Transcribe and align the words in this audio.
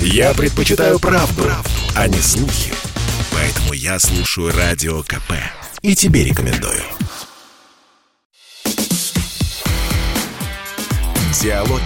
Я 0.00 0.34
предпочитаю 0.34 0.98
правду, 0.98 1.42
правду, 1.42 1.70
а 1.94 2.08
не 2.08 2.18
слухи. 2.18 2.72
Поэтому 3.32 3.72
я 3.72 3.98
слушаю 3.98 4.52
Радио 4.56 5.02
КП. 5.02 5.32
И 5.82 5.94
тебе 5.94 6.24
рекомендую. 6.24 6.82
Диалоги 11.40 11.82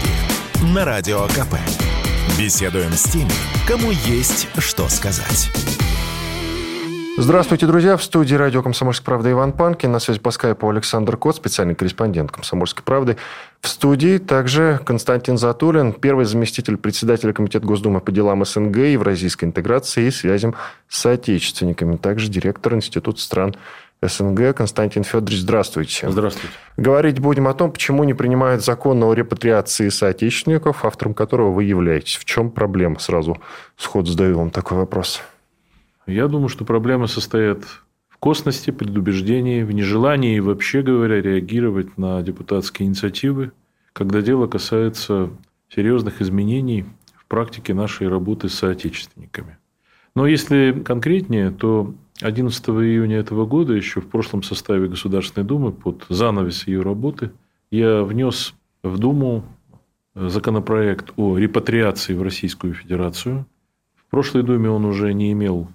на 0.62 0.84
Радио 0.84 1.26
КП. 1.28 1.56
Беседуем 2.38 2.92
с 2.92 3.02
теми, 3.04 3.32
кому 3.66 3.90
есть 3.90 4.46
что 4.58 4.88
сказать. 4.88 5.50
Здравствуйте, 7.22 7.66
друзья. 7.66 7.98
В 7.98 8.02
студии 8.02 8.34
радио 8.34 8.62
«Комсомольская 8.62 9.04
правда» 9.04 9.30
Иван 9.30 9.52
Панкин. 9.52 9.92
На 9.92 9.98
связи 9.98 10.18
по 10.18 10.30
скайпу 10.30 10.70
Александр 10.70 11.18
Кот, 11.18 11.36
специальный 11.36 11.74
корреспондент 11.74 12.32
«Комсомольской 12.32 12.82
правды». 12.82 13.18
В 13.60 13.68
студии 13.68 14.16
также 14.16 14.80
Константин 14.86 15.36
Затулин, 15.36 15.92
первый 15.92 16.24
заместитель 16.24 16.78
председателя 16.78 17.34
Комитета 17.34 17.66
Госдумы 17.66 18.00
по 18.00 18.10
делам 18.10 18.42
СНГ, 18.42 18.74
евразийской 18.78 19.50
интеграции 19.50 20.06
и 20.06 20.10
связям 20.10 20.54
с 20.88 20.98
соотечественниками. 21.00 21.98
Также 21.98 22.28
директор 22.28 22.72
Института 22.72 23.20
стран 23.20 23.54
СНГ 24.00 24.56
Константин 24.56 25.04
Федорович. 25.04 25.40
Здравствуйте. 25.40 26.08
Здравствуйте. 26.08 26.54
Говорить 26.78 27.18
будем 27.18 27.48
о 27.48 27.52
том, 27.52 27.70
почему 27.70 28.04
не 28.04 28.14
принимают 28.14 28.64
закон 28.64 29.02
о 29.02 29.12
репатриации 29.12 29.90
соотечественников, 29.90 30.86
автором 30.86 31.12
которого 31.12 31.50
вы 31.50 31.64
являетесь. 31.64 32.16
В 32.16 32.24
чем 32.24 32.50
проблема? 32.50 32.98
Сразу 32.98 33.36
сходу 33.76 34.10
задаю 34.10 34.38
вам 34.38 34.50
такой 34.50 34.78
вопрос. 34.78 35.20
Я 36.10 36.26
думаю, 36.26 36.48
что 36.48 36.64
проблема 36.64 37.06
состоит 37.06 37.64
в 38.08 38.18
косности, 38.18 38.70
предубеждении, 38.70 39.62
в 39.62 39.70
нежелании 39.70 40.40
вообще 40.40 40.82
говоря 40.82 41.22
реагировать 41.22 41.96
на 41.96 42.20
депутатские 42.22 42.88
инициативы, 42.88 43.52
когда 43.92 44.20
дело 44.20 44.48
касается 44.48 45.30
серьезных 45.68 46.20
изменений 46.20 46.84
в 47.14 47.26
практике 47.26 47.74
нашей 47.74 48.08
работы 48.08 48.48
с 48.48 48.54
соотечественниками. 48.54 49.58
Но 50.16 50.26
если 50.26 50.72
конкретнее, 50.84 51.52
то 51.52 51.94
11 52.20 52.68
июня 52.70 53.18
этого 53.18 53.46
года, 53.46 53.72
еще 53.72 54.00
в 54.00 54.08
прошлом 54.08 54.42
составе 54.42 54.88
Государственной 54.88 55.46
Думы, 55.46 55.70
под 55.70 56.06
занавес 56.08 56.66
ее 56.66 56.82
работы, 56.82 57.30
я 57.70 58.02
внес 58.02 58.54
в 58.82 58.98
Думу 58.98 59.44
законопроект 60.16 61.12
о 61.16 61.38
репатриации 61.38 62.14
в 62.14 62.22
Российскую 62.22 62.74
Федерацию. 62.74 63.46
В 63.94 64.10
прошлой 64.10 64.42
Думе 64.42 64.68
он 64.68 64.84
уже 64.84 65.14
не 65.14 65.30
имел 65.30 65.68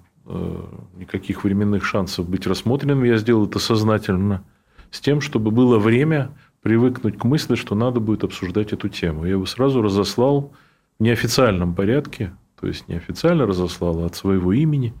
никаких 0.96 1.44
временных 1.44 1.84
шансов 1.84 2.28
быть 2.28 2.46
рассмотренным. 2.46 3.04
Я 3.04 3.16
сделал 3.16 3.46
это 3.46 3.58
сознательно 3.58 4.44
с 4.90 5.00
тем, 5.00 5.20
чтобы 5.20 5.50
было 5.50 5.78
время 5.78 6.30
привыкнуть 6.62 7.16
к 7.16 7.24
мысли, 7.24 7.54
что 7.54 7.74
надо 7.74 8.00
будет 8.00 8.24
обсуждать 8.24 8.72
эту 8.72 8.88
тему. 8.88 9.24
Я 9.24 9.32
его 9.32 9.46
сразу 9.46 9.82
разослал 9.82 10.52
в 10.98 11.02
неофициальном 11.02 11.74
порядке, 11.74 12.32
то 12.60 12.66
есть 12.66 12.88
неофициально 12.88 13.46
разослал 13.46 14.04
от 14.04 14.16
своего 14.16 14.52
имени 14.52 14.92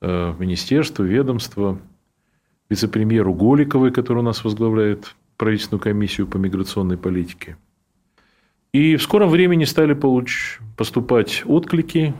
э, 0.00 0.30
в 0.30 0.40
министерство, 0.40 1.04
ведомство, 1.04 1.78
вице-премьеру 2.68 3.34
Голиковой, 3.34 3.92
который 3.92 4.18
у 4.18 4.22
нас 4.22 4.42
возглавляет 4.42 5.14
правительственную 5.36 5.80
комиссию 5.80 6.26
по 6.26 6.38
миграционной 6.38 6.96
политике. 6.96 7.56
И 8.72 8.96
в 8.96 9.02
скором 9.02 9.30
времени 9.30 9.64
стали 9.64 9.94
получ... 9.94 10.60
поступать 10.76 11.42
отклики 11.46 12.14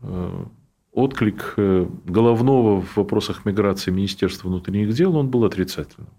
э, 0.00 0.44
отклик 0.92 1.54
э, 1.56 1.86
головного 2.04 2.80
в 2.80 2.96
вопросах 2.96 3.44
миграции 3.44 3.90
Министерства 3.90 4.48
внутренних 4.48 4.92
дел, 4.94 5.16
он 5.16 5.28
был 5.28 5.44
отрицательным. 5.44 6.10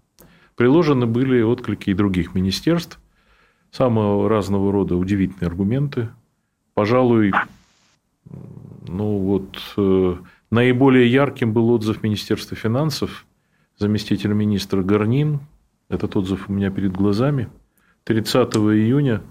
Приложены 0.56 1.06
были 1.06 1.42
отклики 1.42 1.90
и 1.90 1.94
других 1.94 2.34
министерств, 2.34 2.98
самого 3.70 4.28
разного 4.28 4.70
рода 4.72 4.96
удивительные 4.96 5.48
аргументы. 5.48 6.08
Пожалуй, 6.74 7.32
ну 8.86 9.18
вот 9.18 9.58
э, 9.76 10.16
наиболее 10.50 11.10
ярким 11.10 11.52
был 11.52 11.70
отзыв 11.70 12.02
Министерства 12.02 12.56
финансов, 12.56 13.26
заместитель 13.78 14.32
министра 14.32 14.82
Гарнин, 14.82 15.40
этот 15.88 16.16
отзыв 16.16 16.48
у 16.48 16.52
меня 16.52 16.70
перед 16.70 16.92
глазами, 16.92 17.48
30 18.04 18.54
июня 18.56 19.22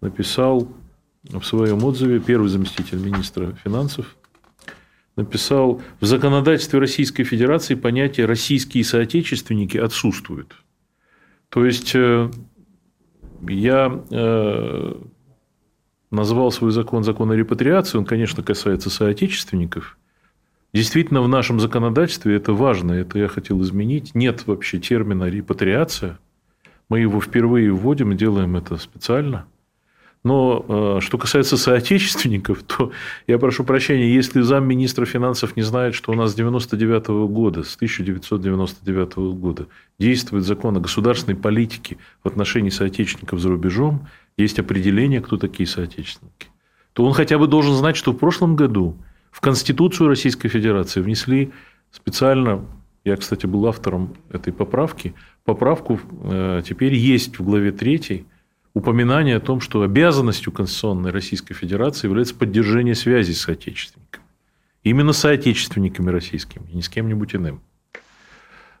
написал 0.00 0.68
в 1.24 1.42
своем 1.42 1.84
отзыве 1.84 2.20
первый 2.20 2.48
заместитель 2.48 2.98
министра 2.98 3.52
финансов 3.64 4.17
написал, 5.18 5.82
в 6.00 6.06
законодательстве 6.06 6.78
Российской 6.78 7.24
Федерации 7.24 7.74
понятие 7.74 8.26
«российские 8.26 8.84
соотечественники» 8.84 9.76
отсутствует. 9.76 10.54
То 11.50 11.66
есть, 11.66 11.94
э, 11.94 12.30
я 13.46 14.02
э, 14.10 14.94
назвал 16.10 16.50
свой 16.52 16.70
закон 16.70 17.04
закон 17.04 17.30
о 17.30 17.36
репатриации, 17.36 17.98
он, 17.98 18.04
конечно, 18.04 18.42
касается 18.42 18.88
соотечественников. 18.88 19.98
Действительно, 20.72 21.22
в 21.22 21.28
нашем 21.28 21.60
законодательстве 21.60 22.36
это 22.36 22.52
важно, 22.52 22.92
это 22.92 23.18
я 23.18 23.28
хотел 23.28 23.60
изменить. 23.62 24.14
Нет 24.14 24.46
вообще 24.46 24.78
термина 24.78 25.24
репатриация. 25.24 26.18
Мы 26.88 27.00
его 27.00 27.20
впервые 27.20 27.72
вводим 27.72 28.12
и 28.12 28.16
делаем 28.16 28.56
это 28.56 28.76
специально– 28.76 29.46
но 30.28 30.64
э, 30.68 31.00
что 31.00 31.16
касается 31.16 31.56
соотечественников, 31.56 32.62
то 32.66 32.92
я 33.26 33.38
прошу 33.38 33.64
прощения, 33.64 34.14
если 34.14 34.42
замминистра 34.42 35.06
финансов 35.06 35.56
не 35.56 35.62
знает, 35.62 35.94
что 35.94 36.12
у 36.12 36.14
нас 36.14 36.32
с 36.32 36.34
99 36.34 37.08
-го 37.08 37.28
года, 37.28 37.62
с 37.62 37.76
1999 37.76 39.16
года 39.40 39.66
действует 39.98 40.44
закон 40.44 40.76
о 40.76 40.80
государственной 40.80 41.36
политике 41.36 41.96
в 42.22 42.28
отношении 42.28 42.68
соотечественников 42.68 43.40
за 43.40 43.48
рубежом, 43.48 44.06
есть 44.36 44.58
определение, 44.58 45.22
кто 45.22 45.38
такие 45.38 45.66
соотечественники, 45.66 46.48
то 46.92 47.04
он 47.04 47.14
хотя 47.14 47.38
бы 47.38 47.46
должен 47.46 47.74
знать, 47.74 47.96
что 47.96 48.12
в 48.12 48.18
прошлом 48.18 48.54
году 48.54 48.96
в 49.30 49.40
Конституцию 49.40 50.08
Российской 50.08 50.48
Федерации 50.50 51.00
внесли 51.00 51.52
специально, 51.90 52.66
я, 53.04 53.16
кстати, 53.16 53.46
был 53.46 53.66
автором 53.66 54.14
этой 54.30 54.52
поправки, 54.52 55.14
поправку 55.44 55.98
э, 56.24 56.62
теперь 56.66 56.94
есть 56.94 57.38
в 57.38 57.44
главе 57.44 57.72
3 57.72 58.26
упоминание 58.74 59.36
о 59.36 59.40
том, 59.40 59.60
что 59.60 59.82
обязанностью 59.82 60.52
Конституционной 60.52 61.10
Российской 61.10 61.54
Федерации 61.54 62.06
является 62.06 62.34
поддержание 62.34 62.94
связи 62.94 63.32
с 63.32 63.42
соотечественниками. 63.42 64.24
Именно 64.82 65.12
соотечественниками 65.12 66.10
российскими, 66.10 66.70
не 66.72 66.82
с 66.82 66.88
кем-нибудь 66.88 67.34
иным. 67.34 67.60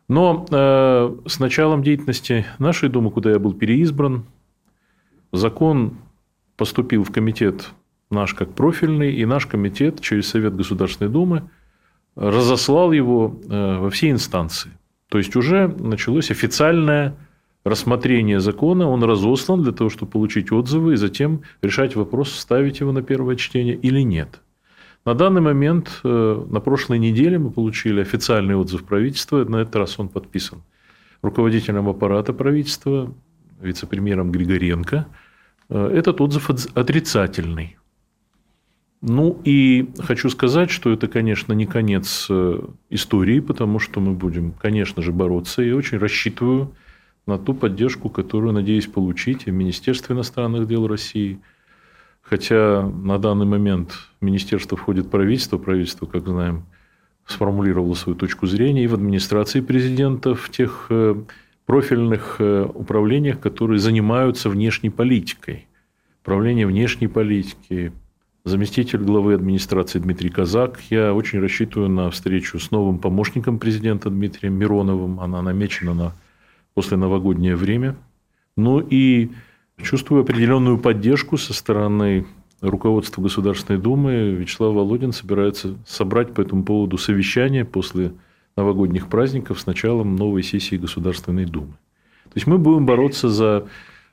Но 0.08 0.46
э, 0.50 1.16
с 1.26 1.38
началом 1.38 1.82
деятельности 1.82 2.46
нашей 2.58 2.88
Думы, 2.88 3.10
куда 3.10 3.30
я 3.30 3.38
был 3.38 3.52
переизбран, 3.52 4.24
закон 5.32 5.98
поступил 6.56 7.04
в 7.04 7.12
комитет 7.12 7.68
наш 8.10 8.32
как 8.34 8.54
профильный, 8.54 9.14
и 9.14 9.26
наш 9.26 9.46
комитет 9.46 10.00
через 10.00 10.28
Совет 10.28 10.56
Государственной 10.56 11.10
Думы 11.10 11.50
разослал 12.16 12.92
его 12.92 13.38
э, 13.48 13.78
во 13.78 13.90
все 13.90 14.10
инстанции. 14.10 14.72
То 15.08 15.18
есть 15.18 15.36
уже 15.36 15.68
началось 15.68 16.30
официальное 16.30 17.14
рассмотрения 17.68 18.40
закона, 18.40 18.88
он 18.88 19.02
разослан 19.04 19.62
для 19.62 19.72
того, 19.72 19.90
чтобы 19.90 20.12
получить 20.12 20.52
отзывы 20.52 20.94
и 20.94 20.96
затем 20.96 21.42
решать 21.62 21.96
вопрос, 21.96 22.32
ставить 22.32 22.80
его 22.80 22.92
на 22.92 23.02
первое 23.02 23.36
чтение 23.36 23.74
или 23.74 24.00
нет. 24.00 24.40
На 25.04 25.14
данный 25.14 25.40
момент, 25.40 26.00
э, 26.04 26.44
на 26.50 26.60
прошлой 26.60 26.98
неделе 26.98 27.38
мы 27.38 27.50
получили 27.50 28.00
официальный 28.00 28.56
отзыв 28.56 28.84
правительства, 28.84 29.44
на 29.44 29.56
этот 29.56 29.76
раз 29.76 29.98
он 29.98 30.08
подписан 30.08 30.62
руководителем 31.22 31.88
аппарата 31.88 32.32
правительства, 32.32 33.12
вице-премьером 33.60 34.30
Григоренко. 34.30 35.06
Э, 35.68 35.90
этот 35.92 36.20
отзыв 36.20 36.50
отрицательный. 36.74 37.76
Ну 39.00 39.40
и 39.44 39.88
хочу 39.98 40.28
сказать, 40.28 40.70
что 40.70 40.90
это, 40.90 41.06
конечно, 41.06 41.52
не 41.52 41.66
конец 41.66 42.26
э, 42.30 42.60
истории, 42.90 43.40
потому 43.40 43.78
что 43.78 44.00
мы 44.00 44.12
будем, 44.12 44.52
конечно 44.52 45.02
же, 45.02 45.12
бороться. 45.12 45.62
И 45.62 45.70
очень 45.70 45.98
рассчитываю 45.98 46.74
на 47.28 47.38
ту 47.38 47.52
поддержку, 47.52 48.08
которую 48.08 48.54
надеюсь 48.54 48.86
получить 48.86 49.44
в 49.44 49.50
Министерстве 49.52 50.16
иностранных 50.16 50.66
дел 50.66 50.86
России. 50.86 51.38
Хотя 52.22 52.82
на 52.82 53.18
данный 53.18 53.44
момент 53.44 53.92
в 54.20 54.24
министерство 54.24 54.76
входит 54.78 55.10
правительство, 55.10 55.58
правительство, 55.58 56.06
как 56.06 56.26
знаем, 56.26 56.64
сформулировало 57.26 57.92
свою 57.94 58.18
точку 58.18 58.46
зрения 58.46 58.84
и 58.84 58.86
в 58.86 58.94
администрации 58.94 59.60
президента, 59.60 60.34
в 60.34 60.48
тех 60.48 60.86
э, 60.88 61.16
профильных 61.66 62.36
э, 62.38 62.66
управлениях, 62.74 63.40
которые 63.40 63.78
занимаются 63.78 64.48
внешней 64.48 64.90
политикой. 64.90 65.66
Управление 66.22 66.66
внешней 66.66 67.08
политики, 67.08 67.92
заместитель 68.44 69.00
главы 69.00 69.34
администрации 69.34 69.98
Дмитрий 69.98 70.30
Казак. 70.30 70.80
Я 70.88 71.12
очень 71.12 71.40
рассчитываю 71.40 71.90
на 71.90 72.10
встречу 72.10 72.58
с 72.58 72.70
новым 72.70 72.98
помощником 72.98 73.58
президента 73.58 74.08
Дмитрием 74.08 74.54
Мироновым. 74.54 75.20
Она 75.20 75.42
намечена 75.42 75.92
на 75.92 76.14
после 76.78 76.96
новогоднее 76.96 77.56
время. 77.56 77.96
Ну 78.56 78.78
и 78.78 79.32
чувствую 79.82 80.22
определенную 80.22 80.78
поддержку 80.78 81.36
со 81.36 81.52
стороны 81.52 82.24
руководства 82.60 83.20
Государственной 83.20 83.80
Думы. 83.80 84.30
Вячеслав 84.30 84.76
Володин 84.76 85.10
собирается 85.10 85.74
собрать 85.84 86.34
по 86.34 86.40
этому 86.40 86.62
поводу 86.62 86.96
совещание 86.96 87.64
после 87.64 88.12
новогодних 88.56 89.08
праздников 89.08 89.58
с 89.58 89.66
началом 89.66 90.14
новой 90.14 90.44
сессии 90.44 90.76
Государственной 90.76 91.46
Думы. 91.46 91.72
То 92.22 92.36
есть 92.36 92.46
мы 92.46 92.58
будем 92.58 92.86
бороться 92.86 93.28
за 93.28 93.66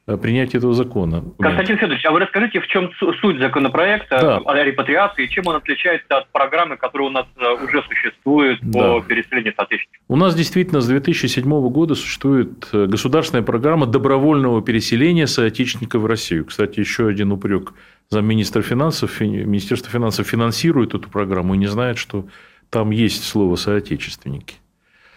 принятия 0.06 0.60
этого 0.60 0.74
закона. 0.74 1.24
Константин 1.40 1.78
Федорович, 1.78 2.06
а 2.06 2.12
вы 2.12 2.20
расскажите, 2.20 2.60
в 2.60 2.68
чем 2.68 2.92
суть 3.22 3.40
законопроекта 3.40 4.20
да. 4.22 4.38
о 4.38 4.64
репатриации, 4.64 5.26
чем 5.26 5.48
он 5.48 5.56
отличается 5.56 6.18
от 6.18 6.32
программы, 6.32 6.78
которая 6.78 7.10
у 7.10 7.12
нас 7.12 7.26
э, 7.38 7.64
уже 7.64 7.82
существует 7.84 8.60
по 8.72 9.00
да. 9.00 9.08
переселению 9.08 9.54
соотечественников? 9.56 10.06
У 10.08 10.16
нас 10.16 10.36
действительно 10.36 10.82
с 10.82 10.88
2007 10.88 11.44
года 11.70 11.96
существует 11.96 12.68
э, 12.72 12.86
государственная 12.86 13.44
программа 13.44 13.88
добровольного 13.88 14.62
переселения 14.62 15.26
соотечественников 15.26 16.04
в 16.04 16.06
Россию. 16.06 16.46
Кстати, 16.46 16.80
еще 16.80 17.08
один 17.08 17.32
упрек 17.32 17.74
замминистра 18.10 18.62
финансов. 18.62 19.20
Министерство 19.22 19.92
финансов 19.92 20.28
финансирует 20.28 20.94
эту 20.94 21.10
программу 21.10 21.56
и 21.56 21.58
не 21.58 21.68
знает, 21.68 21.98
что 21.98 22.28
там 22.70 22.92
есть 22.92 23.24
слово 23.24 23.56
«соотечественники». 23.56 24.56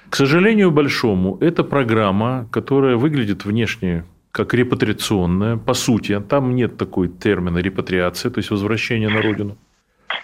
К 0.08 0.17
сожалению 0.17 0.70
большому, 0.70 1.37
это 1.43 1.64
программа, 1.64 2.49
которая 2.50 2.96
выглядит 2.96 3.44
внешне 3.44 4.05
как 4.33 4.55
репатриационная, 4.55 5.57
по 5.57 5.75
сути, 5.75 6.21
там 6.21 6.55
нет 6.55 6.77
такой 6.77 7.09
термина 7.09 7.59
репатриация, 7.59 8.31
то 8.31 8.39
есть 8.39 8.51
возвращение 8.51 9.09
на 9.09 9.23
родину. 9.23 9.57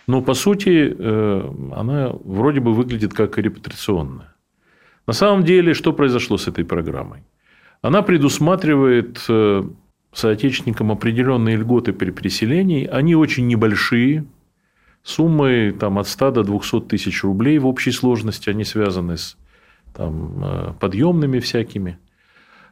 Но 0.06 0.23
по 0.23 0.35
сути 0.35 0.95
э, 0.97 1.51
она 1.75 2.12
вроде 2.25 2.61
бы 2.61 2.75
выглядит 2.75 3.15
как 3.15 3.39
репатриационная. 3.39 4.35
На 5.06 5.12
самом 5.12 5.45
деле, 5.45 5.75
что 5.75 5.93
произошло 5.93 6.37
с 6.37 6.49
этой 6.49 6.65
программой? 6.65 7.23
Она 7.83 8.03
предусматривает 8.03 9.25
э, 9.29 9.65
соотечественникам 10.12 10.91
определенные 10.91 11.56
льготы 11.56 11.93
при 11.93 12.11
переселении. 12.11 12.87
Они 12.87 13.15
очень 13.15 13.47
небольшие, 13.47 14.25
суммы 15.03 15.75
там, 15.79 15.99
от 15.99 16.09
100 16.09 16.31
до 16.31 16.43
200 16.45 16.81
тысяч 16.83 17.23
рублей 17.25 17.59
в 17.59 17.67
общей 17.67 17.93
сложности. 17.93 18.51
Они 18.51 18.65
связаны 18.65 19.17
с 19.17 19.37
там, 19.95 20.45
э, 20.45 20.73
подъемными 20.81 21.41
всякими. 21.41 21.99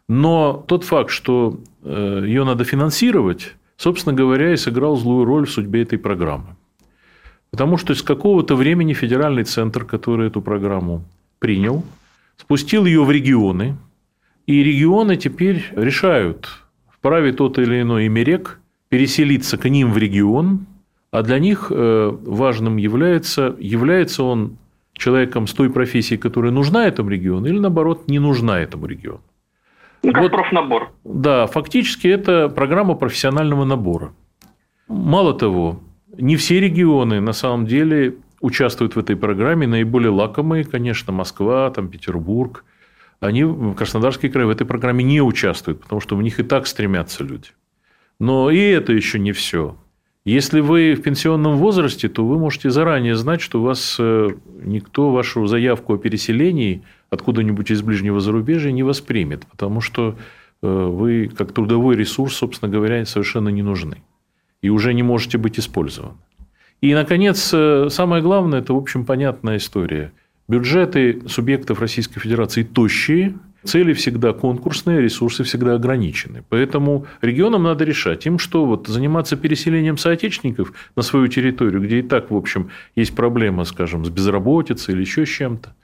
Но 0.09 0.65
тот 0.67 0.85
факт, 0.85 1.11
что 1.11 1.61
э, 1.83 2.23
ее 2.27 2.45
надо 2.45 2.65
финансировать, 2.65 3.55
собственно 3.77 4.15
говоря, 4.15 4.53
и 4.53 4.57
сыграл 4.57 4.97
злую 4.97 5.25
роль 5.25 5.47
в 5.47 5.51
судьбе 5.51 5.83
этой 5.83 5.99
программы. 5.99 6.57
Потому 7.51 7.77
что 7.77 7.95
с 7.95 8.03
какого-то 8.03 8.57
времени 8.57 8.95
федеральный 8.95 9.45
центр, 9.45 9.85
который 9.85 10.29
эту 10.29 10.41
программу 10.41 11.05
принял, 11.39 11.85
спустил 12.37 12.87
ее 12.87 13.05
в 13.05 13.11
регионы, 13.11 13.77
и 14.47 14.63
регионы 14.63 15.17
теперь 15.17 15.65
решают, 15.77 16.49
вправе 16.91 17.33
тот 17.33 17.59
или 17.59 17.83
иной 17.83 18.07
имерек 18.07 18.59
переселиться 18.89 19.59
к 19.59 19.69
ним 19.69 19.93
в 19.93 19.99
регион, 19.99 20.67
а 21.11 21.23
для 21.23 21.39
них 21.39 21.71
э, 21.71 22.19
важным 22.25 22.79
является, 22.79 23.55
является 23.59 24.23
он 24.23 24.57
человеком 24.95 25.47
с 25.47 25.53
той 25.53 25.71
профессией, 25.71 26.19
которая 26.19 26.53
нужна 26.53 26.87
этому 26.87 27.11
региону, 27.11 27.47
или 27.47 27.59
наоборот, 27.59 28.09
не 28.09 28.19
нужна 28.19 28.61
этому 28.61 28.87
региону. 28.87 29.21
Ну, 30.03 30.13
как 30.13 30.23
вот, 30.23 30.33
профнабор. 30.33 30.93
Да, 31.05 31.47
фактически 31.47 32.09
это 32.09 32.49
программа 32.49 32.95
профессионального 32.95 33.65
набора. 33.65 34.13
Мало 34.89 35.35
того, 35.35 35.81
не 36.17 36.37
все 36.37 36.61
регионы 36.61 37.21
на 37.21 37.33
самом 37.33 37.67
деле 37.67 38.17
участвуют 38.41 38.97
в 38.97 38.99
этой 38.99 39.17
программе. 39.17 39.67
Наиболее 39.67 40.11
лакомые, 40.11 40.65
конечно, 40.65 41.13
Москва, 41.13 41.71
там, 41.71 41.89
Петербург. 41.89 42.65
Они, 43.21 43.45
Краснодарский 43.75 44.29
край, 44.29 44.47
в 44.47 44.51
этой 44.51 44.67
программе 44.67 45.05
не 45.05 45.23
участвуют, 45.23 45.81
потому 45.81 46.01
что 46.01 46.17
в 46.17 46.23
них 46.23 46.41
и 46.41 46.43
так 46.43 46.67
стремятся 46.67 47.23
люди. 47.23 47.51
Но 48.19 48.51
и 48.51 48.59
это 48.59 48.93
еще 48.93 49.19
не 49.21 49.33
все. 49.33 49.77
Если 50.25 50.61
вы 50.61 50.95
в 50.95 51.03
пенсионном 51.03 51.57
возрасте, 51.57 52.09
то 52.09 52.25
вы 52.25 52.39
можете 52.39 52.71
заранее 52.71 53.17
знать, 53.17 53.41
что 53.41 53.61
у 53.61 53.65
вас 53.65 53.97
э, 53.99 54.29
никто 54.63 55.11
вашу 55.11 55.47
заявку 55.47 55.95
о 55.95 55.99
переселении 55.99 56.83
откуда-нибудь 57.11 57.73
из 57.73 57.83
ближнего 57.83 58.21
зарубежья 58.21 58.71
не 58.71 58.85
воспримет, 58.85 59.45
потому 59.47 59.81
что 59.81 60.17
э, 60.63 60.67
вы 60.69 61.29
как 61.37 61.53
трудовой 61.53 61.97
ресурс, 61.97 62.37
собственно 62.37 62.71
говоря, 62.71 63.05
совершенно 63.05 63.49
не 63.49 63.63
нужны 63.63 64.03
и 64.63 64.69
уже 64.69 64.95
не 64.95 65.03
можете 65.03 65.39
быть 65.39 65.59
использованы. 65.59 66.15
И, 66.81 66.95
наконец, 66.95 67.51
э, 67.53 67.89
самое 67.91 68.23
главное, 68.23 68.61
это, 68.61 68.75
в 68.75 68.77
общем, 68.77 69.05
понятная 69.05 69.57
история. 69.57 70.13
Бюджеты 70.47 71.23
субъектов 71.27 71.81
Российской 71.81 72.21
Федерации 72.21 72.63
тощие– 72.63 73.35
Цели 73.65 73.93
всегда 73.93 74.33
конкурсные, 74.33 75.01
ресурсы 75.01 75.45
всегда 75.45 75.75
ограничены. 75.75 76.45
Поэтому 76.49 77.07
регионам 77.21 77.63
надо 77.63 77.85
решать, 77.85 78.27
им 78.27 78.39
что, 78.39 78.65
вот 78.65 78.89
заниматься 78.89 79.37
переселением 79.37 79.97
соотечественников 79.97 80.73
на 80.97 81.03
свою 81.03 81.29
территорию, 81.29 81.81
где 81.83 82.01
и 82.01 82.03
так, 82.03 82.31
в 82.31 82.37
общем, 82.37 82.71
есть 82.97 83.15
проблема, 83.15 83.65
скажем, 83.65 84.05
с 84.05 84.11
безработицей 84.11 84.95
или 84.95 85.03
еще 85.03 85.25
с 85.25 85.29
чем-то. 85.29 85.75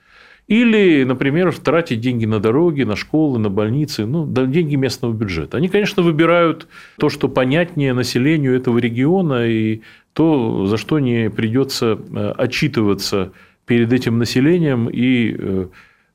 Или, 0.49 1.05
например, 1.05 1.55
тратить 1.55 2.01
деньги 2.01 2.25
на 2.25 2.41
дороги, 2.41 2.83
на 2.83 2.97
школы, 2.97 3.39
на 3.39 3.51
больницы, 3.51 4.07
ну, 4.07 4.27
деньги 4.27 4.77
местного 4.77 5.13
бюджета. 5.13 5.59
Они, 5.59 5.69
конечно, 5.69 6.03
выбирают 6.03 6.69
то, 6.99 7.11
что 7.11 7.29
понятнее 7.29 7.93
населению 7.93 8.57
этого 8.57 8.79
региона, 8.79 9.47
и 9.47 9.83
то, 10.15 10.65
за 10.67 10.79
что 10.79 11.01
не 11.01 11.29
придется 11.29 11.99
э, 11.99 12.33
отчитываться 12.39 13.33
перед 13.67 13.93
этим 13.93 14.19
населением 14.19 14.89
и 14.89 15.37
э, 15.39 15.67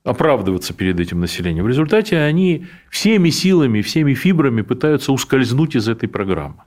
оправдываться 0.04 0.74
перед 0.74 1.00
этим 1.00 1.20
населением. 1.20 1.66
В 1.66 1.70
результате 1.70 2.18
они 2.18 2.66
всеми 2.90 3.30
силами, 3.30 3.82
всеми 3.82 4.14
фибрами 4.14 4.62
пытаются 4.62 5.12
ускользнуть 5.12 5.76
из 5.76 5.88
этой 5.88 6.10
программы. 6.10 6.64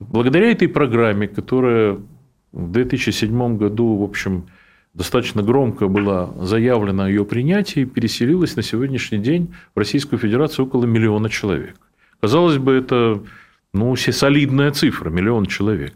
Благодаря 0.00 0.50
этой 0.50 0.68
программе, 0.68 1.28
которая 1.28 1.98
в 2.52 2.72
2007 2.72 3.56
году, 3.56 3.96
в 3.96 4.02
общем, 4.02 4.46
достаточно 4.94 5.42
громко 5.42 5.86
была 5.86 6.34
заявлена 6.40 7.04
о 7.04 7.08
ее 7.08 7.24
принятии, 7.24 7.84
переселилось 7.84 8.56
на 8.56 8.62
сегодняшний 8.62 9.18
день 9.18 9.54
в 9.74 9.78
Российскую 9.78 10.18
Федерацию 10.18 10.66
около 10.66 10.84
миллиона 10.84 11.30
человек. 11.30 11.76
Казалось 12.20 12.58
бы, 12.58 12.72
это 12.72 13.22
ну, 13.72 13.94
солидная 13.94 14.72
цифра, 14.72 15.10
миллион 15.10 15.46
человек. 15.46 15.94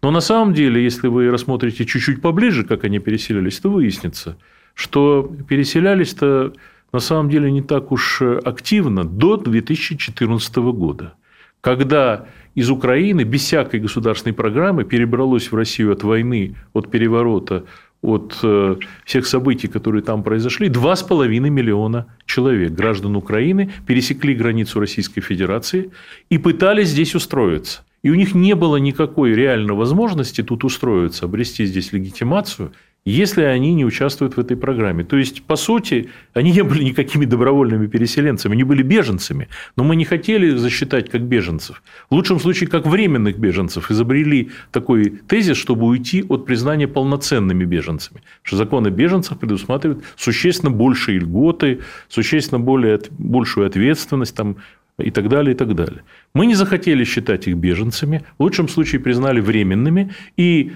Но 0.00 0.10
на 0.10 0.20
самом 0.20 0.54
деле, 0.54 0.82
если 0.82 1.08
вы 1.08 1.30
рассмотрите 1.30 1.84
чуть-чуть 1.84 2.22
поближе, 2.22 2.64
как 2.64 2.84
они 2.84 2.98
переселились, 2.98 3.60
то 3.60 3.68
выяснится– 3.68 4.38
что 4.74 5.32
переселялись-то 5.48 6.52
на 6.92 7.00
самом 7.00 7.30
деле 7.30 7.50
не 7.50 7.62
так 7.62 7.90
уж 7.92 8.22
активно 8.22 9.04
до 9.04 9.36
2014 9.36 10.56
года, 10.56 11.14
когда 11.60 12.26
из 12.54 12.70
Украины 12.70 13.22
без 13.22 13.42
всякой 13.42 13.80
государственной 13.80 14.34
программы 14.34 14.84
перебралось 14.84 15.50
в 15.50 15.56
Россию 15.56 15.92
от 15.92 16.04
войны, 16.04 16.54
от 16.72 16.90
переворота, 16.90 17.64
от 18.04 18.38
э, 18.42 18.76
всех 19.04 19.26
событий, 19.26 19.66
которые 19.66 20.02
там 20.02 20.22
произошли, 20.22 20.68
2,5 20.68 21.26
миллиона 21.48 22.06
человек, 22.26 22.72
граждан 22.72 23.16
Украины, 23.16 23.72
пересекли 23.86 24.34
границу 24.34 24.78
Российской 24.78 25.22
Федерации 25.22 25.90
и 26.28 26.36
пытались 26.36 26.88
здесь 26.88 27.14
устроиться. 27.14 27.80
И 28.02 28.10
у 28.10 28.14
них 28.14 28.34
не 28.34 28.54
было 28.54 28.76
никакой 28.76 29.32
реальной 29.34 29.74
возможности 29.74 30.42
тут 30.42 30.64
устроиться, 30.64 31.24
обрести 31.24 31.64
здесь 31.64 31.92
легитимацию 31.92 32.72
если 33.04 33.42
они 33.42 33.74
не 33.74 33.84
участвуют 33.84 34.36
в 34.36 34.40
этой 34.40 34.56
программе. 34.56 35.04
То 35.04 35.16
есть, 35.18 35.42
по 35.42 35.56
сути, 35.56 36.08
они 36.32 36.52
не 36.52 36.62
были 36.62 36.84
никакими 36.84 37.26
добровольными 37.26 37.86
переселенцами, 37.86 38.54
они 38.54 38.64
были 38.64 38.82
беженцами, 38.82 39.48
но 39.76 39.84
мы 39.84 39.94
не 39.96 40.04
хотели 40.04 40.56
засчитать 40.56 41.10
как 41.10 41.22
беженцев. 41.22 41.82
В 42.08 42.14
лучшем 42.14 42.40
случае, 42.40 42.68
как 42.68 42.86
временных 42.86 43.38
беженцев. 43.38 43.90
Изобрели 43.90 44.50
такой 44.72 45.10
тезис, 45.28 45.58
чтобы 45.58 45.86
уйти 45.86 46.24
от 46.28 46.46
признания 46.46 46.88
полноценными 46.88 47.64
беженцами. 47.64 48.22
Что 48.42 48.56
законы 48.56 48.88
беженцев 48.88 49.38
предусматривают 49.38 50.02
существенно 50.16 50.70
большие 50.70 51.18
льготы, 51.18 51.80
существенно 52.08 52.58
более, 52.58 53.00
большую 53.18 53.66
ответственность, 53.66 54.34
там, 54.34 54.56
и 54.98 55.10
так 55.10 55.28
далее, 55.28 55.54
и 55.54 55.56
так 55.56 55.74
далее. 55.74 56.02
Мы 56.34 56.46
не 56.46 56.54
захотели 56.54 57.04
считать 57.04 57.48
их 57.48 57.56
беженцами, 57.56 58.22
в 58.38 58.42
лучшем 58.42 58.68
случае 58.68 59.00
признали 59.00 59.40
временными 59.40 60.14
и 60.36 60.72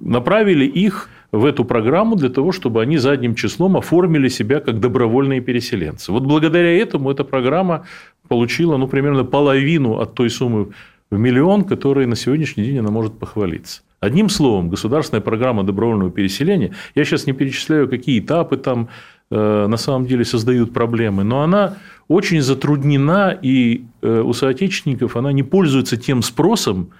направили 0.00 0.64
их 0.64 1.08
в 1.32 1.46
эту 1.46 1.64
программу 1.64 2.14
для 2.14 2.28
того, 2.28 2.52
чтобы 2.52 2.82
они 2.82 2.98
задним 2.98 3.34
числом 3.34 3.76
оформили 3.76 4.28
себя 4.28 4.60
как 4.60 4.80
добровольные 4.80 5.40
переселенцы. 5.40 6.12
Вот 6.12 6.24
благодаря 6.24 6.78
этому 6.78 7.10
эта 7.10 7.24
программа 7.24 7.86
получила 8.28 8.76
ну, 8.76 8.86
примерно 8.86 9.24
половину 9.24 9.98
от 9.98 10.14
той 10.14 10.28
суммы 10.28 10.68
в 11.10 11.18
миллион, 11.18 11.64
которой 11.64 12.06
на 12.06 12.16
сегодняшний 12.16 12.64
день 12.64 12.78
она 12.78 12.90
может 12.90 13.18
похвалиться. 13.18 13.82
Одним 14.00 14.28
словом, 14.28 14.68
государственная 14.68 15.22
программа 15.22 15.62
добровольного 15.62 16.10
переселения, 16.10 16.74
я 16.94 17.04
сейчас 17.04 17.26
не 17.26 17.32
перечисляю, 17.32 17.88
какие 17.88 18.18
этапы 18.18 18.56
там 18.56 18.88
э, 19.30 19.66
на 19.66 19.76
самом 19.76 20.06
деле 20.06 20.24
создают 20.24 20.72
проблемы, 20.72 21.22
но 21.22 21.42
она 21.42 21.76
очень 22.08 22.42
затруднена, 22.42 23.38
и 23.40 23.84
э, 24.02 24.20
у 24.20 24.32
соотечественников 24.32 25.16
она 25.16 25.32
не 25.32 25.42
пользуется 25.42 25.96
тем 25.96 26.22
спросом, 26.22 26.90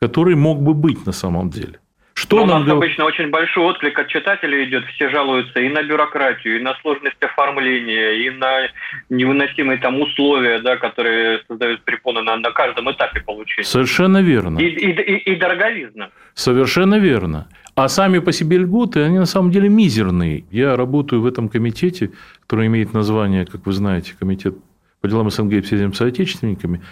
который 0.00 0.34
мог 0.34 0.62
бы 0.62 0.74
быть 0.74 1.06
на 1.06 1.12
самом 1.12 1.50
деле. 1.50 1.78
Что 2.20 2.40
Но 2.40 2.44
нам 2.44 2.62
у 2.62 2.64
нас 2.66 2.72
обычно 2.74 3.06
очень 3.06 3.30
большой 3.30 3.64
отклик 3.64 3.98
от 3.98 4.08
читателей 4.08 4.68
идет, 4.68 4.84
все 4.94 5.08
жалуются 5.08 5.58
и 5.58 5.70
на 5.70 5.82
бюрократию, 5.82 6.60
и 6.60 6.62
на 6.62 6.74
сложность 6.82 7.16
оформления, 7.22 8.26
и 8.26 8.28
на 8.28 8.68
невыносимые 9.08 9.78
там 9.78 9.98
условия, 9.98 10.58
да, 10.58 10.76
которые 10.76 11.40
создают 11.48 11.82
препоны 11.82 12.20
на, 12.20 12.36
на 12.36 12.50
каждом 12.50 12.92
этапе 12.92 13.20
получения. 13.20 13.64
Совершенно 13.64 14.20
верно. 14.20 14.58
И, 14.58 14.66
и, 14.66 14.90
и, 14.90 15.32
и 15.32 15.36
дороговизна. 15.36 16.10
Совершенно 16.34 16.98
верно. 16.98 17.48
А 17.74 17.88
сами 17.88 18.18
по 18.18 18.32
себе 18.32 18.58
льготы, 18.58 19.02
они 19.02 19.18
на 19.18 19.24
самом 19.24 19.50
деле 19.50 19.70
мизерные. 19.70 20.44
Я 20.50 20.76
работаю 20.76 21.22
в 21.22 21.26
этом 21.26 21.48
комитете, 21.48 22.10
который 22.42 22.66
имеет 22.66 22.92
название, 22.92 23.46
как 23.46 23.64
вы 23.64 23.72
знаете, 23.72 24.12
комитет 24.20 24.56
по 25.00 25.08
делам 25.08 25.30
СНГ 25.30 25.52
и 25.54 25.92
соотечественниками, 25.94 26.82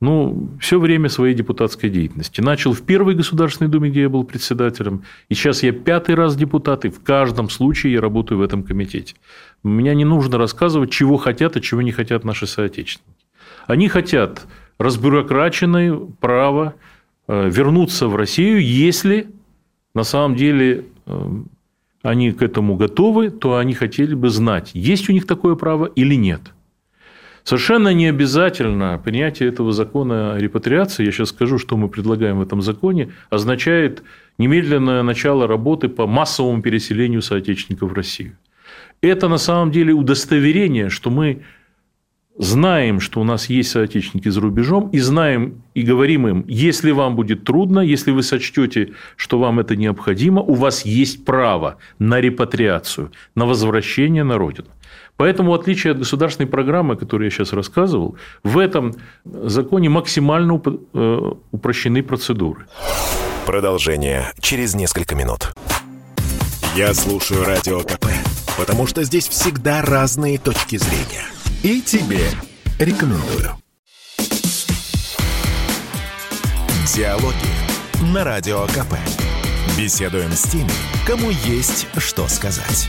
ну, 0.00 0.48
все 0.58 0.80
время 0.80 1.10
своей 1.10 1.34
депутатской 1.34 1.90
деятельности. 1.90 2.40
Начал 2.40 2.72
в 2.72 2.82
первой 2.82 3.14
Государственной 3.14 3.68
Думе, 3.68 3.90
где 3.90 4.02
я 4.02 4.08
был 4.08 4.24
председателем, 4.24 5.04
и 5.28 5.34
сейчас 5.34 5.62
я 5.62 5.72
пятый 5.72 6.14
раз 6.14 6.36
депутат, 6.36 6.86
и 6.86 6.88
в 6.88 7.02
каждом 7.02 7.50
случае 7.50 7.92
я 7.94 8.00
работаю 8.00 8.38
в 8.38 8.42
этом 8.42 8.62
комитете. 8.62 9.14
Меня 9.62 9.94
не 9.94 10.06
нужно 10.06 10.38
рассказывать, 10.38 10.90
чего 10.90 11.18
хотят, 11.18 11.56
а 11.56 11.60
чего 11.60 11.82
не 11.82 11.92
хотят 11.92 12.24
наши 12.24 12.46
соотечественники. 12.46 13.26
Они 13.66 13.88
хотят 13.88 14.46
разбюрокраченное 14.78 15.94
право 16.18 16.74
э, 17.28 17.50
вернуться 17.50 18.08
в 18.08 18.16
Россию, 18.16 18.64
если 18.64 19.28
на 19.94 20.04
самом 20.04 20.34
деле 20.34 20.86
э, 21.04 21.28
они 22.02 22.32
к 22.32 22.40
этому 22.40 22.76
готовы, 22.76 23.28
то 23.28 23.58
они 23.58 23.74
хотели 23.74 24.14
бы 24.14 24.30
знать, 24.30 24.70
есть 24.72 25.10
у 25.10 25.12
них 25.12 25.26
такое 25.26 25.56
право 25.56 25.84
или 25.84 26.14
нет– 26.14 26.40
Совершенно 27.50 27.92
не 27.92 28.06
обязательно 28.06 29.00
принятие 29.04 29.48
этого 29.48 29.72
закона 29.72 30.36
репатриации, 30.38 31.04
я 31.04 31.10
сейчас 31.10 31.30
скажу, 31.30 31.58
что 31.58 31.76
мы 31.76 31.88
предлагаем 31.88 32.38
в 32.38 32.42
этом 32.42 32.62
законе, 32.62 33.10
означает 33.28 34.04
немедленное 34.38 35.02
начало 35.02 35.48
работы 35.48 35.88
по 35.88 36.06
массовому 36.06 36.62
переселению 36.62 37.22
соотечественников 37.22 37.90
в 37.90 37.92
Россию. 37.92 38.38
Это 39.00 39.26
на 39.26 39.36
самом 39.38 39.72
деле 39.72 39.92
удостоверение, 39.92 40.90
что 40.90 41.10
мы 41.10 41.42
знаем, 42.38 43.00
что 43.00 43.20
у 43.20 43.24
нас 43.24 43.50
есть 43.50 43.70
соотечественники 43.72 44.28
за 44.28 44.40
рубежом, 44.40 44.88
и 44.90 45.00
знаем 45.00 45.64
и 45.74 45.82
говорим 45.82 46.28
им, 46.28 46.44
если 46.46 46.92
вам 46.92 47.16
будет 47.16 47.42
трудно, 47.42 47.80
если 47.80 48.12
вы 48.12 48.22
сочтете, 48.22 48.92
что 49.16 49.40
вам 49.40 49.58
это 49.58 49.74
необходимо, 49.74 50.40
у 50.40 50.54
вас 50.54 50.86
есть 50.86 51.24
право 51.24 51.78
на 51.98 52.20
репатриацию, 52.20 53.10
на 53.34 53.44
возвращение 53.44 54.22
на 54.22 54.38
родину. 54.38 54.68
Поэтому, 55.20 55.52
отличие 55.52 55.90
от 55.90 55.98
государственной 55.98 56.48
программы, 56.48 56.94
о 56.94 56.96
которой 56.96 57.24
я 57.24 57.30
сейчас 57.30 57.52
рассказывал, 57.52 58.16
в 58.42 58.56
этом 58.56 58.94
законе 59.26 59.90
максимально 59.90 60.62
э, 60.64 61.30
упрощены 61.50 62.02
процедуры. 62.02 62.66
Продолжение 63.44 64.32
через 64.40 64.74
несколько 64.74 65.14
минут. 65.14 65.52
Я 66.74 66.94
слушаю 66.94 67.44
Радио 67.44 67.80
КП, 67.80 68.06
потому 68.56 68.86
что 68.86 69.04
здесь 69.04 69.28
всегда 69.28 69.82
разные 69.82 70.38
точки 70.38 70.76
зрения. 70.76 71.26
И 71.62 71.82
тебе 71.82 72.24
рекомендую. 72.78 73.50
Диалоги 76.96 78.10
на 78.14 78.24
Радио 78.24 78.64
КП. 78.68 78.94
Беседуем 79.76 80.32
с 80.32 80.44
теми, 80.44 80.70
кому 81.06 81.28
есть 81.28 81.86
что 81.98 82.26
сказать 82.26 82.88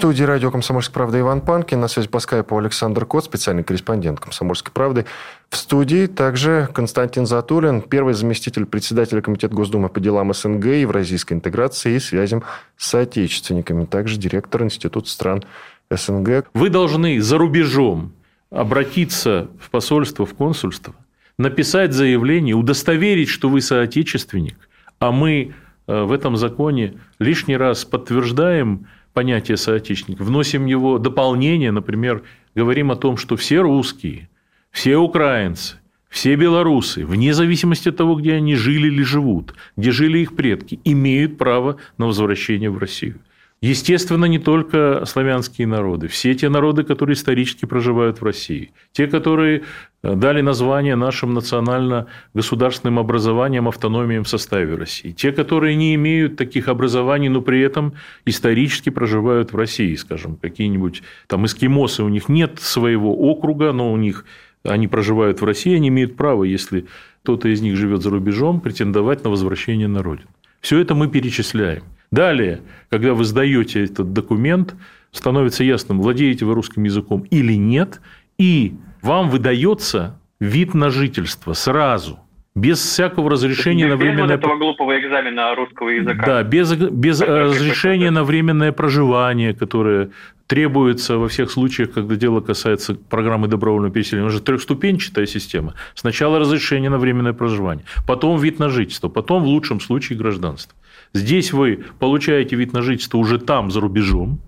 студии 0.00 0.22
радио 0.22 0.50
«Комсомольская 0.50 0.94
правда» 0.94 1.20
Иван 1.20 1.42
Панкин. 1.42 1.78
На 1.78 1.86
связи 1.86 2.08
по 2.08 2.20
скайпу 2.20 2.56
Александр 2.56 3.04
Кот, 3.04 3.26
специальный 3.26 3.62
корреспондент 3.62 4.18
«Комсомольской 4.18 4.72
правды». 4.72 5.04
В 5.50 5.56
студии 5.58 6.06
также 6.06 6.70
Константин 6.72 7.26
Затулин, 7.26 7.82
первый 7.82 8.14
заместитель 8.14 8.64
председателя 8.64 9.20
Комитета 9.20 9.54
Госдумы 9.54 9.90
по 9.90 10.00
делам 10.00 10.32
СНГ, 10.32 10.64
евразийской 10.64 11.36
интеграции 11.36 11.96
и 11.96 11.98
связям 11.98 12.44
с 12.78 12.94
отечественниками. 12.94 13.84
Также 13.84 14.16
директор 14.16 14.62
Института 14.62 15.06
стран 15.10 15.44
СНГ. 15.90 16.46
Вы 16.54 16.70
должны 16.70 17.20
за 17.20 17.36
рубежом 17.36 18.14
обратиться 18.50 19.48
в 19.60 19.68
посольство, 19.68 20.24
в 20.24 20.32
консульство, 20.32 20.94
написать 21.36 21.92
заявление, 21.92 22.54
удостоверить, 22.54 23.28
что 23.28 23.50
вы 23.50 23.60
соотечественник, 23.60 24.56
а 24.98 25.12
мы 25.12 25.52
э, 25.86 26.02
в 26.04 26.10
этом 26.10 26.38
законе 26.38 26.94
лишний 27.18 27.58
раз 27.58 27.84
подтверждаем 27.84 28.86
понятие 29.20 29.58
соотечественник, 29.58 30.18
вносим 30.18 30.64
его 30.64 30.96
дополнение, 30.98 31.72
например, 31.72 32.22
говорим 32.54 32.90
о 32.90 32.96
том, 32.96 33.18
что 33.18 33.36
все 33.36 33.60
русские, 33.60 34.30
все 34.70 34.96
украинцы, 34.96 35.76
все 36.08 36.36
белорусы, 36.36 37.04
вне 37.04 37.34
зависимости 37.34 37.90
от 37.90 37.98
того, 37.98 38.14
где 38.14 38.32
они 38.36 38.54
жили 38.54 38.86
или 38.86 39.02
живут, 39.02 39.54
где 39.76 39.90
жили 39.90 40.20
их 40.20 40.34
предки, 40.34 40.80
имеют 40.84 41.36
право 41.36 41.76
на 41.98 42.06
возвращение 42.06 42.70
в 42.70 42.78
Россию. 42.78 43.18
Естественно, 43.62 44.24
не 44.24 44.38
только 44.38 45.04
славянские 45.04 45.66
народы, 45.66 46.08
все 46.08 46.34
те 46.34 46.48
народы, 46.48 46.82
которые 46.82 47.12
исторически 47.12 47.66
проживают 47.66 48.22
в 48.22 48.24
России, 48.24 48.70
те, 48.92 49.06
которые 49.06 49.64
э, 50.02 50.14
дали 50.14 50.40
название 50.40 50.96
нашим 50.96 51.34
национально-государственным 51.34 52.98
образованиям, 52.98 53.68
автономиям 53.68 54.24
в 54.24 54.28
составе 54.28 54.76
России, 54.76 55.10
те, 55.10 55.30
которые 55.30 55.76
не 55.76 55.94
имеют 55.94 56.36
таких 56.36 56.68
образований, 56.68 57.28
но 57.28 57.42
при 57.42 57.60
этом 57.60 57.92
исторически 58.24 58.88
проживают 58.88 59.52
в 59.52 59.56
России, 59.56 59.94
скажем, 59.94 60.36
какие-нибудь 60.36 61.02
там 61.26 61.44
эскимосы, 61.44 62.02
у 62.02 62.08
них 62.08 62.30
нет 62.30 62.60
своего 62.60 63.14
округа, 63.14 63.72
но 63.72 63.92
у 63.92 63.96
них 63.98 64.24
они 64.64 64.88
проживают 64.88 65.42
в 65.42 65.44
России, 65.44 65.76
они 65.76 65.88
имеют 65.88 66.16
право, 66.16 66.44
если 66.44 66.86
кто-то 67.22 67.50
из 67.50 67.60
них 67.60 67.76
живет 67.76 68.00
за 68.00 68.08
рубежом, 68.08 68.62
претендовать 68.62 69.22
на 69.22 69.28
возвращение 69.28 69.88
на 69.88 70.02
родину. 70.02 70.30
Все 70.62 70.78
это 70.78 70.94
мы 70.94 71.08
перечисляем. 71.08 71.82
Далее, 72.10 72.60
когда 72.88 73.14
вы 73.14 73.24
сдаете 73.24 73.84
этот 73.84 74.12
документ, 74.12 74.74
становится 75.12 75.64
ясным, 75.64 76.00
владеете 76.00 76.44
вы 76.44 76.54
русским 76.54 76.84
языком 76.84 77.22
или 77.30 77.54
нет, 77.54 78.00
и 78.38 78.74
вам 79.02 79.30
выдается 79.30 80.18
вид 80.40 80.74
на 80.74 80.90
жительство 80.90 81.52
сразу– 81.52 82.18
без 82.54 82.80
всякого 82.80 83.30
разрешения 83.30 83.84
без, 83.84 83.90
на 83.90 83.96
временное... 83.96 84.24
Без 84.24 84.30
вот 84.30 84.38
этого 84.38 84.56
глупого 84.56 84.98
экзамена 84.98 85.54
русского 85.54 85.88
языка. 85.90 86.26
Да, 86.26 86.42
без, 86.42 86.72
без 86.74 87.20
разрешения 87.20 88.10
на 88.10 88.24
временное 88.24 88.72
проживание, 88.72 89.54
которое 89.54 90.10
требуется 90.48 91.16
во 91.16 91.28
всех 91.28 91.50
случаях, 91.50 91.92
когда 91.92 92.16
дело 92.16 92.40
касается 92.40 92.94
программы 92.94 93.46
добровольного 93.46 93.92
переселения. 93.92 94.26
Это 94.26 94.36
же 94.36 94.42
трехступенчатая 94.42 95.26
система. 95.26 95.74
Сначала 95.94 96.40
разрешение 96.40 96.90
на 96.90 96.98
временное 96.98 97.32
проживание, 97.32 97.84
потом 98.06 98.38
вид 98.40 98.58
на 98.58 98.68
жительство, 98.68 99.08
потом 99.08 99.44
в 99.44 99.46
лучшем 99.46 99.80
случае 99.80 100.18
гражданство. 100.18 100.76
Здесь 101.12 101.52
вы 101.52 101.84
получаете 101.98 102.56
вид 102.56 102.72
на 102.72 102.82
жительство 102.82 103.18
уже 103.18 103.38
там, 103.38 103.70
за 103.70 103.80
рубежом, 103.80 104.40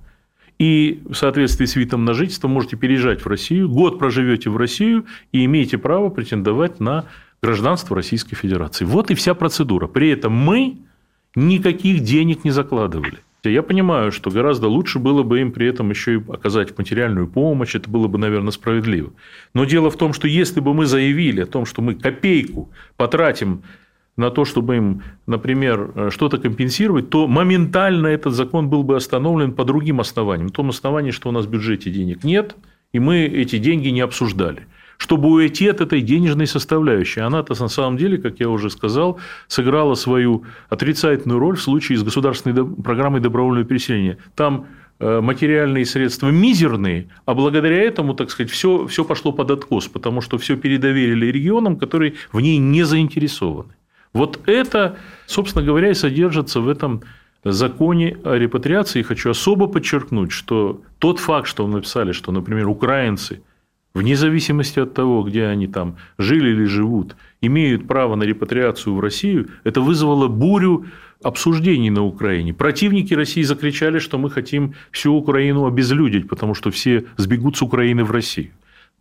и 0.58 1.02
в 1.06 1.14
соответствии 1.14 1.66
с 1.66 1.74
видом 1.74 2.04
на 2.04 2.14
жительство 2.14 2.46
можете 2.46 2.76
переезжать 2.76 3.24
в 3.24 3.26
Россию, 3.26 3.68
год 3.68 3.98
проживете 3.98 4.48
в 4.48 4.56
Россию 4.56 5.06
и 5.32 5.44
имеете 5.44 5.76
право 5.76 6.08
претендовать 6.08 6.78
на 6.78 7.06
гражданство 7.42 7.96
Российской 7.96 8.36
Федерации. 8.36 8.84
Вот 8.84 9.10
и 9.10 9.14
вся 9.14 9.34
процедура. 9.34 9.88
При 9.88 10.10
этом 10.10 10.32
мы 10.32 10.78
никаких 11.34 12.00
денег 12.00 12.44
не 12.44 12.52
закладывали. 12.52 13.18
Я 13.44 13.64
понимаю, 13.64 14.12
что 14.12 14.30
гораздо 14.30 14.68
лучше 14.68 15.00
было 15.00 15.24
бы 15.24 15.40
им 15.40 15.50
при 15.50 15.66
этом 15.66 15.90
еще 15.90 16.14
и 16.14 16.22
оказать 16.28 16.78
материальную 16.78 17.26
помощь, 17.26 17.74
это 17.74 17.90
было 17.90 18.06
бы, 18.06 18.16
наверное, 18.16 18.52
справедливо. 18.52 19.12
Но 19.52 19.64
дело 19.64 19.90
в 19.90 19.96
том, 19.96 20.12
что 20.12 20.28
если 20.28 20.60
бы 20.60 20.74
мы 20.74 20.86
заявили 20.86 21.40
о 21.40 21.46
том, 21.46 21.66
что 21.66 21.82
мы 21.82 21.96
копейку 21.96 22.70
потратим 22.96 23.64
на 24.16 24.30
то, 24.30 24.44
чтобы 24.44 24.76
им, 24.76 25.02
например, 25.26 25.90
э, 25.94 26.10
что-то 26.10 26.38
компенсировать, 26.38 27.10
то 27.10 27.26
моментально 27.26 28.08
этот 28.08 28.34
закон 28.34 28.68
был 28.68 28.82
бы 28.82 28.96
остановлен 28.96 29.52
по 29.52 29.64
другим 29.64 30.00
основаниям. 30.00 30.48
В 30.48 30.52
том 30.52 30.70
основании, 30.70 31.10
что 31.10 31.30
у 31.30 31.32
нас 31.32 31.46
в 31.46 31.50
бюджете 31.50 31.90
денег 31.90 32.24
нет, 32.24 32.56
и 32.92 32.98
мы 32.98 33.24
эти 33.24 33.58
деньги 33.58 33.88
не 33.88 34.00
обсуждали. 34.00 34.66
Чтобы 34.98 35.30
уйти 35.30 35.66
от 35.66 35.80
этой 35.80 36.00
денежной 36.00 36.46
составляющей. 36.46 37.20
Она-то 37.20 37.60
на 37.60 37.68
самом 37.68 37.96
деле, 37.96 38.18
как 38.18 38.38
я 38.38 38.48
уже 38.48 38.70
сказал, 38.70 39.18
сыграла 39.48 39.94
свою 39.94 40.44
отрицательную 40.68 41.40
роль 41.40 41.56
в 41.56 41.62
случае 41.62 41.98
с 41.98 42.04
государственной 42.04 42.64
программой 42.82 43.20
добровольного 43.20 43.64
переселения. 43.64 44.18
Там 44.36 44.66
э, 45.00 45.20
материальные 45.20 45.86
средства 45.86 46.28
мизерные, 46.28 47.08
а 47.24 47.34
благодаря 47.34 47.82
этому, 47.82 48.14
так 48.14 48.30
сказать, 48.30 48.52
все, 48.52 48.86
все 48.86 49.04
пошло 49.04 49.32
под 49.32 49.50
откос, 49.50 49.88
потому 49.88 50.20
что 50.20 50.36
все 50.36 50.56
передоверили 50.56 51.26
регионам, 51.26 51.78
которые 51.78 52.14
в 52.30 52.40
ней 52.40 52.58
не 52.58 52.84
заинтересованы. 52.84 53.72
Вот 54.12 54.40
это, 54.46 54.96
собственно 55.26 55.64
говоря, 55.64 55.90
и 55.90 55.94
содержится 55.94 56.60
в 56.60 56.68
этом 56.68 57.02
законе 57.44 58.18
о 58.24 58.34
репатриации. 58.34 59.02
Хочу 59.02 59.30
особо 59.30 59.66
подчеркнуть, 59.66 60.32
что 60.32 60.82
тот 60.98 61.18
факт, 61.18 61.48
что 61.48 61.66
вы 61.66 61.72
написали, 61.72 62.12
что, 62.12 62.30
например, 62.30 62.68
украинцы, 62.68 63.42
вне 63.94 64.16
зависимости 64.16 64.78
от 64.80 64.94
того, 64.94 65.22
где 65.22 65.46
они 65.46 65.66
там 65.66 65.96
жили 66.18 66.50
или 66.50 66.64
живут, 66.64 67.16
имеют 67.40 67.88
право 67.88 68.14
на 68.14 68.22
репатриацию 68.24 68.94
в 68.94 69.00
Россию, 69.00 69.48
это 69.64 69.80
вызвало 69.80 70.28
бурю 70.28 70.86
обсуждений 71.22 71.90
на 71.90 72.04
Украине. 72.04 72.52
Противники 72.52 73.14
России 73.14 73.42
закричали, 73.42 73.98
что 73.98 74.18
мы 74.18 74.30
хотим 74.30 74.74
всю 74.90 75.14
Украину 75.14 75.66
обезлюдить, 75.66 76.28
потому 76.28 76.54
что 76.54 76.70
все 76.70 77.04
сбегут 77.16 77.56
с 77.56 77.62
Украины 77.62 78.04
в 78.04 78.10
Россию. 78.10 78.50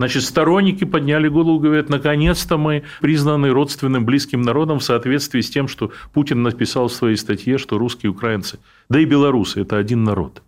Значит, 0.02 0.24
сторонники 0.24 0.84
подняли 0.84 1.28
голову, 1.28 1.60
говорят, 1.60 1.90
наконец-то 1.90 2.58
мы 2.58 2.82
признаны 3.02 3.52
родственным 3.52 4.04
близким 4.04 4.42
народом 4.42 4.80
в 4.80 4.84
соответствии 4.84 5.42
с 5.42 5.50
тем, 5.52 5.68
что 5.68 5.92
Путин 6.12 6.42
написал 6.42 6.88
в 6.88 6.94
своей 6.94 7.18
статье, 7.18 7.60
что 7.60 7.78
русские, 7.78 8.10
украинцы, 8.10 8.58
да 8.90 9.00
и 9.00 9.06
белорусы– 9.06 9.62
это 9.62 9.78
один 9.78 10.04
народ. 10.04 10.42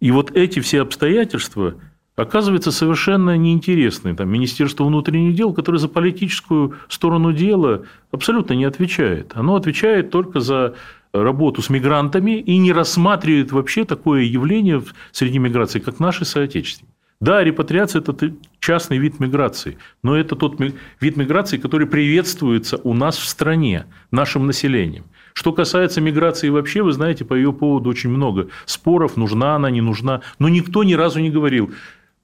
И 0.00 0.10
вот 0.10 0.34
эти 0.34 0.60
все 0.60 0.80
обстоятельства 0.80 1.74
оказываются 2.16 2.72
совершенно 2.72 3.36
неинтересны. 3.36 4.16
Там 4.16 4.30
Министерство 4.30 4.84
внутренних 4.84 5.34
дел, 5.34 5.52
которое 5.52 5.76
за 5.76 5.88
политическую 5.88 6.72
сторону 6.88 7.34
дела 7.34 7.82
абсолютно 8.10 8.54
не 8.54 8.64
отвечает. 8.64 9.32
Оно 9.34 9.56
отвечает 9.56 10.08
только 10.08 10.40
за 10.40 10.76
работу 11.12 11.60
с 11.60 11.68
мигрантами 11.68 12.40
и 12.40 12.56
не 12.56 12.72
рассматривает 12.72 13.52
вообще 13.52 13.84
такое 13.84 14.22
явление 14.22 14.82
среди 15.12 15.38
миграции, 15.38 15.80
как 15.80 16.00
наши 16.00 16.24
соотечественники. 16.24 16.93
Да, 17.20 17.42
репатриация– 17.42 18.00
это 18.06 18.32
частный 18.60 18.98
вид 18.98 19.20
миграции, 19.20 19.78
но 20.02 20.16
это 20.16 20.36
тот 20.36 20.60
вид 21.00 21.16
миграции, 21.16 21.58
который 21.58 21.86
приветствуется 21.86 22.78
у 22.82 22.92
нас 22.92 23.16
в 23.16 23.26
стране, 23.26 23.86
нашим 24.10 24.46
населением. 24.46 25.04
Что 25.32 25.52
касается 25.52 26.00
миграции 26.00 26.48
вообще, 26.48 26.82
вы 26.82 26.92
знаете, 26.92 27.24
по 27.24 27.34
ее 27.34 27.52
поводу 27.52 27.90
очень 27.90 28.10
много 28.10 28.48
споров, 28.66 29.16
нужна 29.16 29.56
она, 29.56 29.70
не 29.70 29.80
нужна. 29.80 30.22
Но 30.38 30.48
никто 30.48 30.84
ни 30.84 30.94
разу 30.94 31.20
не 31.20 31.30
говорил, 31.30 31.72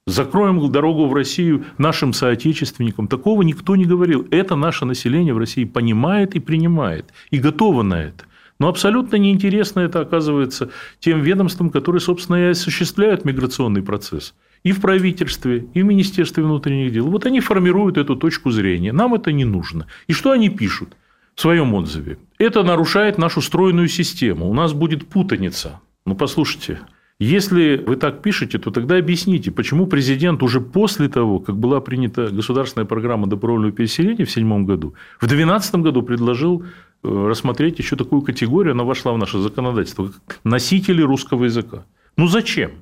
закроем 0.06 0.70
дорогу 0.70 1.06
в 1.06 1.14
Россию 1.14 1.64
нашим 1.78 2.12
соотечественникам. 2.12 3.08
Такого 3.08 3.42
никто 3.42 3.76
не 3.76 3.84
говорил. 3.84 4.26
Это 4.30 4.54
наше 4.54 4.84
население 4.84 5.34
в 5.34 5.38
России 5.38 5.64
понимает 5.64 6.34
и 6.34 6.40
принимает, 6.40 7.12
и 7.30 7.38
готово 7.38 7.82
на 7.82 8.02
это. 8.02 8.24
Но 8.58 8.68
абсолютно 8.68 9.16
неинтересно 9.16 9.80
это 9.80 10.00
оказывается 10.00 10.70
тем 10.98 11.22
ведомствам, 11.22 11.70
которые, 11.70 12.00
собственно, 12.00 12.36
и 12.36 12.50
осуществляют 12.50 13.24
миграционный 13.24 13.82
процесс. 13.82 14.34
И 14.62 14.72
в 14.72 14.80
правительстве, 14.80 15.66
и 15.72 15.82
в 15.82 15.86
Министерстве 15.86 16.44
внутренних 16.44 16.92
дел. 16.92 17.06
Вот 17.06 17.26
они 17.26 17.40
формируют 17.40 17.96
эту 17.96 18.16
точку 18.16 18.50
зрения. 18.50 18.92
Нам 18.92 19.14
это 19.14 19.32
не 19.32 19.44
нужно. 19.44 19.86
И 20.06 20.12
что 20.12 20.30
они 20.30 20.50
пишут? 20.50 20.96
в 21.34 21.40
своем 21.40 21.72
отзыве. 21.72 22.18
Это 22.38 22.62
нарушает 22.62 23.16
нашу 23.16 23.40
стройную 23.40 23.88
систему. 23.88 24.50
У 24.50 24.52
нас 24.52 24.74
будет 24.74 25.06
путаница. 25.06 25.80
Ну, 26.04 26.14
послушайте, 26.14 26.80
если 27.18 27.82
вы 27.86 27.96
так 27.96 28.20
пишете, 28.20 28.58
то 28.58 28.70
тогда 28.70 28.96
объясните, 28.96 29.50
почему 29.50 29.86
президент 29.86 30.42
уже 30.42 30.60
после 30.60 31.08
того, 31.08 31.38
как 31.38 31.56
была 31.56 31.80
принята 31.80 32.28
государственная 32.28 32.86
программа 32.86 33.26
добровольного 33.26 33.72
переселения 33.72 34.26
в 34.26 34.32
2007 34.32 34.64
году, 34.66 34.94
в 35.18 35.26
2012 35.26 35.74
году 35.76 36.02
предложил 36.02 36.62
э, 36.62 36.66
рассмотреть 37.08 37.78
еще 37.78 37.96
такую 37.96 38.22
категорию, 38.22 38.72
она 38.72 38.84
вошла 38.84 39.12
в 39.12 39.18
наше 39.18 39.38
законодательство, 39.38 40.12
как 40.26 40.40
носители 40.44 41.02
русского 41.02 41.44
языка. 41.44 41.84
Ну, 42.16 42.26
зачем? 42.26 42.72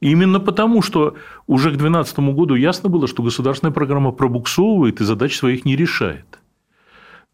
Именно 0.00 0.40
потому, 0.40 0.82
что 0.82 1.16
уже 1.46 1.70
к 1.70 1.78
2012 1.78 2.18
году 2.34 2.54
ясно 2.54 2.88
было, 2.88 3.06
что 3.06 3.22
государственная 3.22 3.72
программа 3.72 4.12
пробуксовывает 4.12 5.00
и 5.00 5.04
задач 5.04 5.36
своих 5.36 5.64
не 5.64 5.76
решает. 5.76 6.38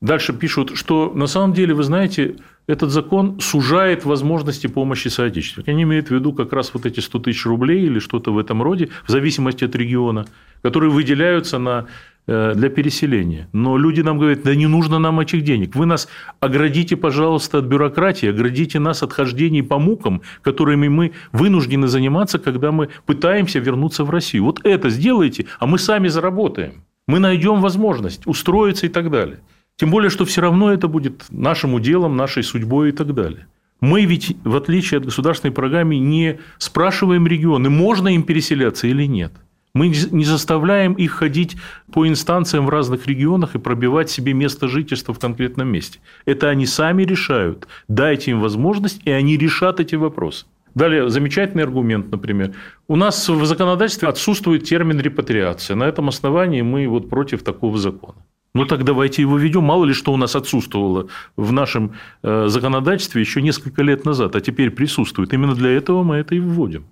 Дальше 0.00 0.32
пишут, 0.32 0.76
что 0.76 1.12
на 1.14 1.26
самом 1.26 1.52
деле, 1.52 1.74
вы 1.74 1.84
знаете, 1.84 2.36
этот 2.66 2.90
закон 2.90 3.40
сужает 3.40 4.04
возможности 4.04 4.66
помощи 4.66 5.08
соотечественникам. 5.08 5.74
Они 5.74 5.82
имеют 5.84 6.08
в 6.08 6.10
виду 6.10 6.32
как 6.32 6.52
раз 6.52 6.72
вот 6.74 6.86
эти 6.86 7.00
100 7.00 7.18
тысяч 7.20 7.46
рублей 7.46 7.86
или 7.86 7.98
что-то 7.98 8.32
в 8.32 8.38
этом 8.38 8.62
роде, 8.62 8.88
в 9.06 9.10
зависимости 9.10 9.64
от 9.64 9.74
региона, 9.76 10.26
которые 10.62 10.90
выделяются 10.90 11.58
на, 11.58 11.86
для 12.26 12.70
переселения. 12.70 13.48
Но 13.52 13.76
люди 13.76 14.00
нам 14.00 14.18
говорят, 14.18 14.42
да 14.42 14.54
не 14.54 14.66
нужно 14.66 14.98
нам 14.98 15.18
этих 15.20 15.42
денег. 15.42 15.74
Вы 15.74 15.86
нас 15.86 16.08
оградите, 16.40 16.96
пожалуйста, 16.96 17.58
от 17.58 17.64
бюрократии, 17.64 18.28
оградите 18.28 18.78
нас 18.78 19.02
от 19.02 19.12
хождений 19.12 19.62
по 19.62 19.78
мукам, 19.78 20.22
которыми 20.40 20.88
мы 20.88 21.12
вынуждены 21.32 21.88
заниматься, 21.88 22.38
когда 22.38 22.70
мы 22.70 22.90
пытаемся 23.06 23.58
вернуться 23.58 24.04
в 24.04 24.10
Россию. 24.10 24.44
Вот 24.44 24.60
это 24.64 24.88
сделайте, 24.90 25.46
а 25.58 25.66
мы 25.66 25.78
сами 25.78 26.08
заработаем. 26.08 26.84
Мы 27.08 27.18
найдем 27.18 27.60
возможность 27.60 28.26
устроиться 28.26 28.86
и 28.86 28.88
так 28.88 29.10
далее. 29.10 29.40
Тем 29.76 29.90
более, 29.90 30.10
что 30.10 30.24
все 30.24 30.42
равно 30.42 30.72
это 30.72 30.86
будет 30.86 31.24
нашим 31.30 31.74
уделом, 31.74 32.16
нашей 32.16 32.44
судьбой 32.44 32.90
и 32.90 32.92
так 32.92 33.14
далее. 33.14 33.46
Мы 33.80 34.04
ведь, 34.04 34.36
в 34.44 34.54
отличие 34.54 34.98
от 34.98 35.04
государственной 35.04 35.52
программы, 35.52 35.98
не 35.98 36.38
спрашиваем 36.58 37.26
регионы, 37.26 37.68
можно 37.68 38.08
им 38.08 38.22
переселяться 38.22 38.86
или 38.86 39.06
нет. 39.06 39.32
Мы 39.74 39.88
не 39.88 40.24
заставляем 40.24 40.92
их 40.92 41.12
ходить 41.12 41.56
по 41.92 42.06
инстанциям 42.06 42.66
в 42.66 42.68
разных 42.68 43.06
регионах 43.06 43.54
и 43.54 43.58
пробивать 43.58 44.10
себе 44.10 44.34
место 44.34 44.68
жительства 44.68 45.14
в 45.14 45.18
конкретном 45.18 45.68
месте. 45.68 45.98
Это 46.26 46.50
они 46.50 46.66
сами 46.66 47.04
решают. 47.04 47.66
Дайте 47.88 48.32
им 48.32 48.40
возможность, 48.40 49.00
и 49.06 49.10
они 49.10 49.38
решат 49.38 49.80
эти 49.80 49.94
вопросы. 49.94 50.44
Далее, 50.74 51.08
замечательный 51.08 51.64
аргумент, 51.64 52.10
например. 52.10 52.54
У 52.86 52.96
нас 52.96 53.28
в 53.28 53.44
законодательстве 53.46 54.08
отсутствует 54.08 54.64
термин 54.64 55.00
репатриация. 55.00 55.74
На 55.74 55.84
этом 55.84 56.08
основании 56.08 56.60
мы 56.60 56.86
вот 56.86 57.08
против 57.08 57.42
такого 57.42 57.78
закона. 57.78 58.18
Ну 58.54 58.66
так 58.66 58.84
давайте 58.84 59.22
его 59.22 59.38
введем. 59.38 59.64
Мало 59.64 59.86
ли 59.86 59.94
что 59.94 60.12
у 60.12 60.18
нас 60.18 60.36
отсутствовало 60.36 61.08
в 61.36 61.52
нашем 61.52 61.94
э, 62.22 62.48
законодательстве 62.48 63.22
еще 63.22 63.40
несколько 63.40 63.82
лет 63.82 64.04
назад, 64.04 64.36
а 64.36 64.40
теперь 64.42 64.70
присутствует. 64.70 65.32
Именно 65.32 65.54
для 65.54 65.70
этого 65.70 66.02
мы 66.02 66.16
это 66.16 66.34
и 66.34 66.40
вводим. 66.40 66.84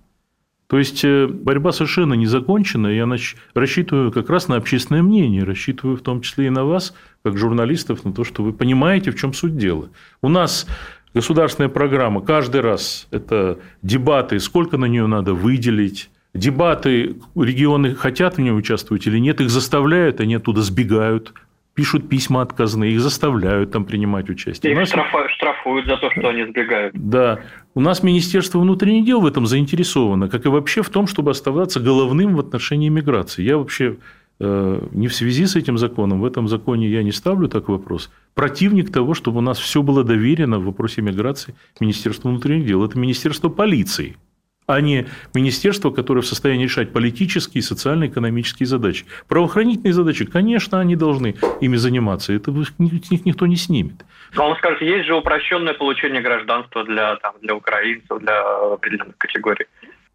То 0.71 0.77
есть 0.77 1.03
э, 1.03 1.27
борьба 1.27 1.73
совершенно 1.73 2.13
не 2.13 2.27
закончена. 2.27 2.87
Я 2.87 3.05
рассчитываю 3.53 4.09
как 4.09 4.29
раз 4.29 4.47
на 4.47 4.55
общественное 4.55 5.03
мнение, 5.03 5.43
рассчитываю 5.43 5.97
в 5.97 6.01
том 6.01 6.21
числе 6.21 6.47
и 6.47 6.49
на 6.49 6.63
вас, 6.63 6.93
как 7.23 7.37
журналистов, 7.37 8.05
на 8.05 8.13
то, 8.13 8.23
что 8.23 8.41
вы 8.41 8.53
понимаете, 8.53 9.11
в 9.11 9.17
чем 9.17 9.33
суть 9.33 9.57
дела. 9.57 9.89
У 10.21 10.29
нас 10.29 10.65
государственная 11.13 11.67
программа 11.67 12.21
каждый 12.21 12.61
раз 12.61 13.09
это 13.11 13.59
дебаты, 13.81 14.39
сколько 14.39 14.77
на 14.77 14.85
нее 14.85 15.07
надо 15.07 15.33
выделить, 15.33 16.09
дебаты, 16.33 17.17
регионы 17.35 17.93
хотят 17.93 18.37
в 18.37 18.39
ней 18.39 18.51
участвовать 18.51 19.05
или 19.07 19.17
нет, 19.17 19.41
их 19.41 19.49
заставляют, 19.49 20.21
они 20.21 20.35
оттуда 20.35 20.61
сбегают, 20.61 21.33
пишут 21.73 22.09
письма 22.09 22.41
отказные, 22.41 22.93
их 22.93 23.01
заставляют 23.01 23.71
там 23.71 23.85
принимать 23.85 24.29
участие. 24.29 24.73
Их 24.73 24.79
нас... 24.79 24.89
штрафуют 24.89 25.87
за 25.87 25.97
то, 25.97 26.11
что 26.11 26.29
они 26.29 26.45
сбегают. 26.45 26.93
Да. 26.95 27.39
У 27.73 27.81
нас 27.81 28.03
Министерство 28.03 28.59
внутренних 28.59 29.05
дел 29.05 29.21
в 29.21 29.25
этом 29.25 29.45
заинтересовано, 29.45 30.29
как 30.29 30.45
и 30.45 30.49
вообще 30.49 30.81
в 30.81 30.89
том, 30.89 31.07
чтобы 31.07 31.31
оставаться 31.31 31.79
головным 31.79 32.35
в 32.35 32.39
отношении 32.39 32.89
миграции. 32.89 33.43
Я 33.43 33.57
вообще 33.57 33.97
э, 34.39 34.87
не 34.91 35.07
в 35.07 35.15
связи 35.15 35.45
с 35.45 35.55
этим 35.55 35.77
законом, 35.77 36.19
в 36.19 36.25
этом 36.25 36.47
законе 36.47 36.89
я 36.89 37.03
не 37.03 37.11
ставлю 37.11 37.47
такой 37.47 37.77
вопрос. 37.77 38.11
Противник 38.33 38.91
того, 38.91 39.13
чтобы 39.13 39.37
у 39.37 39.41
нас 39.41 39.57
все 39.57 39.81
было 39.81 40.03
доверено 40.03 40.59
в 40.59 40.65
вопросе 40.65 41.01
миграции 41.01 41.55
Министерству 41.79 42.29
внутренних 42.29 42.65
дел. 42.65 42.83
Это 42.83 42.97
Министерство 42.99 43.49
полиции 43.49 44.17
а 44.73 44.81
не 44.81 45.07
министерство, 45.33 45.91
которое 45.91 46.21
в 46.21 46.27
состоянии 46.27 46.63
решать 46.63 46.91
политические, 46.93 47.61
социально-экономические 47.61 48.67
задачи. 48.67 49.05
Правоохранительные 49.27 49.93
задачи, 49.93 50.25
конечно, 50.25 50.79
они 50.79 50.95
должны 50.95 51.35
ими 51.61 51.77
заниматься, 51.77 52.33
это 52.33 52.51
с 52.51 52.79
них 52.79 53.25
никто 53.25 53.47
не 53.47 53.55
снимет. 53.55 54.05
Но 54.35 54.49
он 54.49 54.57
скажет, 54.57 54.81
есть 54.81 55.05
же 55.07 55.15
упрощенное 55.15 55.73
получение 55.73 56.21
гражданства 56.21 56.83
для, 56.83 57.15
там, 57.17 57.33
для 57.41 57.55
украинцев, 57.55 58.19
для 58.19 58.39
определенных 58.73 59.17
категорий. 59.17 59.65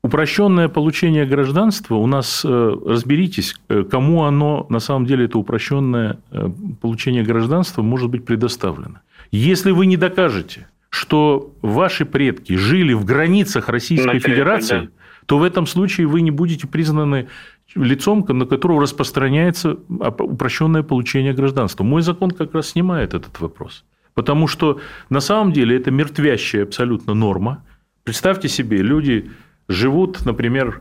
Упрощенное 0.03 0.69
получение 0.69 1.27
гражданства 1.27 1.97
у 1.97 2.07
нас, 2.07 2.45
э, 2.45 2.77
разберитесь, 2.87 3.57
э, 3.69 3.83
кому 3.83 4.23
оно, 4.23 4.67
на 4.69 4.79
самом 4.79 5.05
деле, 5.05 5.25
это 5.25 5.39
упрощенное 5.39 6.19
э, 6.31 6.49
получение 6.81 7.25
гражданства 7.25 7.83
может 7.83 8.09
быть 8.09 8.25
предоставлено. 8.25 9.01
Если 9.33 9.73
вы 9.73 9.87
не 9.87 9.97
докажете, 9.97 10.69
что 10.97 11.55
ваши 11.61 12.07
предки 12.07 12.55
жили 12.55 12.95
в 12.95 13.05
границах 13.05 13.69
Российской 13.69 14.15
Начали, 14.15 14.33
Федерации, 14.33 14.81
да. 14.81 14.89
то 15.27 15.39
в 15.39 15.43
этом 15.43 15.67
случае 15.67 16.07
вы 16.07 16.23
не 16.23 16.31
будете 16.31 16.67
признаны 16.67 17.29
лицом, 17.75 18.25
на 18.27 18.47
которого 18.47 18.81
распространяется 18.81 19.77
упрощенное 19.91 20.83
получение 20.83 21.35
гражданства. 21.35 21.85
Мой 21.85 22.01
закон 22.01 22.31
как 22.31 22.55
раз 22.55 22.69
снимает 22.69 23.13
этот 23.13 23.39
вопрос. 23.41 23.85
Потому 24.15 24.47
что 24.47 24.81
на 25.11 25.21
самом 25.21 25.53
деле 25.53 25.77
это 25.77 25.91
мертвящая 25.91 26.63
абсолютно 26.63 27.13
норма. 27.13 27.63
Представьте 28.03 28.49
себе, 28.49 28.79
люди 28.79 29.31
живут, 29.69 30.25
например, 30.25 30.81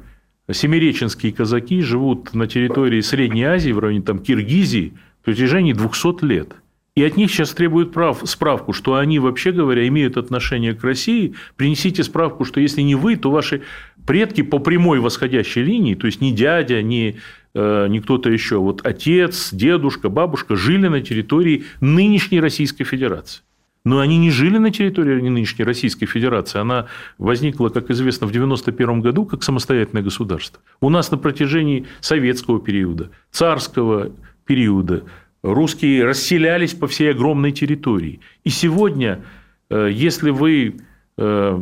семиреченские 0.49 1.33
казаки 1.33 1.81
живут 1.81 2.33
на 2.33 2.47
территории 2.47 3.01
Средней 3.01 3.43
Азии, 3.43 3.71
в 3.71 3.79
районе 3.79 4.01
там, 4.01 4.19
Киргизии, 4.19 4.93
в 5.21 5.25
протяжении 5.25 5.73
200 5.73 6.23
лет. 6.23 6.55
И 6.95 7.03
от 7.03 7.17
них 7.17 7.29
сейчас 7.29 7.51
требуют 7.51 7.91
прав, 7.91 8.21
справку, 8.23 8.71
что 8.71 8.95
они, 8.95 9.19
вообще 9.19 9.51
говоря, 9.51 9.85
имеют 9.85 10.15
отношение 10.15 10.73
к 10.73 10.81
России. 10.81 11.35
Принесите 11.57 12.05
справку, 12.05 12.45
что 12.45 12.61
если 12.61 12.81
не 12.81 12.95
вы, 12.95 13.17
то 13.17 13.31
ваши 13.31 13.63
предки 14.07 14.43
по 14.43 14.59
прямой 14.59 15.01
восходящей 15.01 15.61
линии, 15.61 15.95
то 15.95 16.05
есть 16.05 16.21
не 16.21 16.31
дядя, 16.31 16.81
не, 16.81 17.17
э, 17.53 17.87
не 17.89 17.99
кто-то 17.99 18.29
еще, 18.29 18.59
вот 18.59 18.85
отец, 18.85 19.49
дедушка, 19.53 20.07
бабушка 20.07 20.55
жили 20.55 20.87
на 20.87 21.01
территории 21.01 21.65
нынешней 21.81 22.39
Российской 22.39 22.85
Федерации. 22.85 23.41
Но 23.83 23.99
они 23.99 24.17
не 24.17 24.31
жили 24.31 24.57
на 24.57 24.71
территории 24.71 25.21
нынешней 25.21 25.65
Российской 25.65 26.05
Федерации. 26.05 26.59
Она 26.59 26.87
возникла, 27.17 27.67
как 27.67 27.91
известно, 27.91 28.25
в 28.25 28.31
1991 28.31 29.01
году 29.01 29.25
как 29.25 29.43
самостоятельное 29.43 30.01
государство. 30.01 30.61
У 30.79 30.89
нас 30.89 31.11
на 31.11 31.17
протяжении 31.17 31.85
советского 31.99 32.61
периода, 32.61 33.11
царского 33.31 34.11
периода, 34.45 35.03
русские 35.45 36.05
расселялись 36.05 36.73
по 36.73 36.87
всей 36.87 37.11
огромной 37.11 37.51
территории. 37.51 38.19
И 38.43 38.49
сегодня, 38.49 39.21
э, 39.69 39.89
если 39.91 40.31
вы 40.31 40.75
э, 41.17 41.59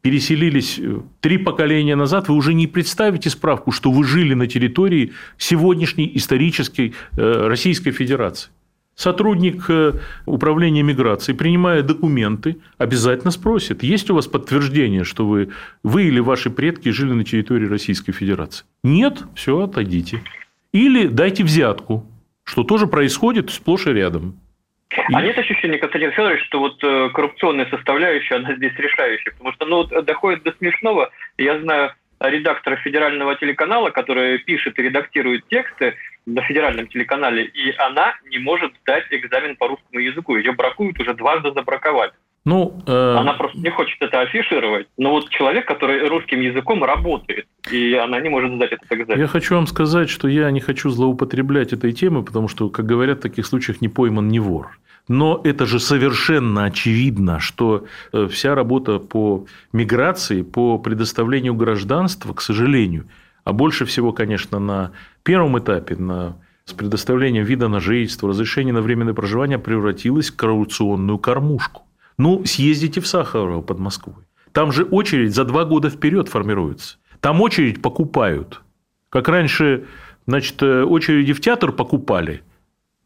переселились 0.00 0.78
э, 0.78 1.00
три 1.20 1.38
поколения 1.38 1.96
назад, 1.96 2.28
вы 2.28 2.34
уже 2.34 2.54
не 2.54 2.66
представите 2.66 3.30
справку, 3.30 3.72
что 3.72 3.90
вы 3.90 4.04
жили 4.04 4.34
на 4.34 4.46
территории 4.46 5.12
сегодняшней 5.36 6.10
исторической 6.14 6.94
Российской 7.12 7.90
Федерации. 7.90 8.50
Сотрудник 8.94 9.68
управления 10.24 10.82
миграцией, 10.82 11.36
принимая 11.36 11.82
документы, 11.82 12.56
обязательно 12.78 13.30
спросит, 13.30 13.82
есть 13.82 14.08
у 14.08 14.14
вас 14.14 14.26
подтверждение, 14.26 15.04
что 15.04 15.26
вы, 15.26 15.50
вы 15.82 16.04
или 16.04 16.18
ваши 16.18 16.48
предки 16.48 16.88
жили 16.88 17.12
на 17.12 17.22
территории 17.22 17.66
Российской 17.66 18.12
Федерации. 18.12 18.64
Нет, 18.82 19.24
все, 19.34 19.64
отойдите. 19.64 20.22
Или 20.72 21.08
дайте 21.08 21.44
взятку 21.44 22.06
что 22.46 22.62
тоже 22.62 22.86
происходит 22.86 23.50
сплошь 23.50 23.86
и 23.86 23.92
рядом. 23.92 24.40
А 25.12 25.20
нет 25.20 25.36
ощущения, 25.36 25.78
Константин 25.78 26.12
Федорович, 26.12 26.44
что 26.46 26.60
вот 26.60 26.82
э, 26.82 27.10
коррупционная 27.12 27.68
составляющая, 27.68 28.36
она 28.36 28.54
здесь 28.54 28.72
решающая? 28.76 29.32
Потому 29.32 29.52
что 29.52 29.66
ну, 29.66 29.76
вот, 29.76 30.04
доходит 30.06 30.44
до 30.44 30.52
смешного. 30.52 31.10
Я 31.36 31.58
знаю 31.60 31.92
редактора 32.20 32.76
федерального 32.76 33.34
телеканала, 33.36 33.90
который 33.90 34.38
пишет 34.38 34.78
и 34.78 34.82
редактирует 34.82 35.46
тексты 35.48 35.96
на 36.24 36.40
федеральном 36.42 36.86
телеканале, 36.86 37.44
и 37.44 37.74
она 37.76 38.14
не 38.30 38.38
может 38.38 38.72
сдать 38.82 39.04
экзамен 39.10 39.56
по 39.56 39.68
русскому 39.68 40.00
языку. 40.00 40.36
Ее 40.36 40.52
бракуют, 40.52 40.98
уже 41.00 41.14
дважды 41.14 41.52
забраковали. 41.52 42.12
Ну, 42.46 42.80
э... 42.86 43.14
Она 43.18 43.32
просто 43.32 43.58
не 43.58 43.70
хочет 43.70 44.00
это 44.00 44.20
афишировать. 44.20 44.86
Но 44.96 45.10
вот 45.10 45.28
человек, 45.30 45.66
который 45.66 46.06
русским 46.06 46.40
языком 46.40 46.84
работает, 46.84 47.46
и 47.72 47.94
она 47.94 48.20
не 48.20 48.28
может 48.28 48.54
сдать 48.54 48.70
этот 48.70 48.92
экзамен. 48.92 49.20
Я 49.20 49.26
хочу 49.26 49.56
вам 49.56 49.66
сказать, 49.66 50.08
что 50.08 50.28
я 50.28 50.48
не 50.52 50.60
хочу 50.60 50.90
злоупотреблять 50.90 51.72
этой 51.72 51.92
темой, 51.92 52.22
потому 52.22 52.46
что, 52.46 52.68
как 52.70 52.86
говорят, 52.86 53.18
в 53.18 53.22
таких 53.22 53.46
случаях 53.46 53.80
не 53.80 53.88
пойман 53.88 54.28
не 54.28 54.38
вор. 54.38 54.78
Но 55.08 55.40
это 55.42 55.66
же 55.66 55.80
совершенно 55.80 56.66
очевидно, 56.66 57.40
что 57.40 57.86
э, 58.12 58.28
вся 58.28 58.54
работа 58.54 59.00
по 59.00 59.46
миграции, 59.72 60.42
по 60.42 60.78
предоставлению 60.78 61.54
гражданства, 61.54 62.32
к 62.32 62.40
сожалению, 62.40 63.08
а 63.42 63.52
больше 63.52 63.84
всего, 63.86 64.12
конечно, 64.12 64.60
на 64.60 64.92
первом 65.24 65.58
этапе, 65.58 65.96
на 65.96 66.36
с 66.64 66.72
предоставлением 66.72 67.44
вида 67.44 67.68
на 67.68 67.80
жительство, 67.80 68.28
разрешения 68.28 68.72
на 68.72 68.82
временное 68.82 69.14
проживание 69.14 69.58
превратилась 69.58 70.30
в 70.30 70.36
коррупционную 70.36 71.18
кормушку. 71.18 71.85
Ну, 72.18 72.44
съездите 72.44 73.00
в 73.00 73.06
Сахарово 73.06 73.62
под 73.62 73.78
Москвой. 73.78 74.24
Там 74.52 74.72
же 74.72 74.84
очередь 74.84 75.34
за 75.34 75.44
два 75.44 75.64
года 75.64 75.90
вперед 75.90 76.28
формируется. 76.28 76.96
Там 77.20 77.40
очередь 77.40 77.82
покупают. 77.82 78.62
Как 79.10 79.28
раньше, 79.28 79.86
значит, 80.26 80.62
э, 80.62 80.82
очереди 80.84 81.32
в 81.32 81.40
театр 81.40 81.72
покупали– 81.72 82.42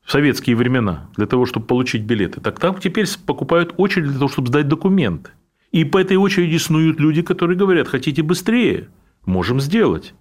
в 0.02 0.12
советские 0.12 0.56
времена 0.56 1.08
для 1.16 1.26
того, 1.26 1.46
чтобы 1.46 1.66
получить 1.66 2.02
билеты. 2.02 2.40
Так 2.40 2.58
там 2.58 2.78
теперь 2.78 3.06
покупают 3.26 3.74
очередь 3.76 4.08
для 4.08 4.18
того, 4.18 4.28
чтобы 4.28 4.48
сдать 4.48 4.66
документы. 4.68 5.30
И 5.70 5.84
по 5.84 5.98
этой 5.98 6.16
очереди 6.16 6.56
снуют 6.56 6.98
люди, 6.98 7.22
которые 7.22 7.56
говорят, 7.56 7.86
хотите 7.86 8.22
быстрее, 8.22 8.88
можем 9.24 9.60
сделать. 9.60 10.14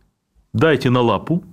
Дайте 0.54 0.92
на 0.92 1.02
лапу, 1.02 1.44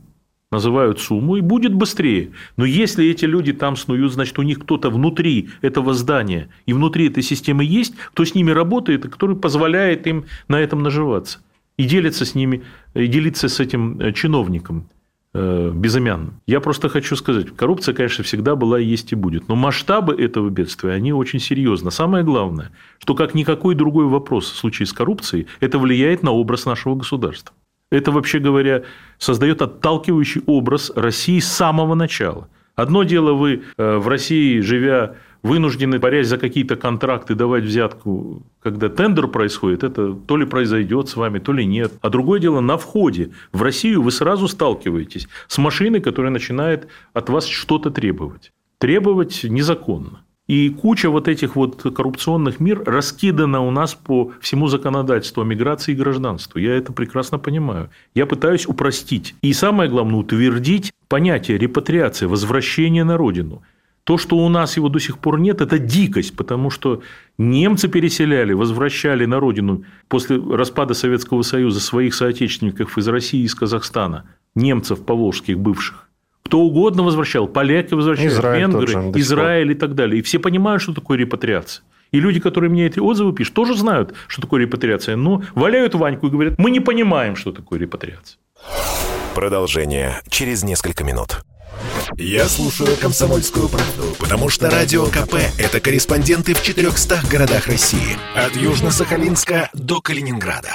называют 0.50 1.00
сумму, 1.00 1.36
и 1.36 1.40
будет 1.40 1.74
быстрее. 1.74 2.30
Но 2.56 2.64
если 2.64 3.06
эти 3.06 3.24
люди 3.24 3.52
там 3.52 3.76
снуют, 3.76 4.12
значит, 4.12 4.38
у 4.38 4.42
них 4.42 4.60
кто-то 4.60 4.90
внутри 4.90 5.50
этого 5.60 5.94
здания 5.94 6.48
и 6.66 6.72
внутри 6.72 7.08
этой 7.08 7.22
системы 7.22 7.64
есть, 7.64 7.94
кто 8.12 8.24
с 8.24 8.34
ними 8.34 8.50
работает 8.50 9.04
и 9.04 9.08
который 9.08 9.36
позволяет 9.36 10.06
им 10.06 10.24
на 10.48 10.60
этом 10.60 10.82
наживаться. 10.82 11.40
И 11.76 11.84
делится 11.84 12.24
с 12.24 12.34
ними, 12.34 12.62
и 12.94 13.06
делиться 13.06 13.48
с 13.48 13.60
этим 13.60 14.00
э, 14.00 14.12
чиновником. 14.12 14.88
Э, 15.38 15.70
безымянным. 15.74 16.40
Я 16.46 16.60
просто 16.60 16.88
хочу 16.88 17.14
сказать, 17.14 17.54
коррупция, 17.54 17.94
конечно, 17.94 18.24
всегда 18.24 18.56
была, 18.56 18.78
есть 18.78 19.12
и 19.12 19.16
будет. 19.16 19.48
Но 19.48 19.54
масштабы 19.54 20.14
этого 20.14 20.48
бедствия, 20.48 20.92
они 20.92 21.12
очень 21.12 21.40
серьезны. 21.40 21.90
Самое 21.90 22.24
главное, 22.24 22.70
что 23.00 23.14
как 23.14 23.34
никакой 23.34 23.74
другой 23.74 24.06
вопрос 24.06 24.50
в 24.50 24.56
случае 24.56 24.86
с 24.86 24.94
коррупцией, 24.94 25.46
это 25.60 25.78
влияет 25.78 26.22
на 26.22 26.30
образ 26.30 26.64
нашего 26.64 26.94
государства. 26.94 27.54
Это, 27.90 28.10
вообще 28.10 28.38
говоря, 28.38 28.82
создает 29.18 29.62
отталкивающий 29.62 30.42
образ 30.46 30.90
России 30.94 31.38
с 31.38 31.52
самого 31.52 31.94
начала. 31.94 32.48
Одно 32.74 33.04
дело 33.04 33.32
вы 33.32 33.62
э, 33.76 33.96
в 33.96 34.08
России, 34.08 34.60
живя 34.60 35.14
вынуждены, 35.42 35.98
борясь 35.98 36.26
за 36.26 36.38
какие-то 36.38 36.76
контракты, 36.76 37.34
давать 37.34 37.64
взятку, 37.64 38.42
когда 38.60 38.88
тендер 38.88 39.28
происходит, 39.28 39.84
это 39.84 40.12
то 40.12 40.36
ли 40.36 40.44
произойдет 40.44 41.08
с 41.08 41.16
вами, 41.16 41.38
то 41.38 41.52
ли 41.52 41.64
нет. 41.64 41.92
А 42.00 42.10
другое 42.10 42.40
дело, 42.40 42.60
на 42.60 42.76
входе 42.76 43.30
в 43.52 43.62
Россию 43.62 44.02
вы 44.02 44.10
сразу 44.10 44.48
сталкиваетесь 44.48 45.28
с 45.46 45.58
машиной, 45.58 46.00
которая 46.00 46.32
начинает 46.32 46.88
от 47.14 47.30
вас 47.30 47.46
что-то 47.46 47.90
требовать. 47.90 48.52
Требовать 48.78 49.44
незаконно. 49.44 50.25
И 50.46 50.70
куча 50.70 51.10
вот 51.10 51.26
этих 51.28 51.56
вот 51.56 51.82
коррупционных 51.82 52.60
мир 52.60 52.82
раскидана 52.84 53.60
у 53.60 53.70
нас 53.70 53.94
по 53.94 54.32
всему 54.40 54.68
законодательству 54.68 55.42
о 55.42 55.44
миграции 55.44 55.92
и 55.92 55.96
гражданству. 55.96 56.58
Я 56.58 56.76
это 56.76 56.92
прекрасно 56.92 57.38
понимаю. 57.38 57.90
Я 58.14 58.26
пытаюсь 58.26 58.66
упростить. 58.66 59.34
И 59.42 59.52
самое 59.52 59.90
главное, 59.90 60.16
утвердить 60.16 60.92
понятие 61.08 61.58
репатриации, 61.58 62.26
возвращения 62.26 63.04
на 63.04 63.16
родину– 63.16 63.62
то, 64.06 64.18
что 64.18 64.36
у 64.36 64.48
нас 64.48 64.76
его 64.76 64.88
до 64.88 65.00
сих 65.00 65.18
пор 65.18 65.40
нет, 65.40 65.60
это 65.60 65.80
дикость, 65.80 66.36
потому 66.36 66.70
что 66.70 67.02
немцы 67.38 67.88
переселяли, 67.88 68.52
возвращали 68.52 69.24
на 69.24 69.40
родину 69.40 69.82
после 70.06 70.40
распада 70.40 70.94
Советского 70.94 71.42
Союза 71.42 71.80
своих 71.80 72.14
соотечественников 72.14 72.96
из 72.98 73.08
России 73.08 73.40
и 73.40 73.46
из 73.46 73.56
Казахстана, 73.56 74.30
немцев 74.54 75.04
поволжских 75.04 75.58
бывших. 75.58 76.05
Кто 76.46 76.60
угодно 76.60 77.02
возвращал, 77.02 77.48
поляки 77.48 77.94
возвращали, 77.94 78.28
Израиль 78.28 78.60
венгры, 78.60 78.86
же, 78.86 79.12
Израиль 79.16 79.72
и 79.72 79.74
так 79.74 79.94
далее. 79.94 80.20
И 80.20 80.22
все 80.22 80.38
понимают, 80.38 80.80
что 80.80 80.94
такое 80.94 81.18
репатриация. 81.18 81.82
И 82.12 82.20
люди, 82.20 82.38
которые 82.38 82.70
мне 82.70 82.86
эти 82.86 83.00
отзывы 83.00 83.32
пишут, 83.32 83.54
тоже 83.54 83.74
знают, 83.74 84.14
что 84.28 84.42
такое 84.42 84.60
репатриация, 84.60 85.16
но 85.16 85.42
валяют 85.56 85.96
Ваньку 85.96 86.28
и 86.28 86.30
говорят, 86.30 86.54
мы 86.58 86.70
не 86.70 86.78
понимаем, 86.78 87.34
что 87.34 87.50
такое 87.50 87.80
репатриация. 87.80 88.38
Продолжение 89.34 90.20
через 90.28 90.62
несколько 90.62 91.02
минут. 91.02 91.40
Я 92.16 92.46
слушаю 92.46 92.96
«Комсомольскую 93.00 93.68
правду», 93.68 94.14
потому 94.18 94.48
что 94.48 94.70
«Радио 94.70 95.06
КП»— 95.06 95.34
это 95.58 95.80
корреспонденты 95.80 96.54
в 96.54 96.62
400 96.62 97.22
городах 97.28 97.66
России. 97.66 98.16
От 98.36 98.52
Южно-Сахалинска 98.52 99.68
до 99.74 100.00
Калининграда. 100.00 100.72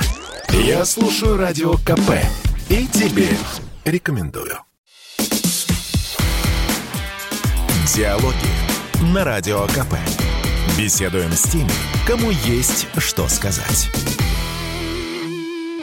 Я 0.49 0.83
слушаю 0.83 1.37
«Радио 1.37 1.75
КП» 1.77 2.19
и 2.69 2.85
тебе 2.87 3.29
рекомендую. 3.85 4.57
Диалоги 7.93 9.11
на 9.13 9.25
Радио 9.25 9.65
КП. 9.67 9.95
Беседуем 10.77 11.29
с 11.33 11.43
теми, 11.43 11.67
кому 12.07 12.31
есть 12.31 12.87
что 12.97 13.27
сказать 13.27 13.89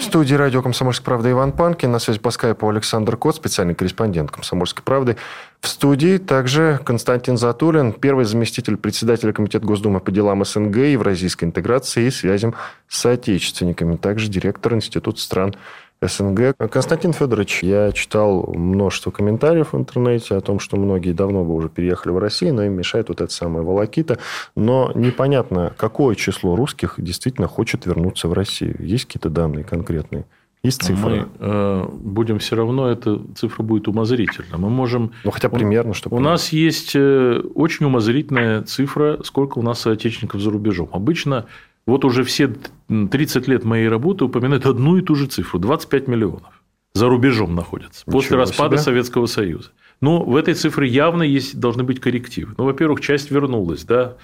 студии 0.09 0.35
радио 0.35 0.63
«Комсомольская 0.63 1.05
правда» 1.05 1.31
Иван 1.31 1.53
Панкин. 1.53 1.91
На 1.91 1.99
связи 1.99 2.19
по 2.19 2.31
скайпу 2.31 2.67
Александр 2.67 3.19
Кот, 3.19 3.37
специальный 3.37 3.75
корреспондент 3.75 4.31
«Комсомольской 4.31 4.83
правды». 4.83 5.19
В 5.61 5.69
студии 5.69 6.17
также 6.17 6.81
Константин 6.83 7.37
Затулин, 7.37 7.93
первый 7.93 8.25
заместитель 8.25 8.79
председателя 8.79 9.35
Комитета 9.35 9.67
Госдумы 9.67 10.01
по 10.01 10.11
делам 10.11 10.43
СНГ, 10.47 10.77
евразийской 10.77 11.49
интеграции 11.49 12.07
и 12.07 12.11
связям 12.11 12.55
с 12.89 13.01
соотечественниками. 13.01 13.97
Также 13.97 14.29
директор 14.29 14.73
Института 14.73 15.21
стран 15.21 15.55
СНГ. 16.01 16.57
Константин 16.71 17.13
Федорович, 17.13 17.63
я 17.63 17.93
читал 17.93 18.53
множество 18.55 19.11
комментариев 19.11 19.73
в 19.73 19.77
интернете 19.77 20.37
о 20.37 20.41
том, 20.41 20.61
что 20.61 20.77
многие 20.77 21.13
давно 21.13 21.45
бы 21.45 21.55
уже 21.55 21.69
переехали 21.69 22.13
в 22.13 22.19
Россию, 22.19 22.55
но 22.55 22.65
им 22.65 22.75
мешает 22.75 23.09
вот 23.09 23.21
эта 23.21 23.33
самая 23.33 23.65
волокита. 23.65 24.19
Но 24.55 24.93
непонятно, 24.95 25.73
какое 25.77 26.15
число 26.15 26.57
русских 26.57 26.95
действительно 26.99 27.49
хочет 27.49 27.87
вернуться 27.87 28.29
в 28.29 28.33
Россию. 28.33 28.77
Есть 28.79 29.07
какие-то 29.07 29.31
данные 29.31 29.65
конкретные? 29.65 30.25
Есть 30.65 30.83
цифры? 30.83 31.21
Мы 31.21 31.29
э, 31.39 31.89
будем 31.93 32.41
все 32.41 32.57
равно, 32.57 32.89
эта 32.89 33.21
цифра 33.37 33.63
будет 33.63 33.87
умозрительна. 33.87 34.59
Мы 34.59 34.69
можем... 34.69 35.13
Ну, 35.25 35.31
хотя 35.31 35.49
примерно, 35.49 35.95
чтобы... 35.95 36.17
У 36.17 36.21
нас 36.21 36.53
есть 36.53 36.97
э, 36.97 37.41
очень 37.55 37.87
умозрительная 37.87 38.63
цифра, 38.63 39.21
сколько 39.23 39.59
у 39.59 39.63
нас 39.63 39.81
соотечественников 39.81 40.41
за 40.41 40.51
рубежом. 40.51 40.89
Обычно 40.93 41.47
вот 41.89 42.05
уже 42.05 42.23
все 42.23 42.55
30 42.89 43.49
лет 43.49 43.65
моей 43.65 43.89
работы 43.89 44.25
упоминают 44.25 44.67
одну 44.67 44.97
и 44.99 45.03
ту 45.03 45.15
же 45.15 45.27
цифру– 45.27 45.59
25 45.61 46.07
миллионов 46.07 46.63
за 46.95 47.09
рубежом 47.09 47.55
находятся 47.55 48.03
Ничего 48.07 48.19
после 48.19 48.37
распада 48.37 48.77
себе. 48.77 48.85
Советского 48.85 49.27
Союза. 49.27 49.71
Ну, 50.01 50.23
в 50.23 50.37
этой 50.37 50.55
цифре 50.55 50.89
явно 50.89 51.23
есть, 51.23 51.59
должны 51.59 51.83
быть 51.83 52.01
коррективы. 52.01 52.55
Ну, 52.59 52.65
во-первых, 52.65 53.01
часть 53.01 53.31
вернулась, 53.31 53.85
да, 53.85 54.17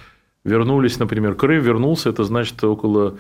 вернулись, 0.45 0.99
например, 0.99 1.35
Крым 1.35 1.63
вернулся, 1.63 2.11
это 2.11 2.25
значит 2.25 2.63
около 2.63 3.17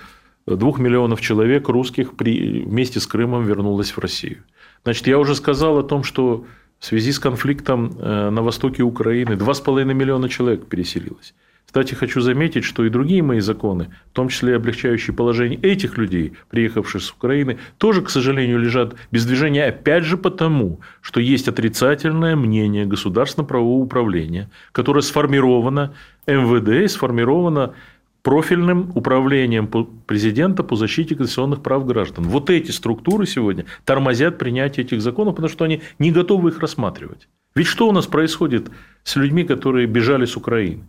двух 0.46 0.78
миллионов 0.78 1.20
человек 1.20 1.68
русских 1.68 2.14
при, 2.14 2.64
вместе 2.64 3.00
с 3.00 3.07
Крымом 3.07 3.44
вернулось 3.44 3.92
в 3.92 3.98
Россию. 3.98 4.38
Значит, 4.83 5.07
я 5.07 5.18
уже 5.18 5.35
сказал 5.35 5.78
о 5.78 5.83
том, 5.83 6.04
что 6.04 6.44
в 6.78 6.85
связи 6.85 7.12
с 7.12 7.18
конфликтом 7.18 7.96
э, 7.98 8.30
на 8.30 8.42
востоке 8.42 8.83
Украины 8.83 9.33
2,5 9.33 9.85
миллиона 9.94 10.28
человек 10.28 10.66
переселилось. 10.66 11.35
Кстати, 11.66 11.94
хочу 11.94 12.20
заметить, 12.20 12.62
что 12.62 12.85
и 12.85 12.88
другие 12.88 13.22
мои 13.22 13.40
законы, 13.40 13.90
в 14.11 14.12
том 14.12 14.29
числе 14.29 14.55
облегчающие 14.55 15.14
положение 15.14 15.59
этих 15.59 15.98
людей, 15.98 16.35
приехавших 16.48 17.03
с 17.03 17.11
Украины, 17.11 17.59
тоже, 17.79 18.03
к 18.03 18.11
сожалению, 18.11 18.61
лежат 18.61 18.94
без 19.11 19.27
движения, 19.27 19.64
опять 19.64 20.05
же 20.05 20.16
потому, 20.16 20.81
что 21.00 21.20
есть 21.20 21.48
отрицательное 21.48 22.37
мнение 22.37 22.87
государственно-правового 22.87 23.83
управления, 23.83 24.50
которое 24.70 25.00
сформировано 25.00 25.94
МВД 26.27 26.85
и 26.85 26.88
сформировано 26.88 27.74
профильным 28.22 28.90
управлением 28.94 29.68
президента 30.07 30.62
по 30.62 30.77
защите 30.77 31.14
конституционных 31.14 31.62
прав 31.62 31.85
граждан. 31.85 32.24
Вот 32.24 32.48
эти 32.48 32.70
структуры 32.70 33.27
сегодня 33.27 33.66
тормозят 33.85 34.38
принятие 34.38 34.87
этих 34.87 35.03
законов, 35.03 35.35
потому 35.35 35.50
что 35.50 35.64
они 35.66 35.83
не 35.98 36.11
готовы 36.11 36.48
их 36.48 36.61
рассматривать. 36.61 37.29
Ведь 37.55 37.66
что 37.66 37.87
у 37.87 37.92
нас 37.92 38.07
происходит 38.07 38.70
с 39.03 39.16
людьми, 39.16 39.44
которые 39.44 39.87
бежали 39.87 40.24
с 40.24 40.37
Украины? 40.37 40.85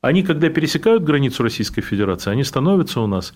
Они, 0.00 0.22
когда 0.22 0.48
пересекают 0.48 1.02
границу 1.02 1.42
Российской 1.42 1.80
Федерации, 1.80 2.30
они 2.30 2.44
становятся 2.44 3.00
у 3.00 3.06
нас 3.06 3.34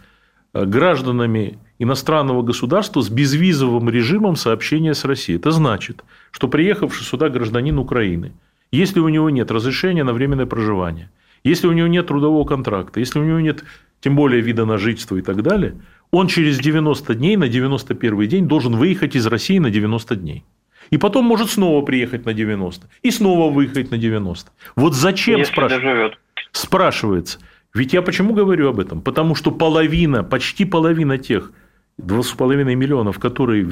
э, 0.55 0.65
гражданами 0.65 1.59
иностранного 1.79 2.43
государства 2.43 3.01
с 3.01 3.09
безвизовым 3.09 3.91
режимом 3.91 4.37
сообщения 4.37 4.95
с 4.95 5.05
Россией. 5.05 5.39
Это 5.39 5.51
значит, 5.51 6.05
что 6.31 6.47
приехавший 6.49 7.05
сюда 7.05 7.29
гражданин 7.31 7.79
Украины, 7.79 8.33
если 8.71 9.01
у 9.01 9.09
него 9.09 9.29
нет 9.29 9.51
разрешения 9.51 10.05
на 10.05 10.13
временное 10.13 10.47
проживание, 10.47 11.11
если 11.43 11.67
у 11.67 11.73
него 11.73 11.89
нет 11.89 12.07
трудового 12.07 12.45
контракта, 12.45 13.01
если 13.01 13.19
у 13.19 13.25
него 13.25 13.41
нет 13.41 13.65
тем 14.01 14.15
более 14.15 14.41
вида 14.41 14.65
на 14.65 14.79
жительство 14.79 15.17
и 15.17 15.23
так 15.23 15.43
далее, 15.43 15.75
он 16.13 16.29
через 16.29 16.59
90 16.59 17.15
дней 17.15 17.37
на 17.37 17.49
91 17.49 18.29
день 18.29 18.47
должен 18.47 18.77
выехать 18.77 19.17
из 19.17 19.27
России 19.27 19.59
на 19.59 19.71
90 19.71 20.17
дней. 20.17 20.45
И 20.91 20.99
потом 20.99 21.25
может 21.25 21.51
снова 21.51 21.85
приехать 21.85 22.27
на 22.27 22.35
90. 22.35 22.87
И 23.03 23.11
снова 23.11 23.51
выехать 23.51 23.91
на 23.91 23.99
90. 23.99 24.51
Вот 24.77 24.95
зачем, 24.95 25.45
спрашивается? 25.45 26.19
Спрашивается. 26.53 27.39
Ведь 27.75 27.93
я 27.93 28.03
почему 28.03 28.35
говорю 28.35 28.69
об 28.69 28.79
этом? 28.79 29.01
Потому 29.01 29.35
что 29.35 29.51
половина, 29.51 30.23
почти 30.23 30.65
половина 30.65 31.19
тех 31.19 31.53
2,5 32.01 32.75
миллионов, 32.75 33.19
которые 33.19 33.67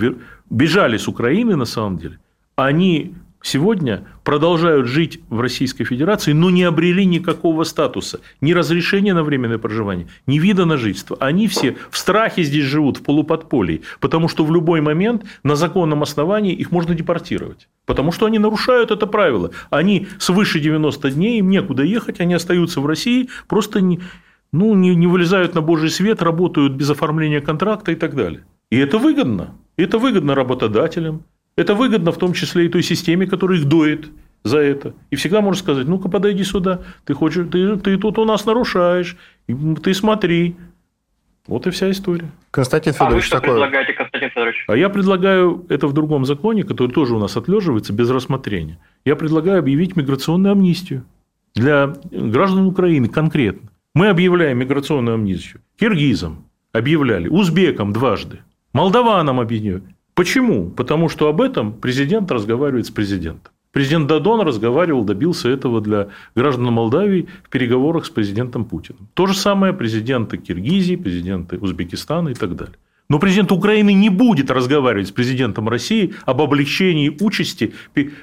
бежали 0.48 0.96
с 0.96 1.08
Украины 1.08 1.56
на 1.56 1.66
самом 1.66 1.98
деле, 1.98 2.18
они 2.56 3.14
сегодня 3.42 4.06
продолжают 4.24 4.86
жить 4.86 5.20
в 5.28 5.40
Российской 5.40 5.84
Федерации, 5.84 6.32
но 6.32 6.50
не 6.50 6.64
обрели 6.64 7.04
никакого 7.04 7.64
статуса, 7.64 8.20
ни 8.40 8.52
разрешения 8.52 9.14
на 9.14 9.22
временное 9.22 9.58
проживание, 9.58 10.08
ни 10.26 10.38
вида 10.38 10.64
на 10.64 10.76
жительство. 10.76 11.16
Они 11.20 11.48
все 11.48 11.76
в 11.90 11.96
страхе 11.96 12.42
здесь 12.42 12.64
живут, 12.64 12.98
в 12.98 13.02
полуподполье, 13.02 13.80
потому 14.00 14.28
что 14.28 14.44
в 14.44 14.52
любой 14.52 14.80
момент 14.80 15.24
на 15.42 15.56
законном 15.56 16.02
основании 16.02 16.54
их 16.54 16.70
можно 16.70 16.94
депортировать. 16.94 17.68
Потому 17.86 18.12
что 18.12 18.26
они 18.26 18.38
нарушают 18.38 18.90
это 18.90 19.06
правило. 19.06 19.50
Они 19.70 20.08
свыше 20.18 20.60
90 20.60 21.10
дней, 21.10 21.38
им 21.38 21.50
некуда 21.50 21.82
ехать, 21.82 22.20
они 22.20 22.34
остаются 22.34 22.80
в 22.80 22.86
России, 22.86 23.28
просто 23.48 23.80
не, 23.80 24.00
ну, 24.52 24.74
не, 24.74 24.94
не 24.94 25.06
вылезают 25.06 25.54
на 25.54 25.60
божий 25.60 25.90
свет, 25.90 26.22
работают 26.22 26.74
без 26.74 26.90
оформления 26.90 27.40
контракта 27.40 27.92
и 27.92 27.96
так 27.96 28.14
далее. 28.14 28.44
И 28.70 28.78
это 28.78 28.98
выгодно. 28.98 29.54
Это 29.76 29.98
выгодно 29.98 30.34
работодателям, 30.34 31.24
это 31.60 31.74
выгодно 31.74 32.10
в 32.10 32.16
том 32.16 32.32
числе 32.32 32.66
и 32.66 32.68
той 32.68 32.82
системе, 32.82 33.26
которая 33.26 33.58
их 33.58 33.66
доит 33.66 34.10
за 34.44 34.58
это. 34.58 34.94
И 35.10 35.16
всегда 35.16 35.42
можно 35.42 35.60
сказать, 35.60 35.86
ну-ка 35.86 36.08
подойди 36.08 36.42
сюда, 36.42 36.80
ты 37.04 37.12
хочешь, 37.12 37.46
ты, 37.52 37.76
ты 37.76 37.98
тут 37.98 38.18
у 38.18 38.24
нас 38.24 38.46
нарушаешь, 38.46 39.16
ты 39.82 39.92
смотри. 39.92 40.56
Вот 41.46 41.66
и 41.66 41.70
вся 41.70 41.90
история. 41.90 42.30
Константин 42.50 42.92
Федорович, 42.92 43.12
а 43.12 43.16
вы 43.16 43.22
что 43.22 43.36
такое... 43.36 43.50
предлагаете, 43.52 43.92
Константин 43.92 44.30
Федорович? 44.30 44.64
А 44.68 44.76
я 44.76 44.88
предлагаю 44.88 45.66
это 45.68 45.86
в 45.86 45.92
другом 45.92 46.24
законе, 46.24 46.62
который 46.62 46.92
тоже 46.92 47.14
у 47.14 47.18
нас 47.18 47.36
отлеживается 47.36 47.92
без 47.92 48.08
рассмотрения. 48.08 48.78
Я 49.04 49.16
предлагаю 49.16 49.58
объявить 49.58 49.96
миграционную 49.96 50.52
амнистию 50.52 51.04
для 51.54 51.94
граждан 52.10 52.66
Украины 52.66 53.08
конкретно. 53.08 53.68
Мы 53.94 54.08
объявляем 54.08 54.58
миграционную 54.58 55.14
амнистию 55.14 55.60
киргизам, 55.78 56.46
объявляли, 56.72 57.28
узбекам 57.28 57.92
дважды, 57.92 58.38
молдаванам 58.72 59.40
объединяем. 59.40 59.94
Почему? 60.20 60.68
Потому 60.68 61.08
что 61.08 61.28
об 61.28 61.40
этом 61.40 61.72
президент 61.72 62.30
разговаривает 62.30 62.84
с 62.84 62.90
президентом. 62.90 63.54
Президент 63.72 64.06
Дадон 64.06 64.42
разговаривал, 64.42 65.02
добился 65.02 65.48
этого 65.48 65.80
для 65.80 66.08
граждан 66.36 66.64
Молдавии 66.64 67.26
в 67.42 67.48
переговорах 67.48 68.04
с 68.04 68.10
президентом 68.10 68.66
Путиным. 68.66 69.08
То 69.14 69.26
же 69.26 69.32
самое 69.32 69.72
президенты 69.72 70.36
Киргизии, 70.36 70.96
президенты 70.96 71.56
Узбекистана 71.56 72.28
и 72.28 72.34
так 72.34 72.54
далее. 72.54 72.74
Но 73.08 73.18
президент 73.18 73.50
Украины 73.50 73.94
не 73.94 74.10
будет 74.10 74.50
разговаривать 74.50 75.08
с 75.08 75.10
президентом 75.10 75.70
России 75.70 76.12
об 76.26 76.42
облегчении 76.42 77.16
участи 77.18 77.72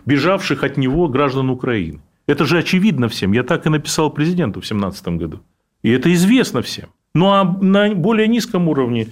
бежавших 0.06 0.64
от 0.64 0.78
него 0.78 1.08
граждан 1.08 1.50
Украины. 1.50 2.00
Это 2.28 2.46
же 2.46 2.60
очевидно 2.60 3.08
всем. 3.08 3.32
Я 3.32 3.42
так 3.42 3.66
и 3.66 3.70
написал 3.70 4.12
президенту 4.12 4.60
в 4.60 4.68
2017 4.70 5.08
году. 5.20 5.40
И 5.82 5.90
это 5.90 6.14
известно 6.14 6.62
всем. 6.62 6.90
Ну 7.16 7.32
а 7.32 7.44
на 7.44 7.96
более 7.96 8.28
низком 8.28 8.68
уровне 8.68 9.08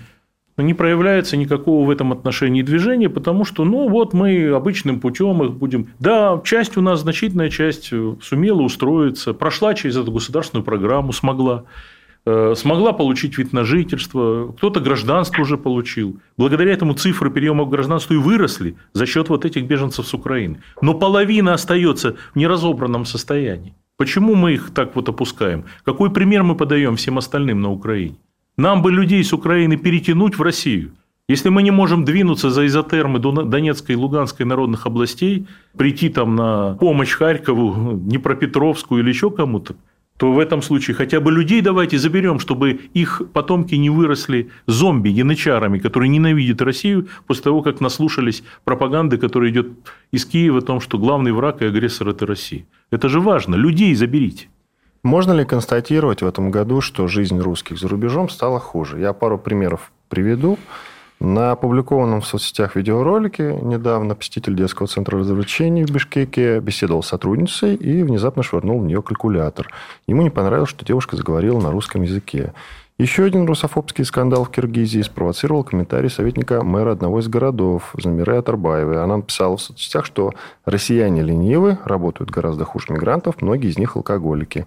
не 0.64 0.74
проявляется 0.74 1.38
никакого 1.38 1.86
в 1.86 1.90
этом 1.90 2.12
отношении 2.12 2.62
движения, 2.62 3.10
потому 3.10 3.44
что, 3.44 3.66
ну, 3.66 3.90
вот 3.90 4.14
мы 4.14 4.50
обычным 4.50 5.00
путем 5.00 5.44
их 5.44 5.52
будем... 5.52 5.90
Да, 6.00 6.42
часть 6.44 6.78
у 6.78 6.82
нас, 6.82 7.02
значительная 7.02 7.50
часть 7.50 7.90
э, 7.92 8.16
сумела 8.22 8.62
устроиться, 8.62 9.34
прошла 9.34 9.74
через 9.74 9.98
эту 9.98 10.12
государственную 10.12 10.64
программу, 10.64 11.12
смогла 11.12 11.66
э, 12.26 12.54
смогла 12.56 12.94
получить 12.94 13.38
вид 13.38 13.52
на 13.52 13.66
жительство, 13.66 14.54
кто-то 14.58 14.80
гражданство 14.80 15.42
уже 15.42 15.58
получил. 15.58 16.20
Благодаря 16.38 16.72
этому 16.72 16.94
цифры 16.94 17.30
приема 17.30 17.66
к 17.66 17.70
гражданству 17.70 18.16
и 18.16 18.18
выросли 18.18 18.78
за 18.94 19.06
счет 19.06 19.30
вот 19.30 19.44
этих 19.44 19.66
беженцев 19.66 20.08
с 20.08 20.14
Украины. 20.14 20.62
Но 20.82 20.94
половина 20.94 21.54
остается 21.54 22.16
в 22.34 22.38
неразобранном 22.38 23.06
состоянии. 23.06 23.76
Почему 23.98 24.36
мы 24.36 24.54
их 24.54 24.72
так 24.74 24.96
вот 24.96 25.08
опускаем? 25.08 25.66
Какой 25.86 26.12
пример 26.12 26.44
мы 26.44 26.56
подаем 26.56 26.96
всем 26.98 27.18
остальным 27.18 27.62
на 27.62 27.72
Украине? 27.72 28.18
Нам 28.58 28.82
бы 28.82 28.92
людей 28.92 29.24
с 29.24 29.34
Украины 29.34 29.76
перетянуть 29.76 30.38
в 30.38 30.42
Россию. 30.42 30.94
Если 31.28 31.50
мы 31.50 31.64
не 31.64 31.72
можем 31.72 32.06
двинуться 32.06 32.52
за 32.52 32.68
изотермы 32.68 33.20
Донецкой 33.20 33.96
и 33.96 33.98
Луганской 33.98 34.46
народных 34.46 34.86
областей, 34.86 35.48
прийти 35.76 36.10
там 36.10 36.36
на 36.36 36.76
помощь 36.76 37.14
Харькову, 37.14 37.94
Днепропетровскую 37.98 39.02
или 39.02 39.10
еще 39.10 39.30
кому-то, 39.30 39.76
то 40.18 40.32
в 40.32 40.40
этом 40.40 40.62
случае 40.62 40.96
хотя 40.96 41.20
бы 41.20 41.32
людей 41.32 41.62
давайте 41.62 41.98
заберем, 41.98 42.40
чтобы 42.40 42.80
их 42.94 43.24
потомки 43.34 43.76
не 43.76 43.90
выросли 43.90 44.50
зомби, 44.68 45.10
янычарами, 45.10 45.80
которые 45.80 46.08
ненавидят 46.08 46.62
Россию 46.62 47.08
после 47.28 47.44
того, 47.44 47.62
как 47.62 47.82
наслушались 47.82 48.44
пропаганды, 48.64 49.18
которая 49.18 49.50
идет 49.50 49.68
из 50.12 50.26
Киева 50.26 50.60
о 50.60 50.62
том, 50.62 50.80
что 50.80 50.98
главный 50.98 51.34
враг 51.34 51.62
и 51.62 51.66
агрессор– 51.66 52.08
это 52.10 52.26
Россия. 52.26 52.66
Это 52.92 53.10
же 53.10 53.20
важно. 53.20 53.56
Людей 53.56 53.94
заберите. 53.96 54.48
Можно 55.06 55.34
ли 55.34 55.46
констатировать 55.46 56.24
в 56.24 56.26
этом 56.26 56.50
году, 56.50 56.82
что 56.82 57.06
жизнь 57.06 57.40
русских 57.40 57.78
за 57.78 57.88
рубежом 57.88 58.28
стала 58.28 58.60
хуже? 58.60 59.00
Я 59.00 59.14
пару 59.14 59.38
примеров 59.38 59.92
приведу. 60.10 60.58
На 61.20 61.52
опубликованном 61.52 62.22
в 62.22 62.26
соцсетях 62.26 62.76
видеоролике 62.76 63.60
недавно 63.62 64.16
посетитель 64.16 64.56
детского 64.56 64.88
центра 64.88 65.20
развлечений 65.20 65.86
в 65.86 65.92
Бишкеке 65.92 66.60
беседовал 66.60 67.04
с 67.04 67.10
сотрудницей 67.10 67.76
и 67.76 68.02
внезапно 68.02 68.42
швырнул 68.42 68.80
в 68.80 68.86
нее 68.88 69.04
калькулятор. 69.04 69.70
Ему 70.08 70.24
не 70.24 70.32
понравилось, 70.32 70.72
что 70.72 70.84
девушка 70.84 71.16
заговорила 71.16 71.62
на 71.62 71.70
русском 71.70 72.02
языке. 72.02 72.54
Еще 72.98 73.26
один 73.26 73.46
русофобский 73.46 74.06
скандал 74.06 74.44
в 74.44 74.50
Киргизии 74.50 75.04
спровоцировал 75.04 75.64
комментарий 75.64 76.10
советника 76.10 76.64
мэра 76.64 76.94
одного 76.94 77.20
из 77.20 77.28
городов, 77.28 77.94
Замиры 77.96 78.38
Атарбаевой. 78.38 79.04
Она 79.04 79.18
написала 79.18 79.56
в 79.56 79.62
соцсетях, 79.62 80.04
что 80.04 80.34
россияне 80.66 81.22
ленивы, 81.22 81.78
работают 81.86 82.32
гораздо 82.32 82.66
хуже 82.66 82.88
мигрантов, 82.90 83.40
многие 83.44 83.70
из 83.70 83.78
них 83.78 83.98
алкоголики. 83.98 84.66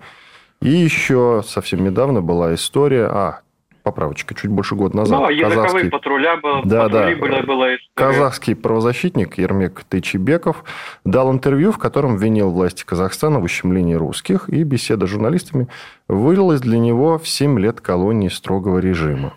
И 0.60 0.70
еще 0.70 1.42
совсем 1.44 1.84
недавно 1.84 2.22
была 2.22 2.54
история... 2.54 3.06
А, 3.06 3.40
поправочка, 3.88 4.34
чуть 4.34 4.50
больше 4.50 4.74
года 4.74 4.98
назад. 4.98 5.18
Ну, 5.18 5.40
казахский... 5.40 5.90
патруля 5.90 6.36
был, 6.36 6.62
да, 6.64 6.88
да. 6.88 7.14
Была, 7.16 7.42
была 7.42 7.66
Казахский 7.94 8.54
правозащитник 8.54 9.38
Ермек 9.38 9.84
Тайчебеков 9.84 10.64
дал 11.04 11.32
интервью, 11.32 11.72
в 11.72 11.78
котором 11.78 12.16
винил 12.16 12.50
власти 12.50 12.84
Казахстана 12.84 13.40
в 13.40 13.44
ущемлении 13.44 13.94
русских, 13.94 14.48
и 14.50 14.62
беседа 14.62 15.06
с 15.06 15.10
журналистами 15.10 15.68
вылилась 16.06 16.60
для 16.60 16.78
него 16.78 17.18
в 17.18 17.26
7 17.26 17.58
лет 17.58 17.80
колонии 17.80 18.28
строгого 18.28 18.78
режима. 18.78 19.34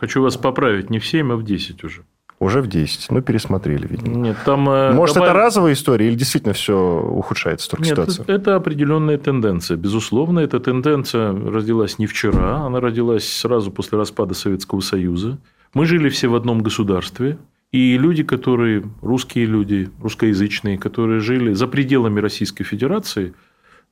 Хочу 0.00 0.22
вас 0.22 0.36
поправить, 0.36 0.90
не 0.90 1.00
в 1.00 1.06
7, 1.06 1.32
а 1.32 1.36
в 1.36 1.42
10 1.42 1.82
уже. 1.82 2.04
Уже 2.40 2.62
в 2.62 2.68
10. 2.68 3.10
Ну, 3.10 3.20
пересмотрели, 3.20 3.86
видимо. 3.88 4.14
Нет, 4.16 4.36
там... 4.44 4.68
Э, 4.68 4.92
Может, 4.92 5.16
добав... 5.16 5.30
это 5.30 5.38
разовая 5.38 5.72
история 5.72 6.06
или 6.06 6.14
действительно 6.14 6.54
все 6.54 7.00
ухудшается 7.00 7.68
только 7.68 7.84
Нет, 7.84 7.92
ситуация? 7.92 8.24
это 8.28 8.54
определенная 8.54 9.18
тенденция. 9.18 9.76
Безусловно, 9.76 10.38
эта 10.38 10.60
тенденция 10.60 11.32
родилась 11.32 11.98
не 11.98 12.06
вчера, 12.06 12.58
она 12.58 12.78
родилась 12.80 13.28
сразу 13.28 13.72
после 13.72 13.98
распада 13.98 14.34
Советского 14.34 14.80
Союза. 14.80 15.38
Мы 15.74 15.84
жили 15.86 16.08
все 16.10 16.28
в 16.28 16.36
одном 16.36 16.62
государстве, 16.62 17.38
и 17.72 17.98
люди, 17.98 18.22
которые, 18.22 18.84
русские 19.02 19.46
люди, 19.46 19.90
русскоязычные, 20.00 20.78
которые 20.78 21.18
жили 21.18 21.54
за 21.54 21.66
пределами 21.66 22.20
Российской 22.20 22.62
Федерации, 22.62 23.34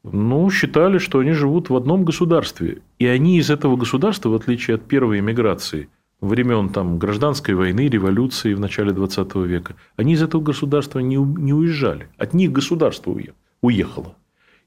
ну, 0.05 0.49
считали, 0.51 0.99
что 0.99 1.19
они 1.19 1.33
живут 1.33 1.69
в 1.69 1.75
одном 1.75 2.05
государстве. 2.05 2.79
И 3.01 3.07
они 3.07 3.39
из 3.39 3.51
этого 3.51 3.77
государства, 3.77 4.29
в 4.29 4.35
отличие 4.37 4.77
от 4.77 4.83
первой 4.83 5.19
эмиграции– 5.19 5.89
времен 6.21 6.71
там, 6.71 6.99
гражданской 6.99 7.55
войны, 7.55 7.89
революции 7.89 8.55
в 8.55 8.61
начале 8.61 8.93
20 8.93 9.35
века, 9.37 9.75
они 9.97 10.15
из 10.15 10.23
этого 10.23 10.43
государства 10.43 11.01
не, 11.01 11.17
не 11.17 11.53
уезжали. 11.53 12.09
От 12.17 12.35
них 12.35 12.53
государство 12.53 13.17
уехало. 13.61 14.17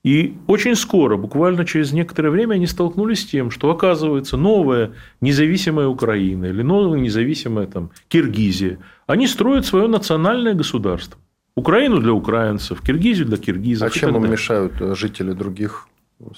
И 0.03 0.38
очень 0.47 0.75
скоро, 0.75 1.17
буквально 1.17 1.65
через 1.65 1.91
некоторое 1.91 2.29
время, 2.29 2.53
они 2.53 2.67
столкнулись 2.67 3.21
с 3.21 3.25
тем, 3.25 3.51
что 3.51 3.69
оказывается 3.69 4.38
новая 4.38 4.93
независимая 5.19 5.88
Украина 5.88 6.45
или 6.45 6.62
новая 6.62 6.99
независимая 6.99 7.67
там, 7.67 7.91
Киргизия, 8.07 8.79
они 9.07 9.27
строят 9.27 9.65
свое 9.65 9.88
национальное 9.88 10.53
государство. 10.53 11.19
Украину 11.55 11.99
для 11.99 12.13
украинцев, 12.13 12.81
Киргизию 12.81 13.27
для 13.27 13.38
киргизов. 13.38 13.89
А 13.89 13.91
чем 13.91 14.15
им 14.15 14.31
мешают 14.31 14.73
жители 14.97 15.33
других 15.33 15.89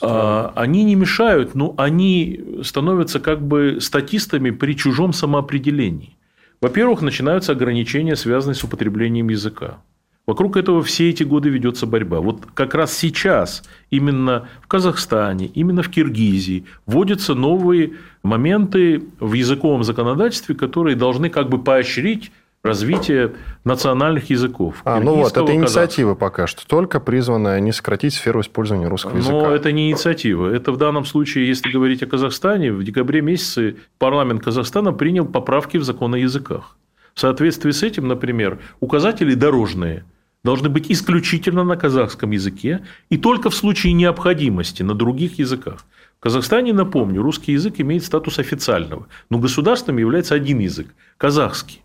а, 0.01 0.53
они 0.55 0.83
не 0.83 0.95
мешают, 0.95 1.55
но 1.55 1.73
они 1.77 2.61
становятся 2.63 3.19
как 3.19 3.41
бы 3.41 3.79
статистами 3.81 4.51
при 4.51 4.73
чужом 4.73 5.13
самоопределении. 5.13 6.15
Во-первых, 6.61 7.01
начинаются 7.01 7.53
ограничения, 7.53 8.15
связанные 8.15 8.55
с 8.55 8.63
употреблением 8.63 9.29
языка. 9.29 9.79
Вокруг 10.27 10.55
этого 10.55 10.83
все 10.83 11.09
эти 11.09 11.23
годы 11.23 11.49
ведется 11.49 11.87
борьба. 11.87 12.19
Вот 12.19 12.45
как 12.53 12.75
раз 12.75 12.95
сейчас 12.95 13.63
именно 13.89 14.47
в 14.61 14.67
Казахстане, 14.67 15.47
именно 15.47 15.81
в 15.81 15.89
Киргизии 15.89 16.65
вводятся 16.85 17.33
новые 17.33 17.93
моменты 18.21 19.03
в 19.19 19.33
языковом 19.33 19.83
законодательстве, 19.83 20.53
которые 20.53 20.95
должны 20.95 21.29
как 21.29 21.49
бы 21.49 21.61
поощрить 21.61 22.31
развития 22.63 23.33
национальных 23.63 24.29
языков. 24.29 24.81
А, 24.85 24.99
ну 24.99 25.15
вот, 25.15 25.35
это 25.35 25.53
инициатива 25.53 26.15
пока 26.15 26.47
что, 26.47 26.65
только 26.67 26.99
призванная 26.99 27.59
не 27.59 27.71
сократить 27.71 28.13
сферу 28.13 28.41
использования 28.41 28.87
русского 28.87 29.17
языка. 29.17 29.33
Но 29.33 29.51
это 29.51 29.71
не 29.71 29.89
инициатива. 29.89 30.47
Это 30.53 30.71
в 30.71 30.77
данном 30.77 31.05
случае, 31.05 31.47
если 31.47 31.71
говорить 31.71 32.03
о 32.03 32.07
Казахстане, 32.07 32.71
в 32.71 32.83
декабре 32.83 33.21
месяце 33.21 33.77
парламент 33.97 34.43
Казахстана 34.43 34.93
принял 34.93 35.25
поправки 35.25 35.77
в 35.77 35.83
закон 35.83 36.13
о 36.13 36.17
языках. 36.17 36.77
В 37.13 37.19
соответствии 37.19 37.71
с 37.71 37.83
этим, 37.83 38.07
например, 38.07 38.59
указатели 38.79 39.33
дорожные 39.33 40.05
должны 40.43 40.69
быть 40.69 40.89
исключительно 40.89 41.63
на 41.63 41.75
казахском 41.75 42.31
языке 42.31 42.81
и 43.09 43.17
только 43.17 43.49
в 43.49 43.55
случае 43.55 43.93
необходимости 43.93 44.81
на 44.81 44.93
других 44.93 45.39
языках. 45.39 45.85
В 46.17 46.23
Казахстане, 46.23 46.73
напомню, 46.73 47.21
русский 47.21 47.53
язык 47.53 47.79
имеет 47.79 48.03
статус 48.03 48.39
официального, 48.39 49.07
но 49.29 49.39
государственным 49.39 49.99
является 49.99 50.35
один 50.35 50.59
язык– 50.59 50.87
казахский. 51.17 51.81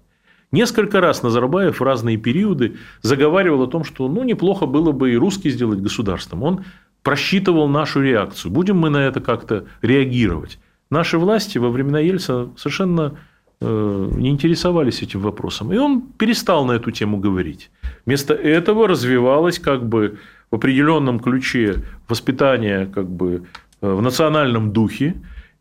Несколько 0.53 1.01
раз 1.01 1.23
Назарбаев 1.23 1.81
в 1.81 1.83
разные 1.83 2.17
периоды 2.17 2.77
заговаривал 3.03 3.63
о 3.63 3.67
том, 3.67 3.85
что 3.85 4.09
ну, 4.09 4.23
неплохо 4.23 4.67
было 4.67 4.93
бы 4.93 5.13
и 5.13 5.17
русский 5.17 5.51
сделать 5.51 5.81
государством. 5.81 6.43
Он 6.43 6.65
просчитывал 7.03 7.69
нашу 7.69 8.01
реакцию. 8.01 8.53
Будем 8.53 8.79
мы 8.79 8.91
на 8.91 8.99
это 8.99 9.21
как-то 9.21 9.67
реагировать. 9.83 10.59
Наши 10.91 11.19
власти 11.19 11.59
во 11.59 11.71
времена 11.71 11.99
Ельца 11.99 12.49
совершенно 12.57 13.19
э, 13.61 14.11
не 14.17 14.31
интересовались 14.31 15.03
этим 15.03 15.21
вопросом. 15.21 15.73
И 15.73 15.79
он 15.79 16.03
перестал 16.03 16.65
на 16.65 16.73
эту 16.73 16.93
тему 16.93 17.19
говорить. 17.19 17.71
Вместо 18.07 18.35
этого 18.35 18.87
развивалось 18.87 19.59
как 19.59 19.89
бы 19.89 20.19
в 20.51 20.57
определенном 20.57 21.19
ключе 21.19 21.83
воспитание 22.09 22.87
как 22.87 23.09
бы 23.09 23.43
э, 23.81 23.93
в 23.93 24.01
национальном 24.01 24.73
духе, 24.73 25.17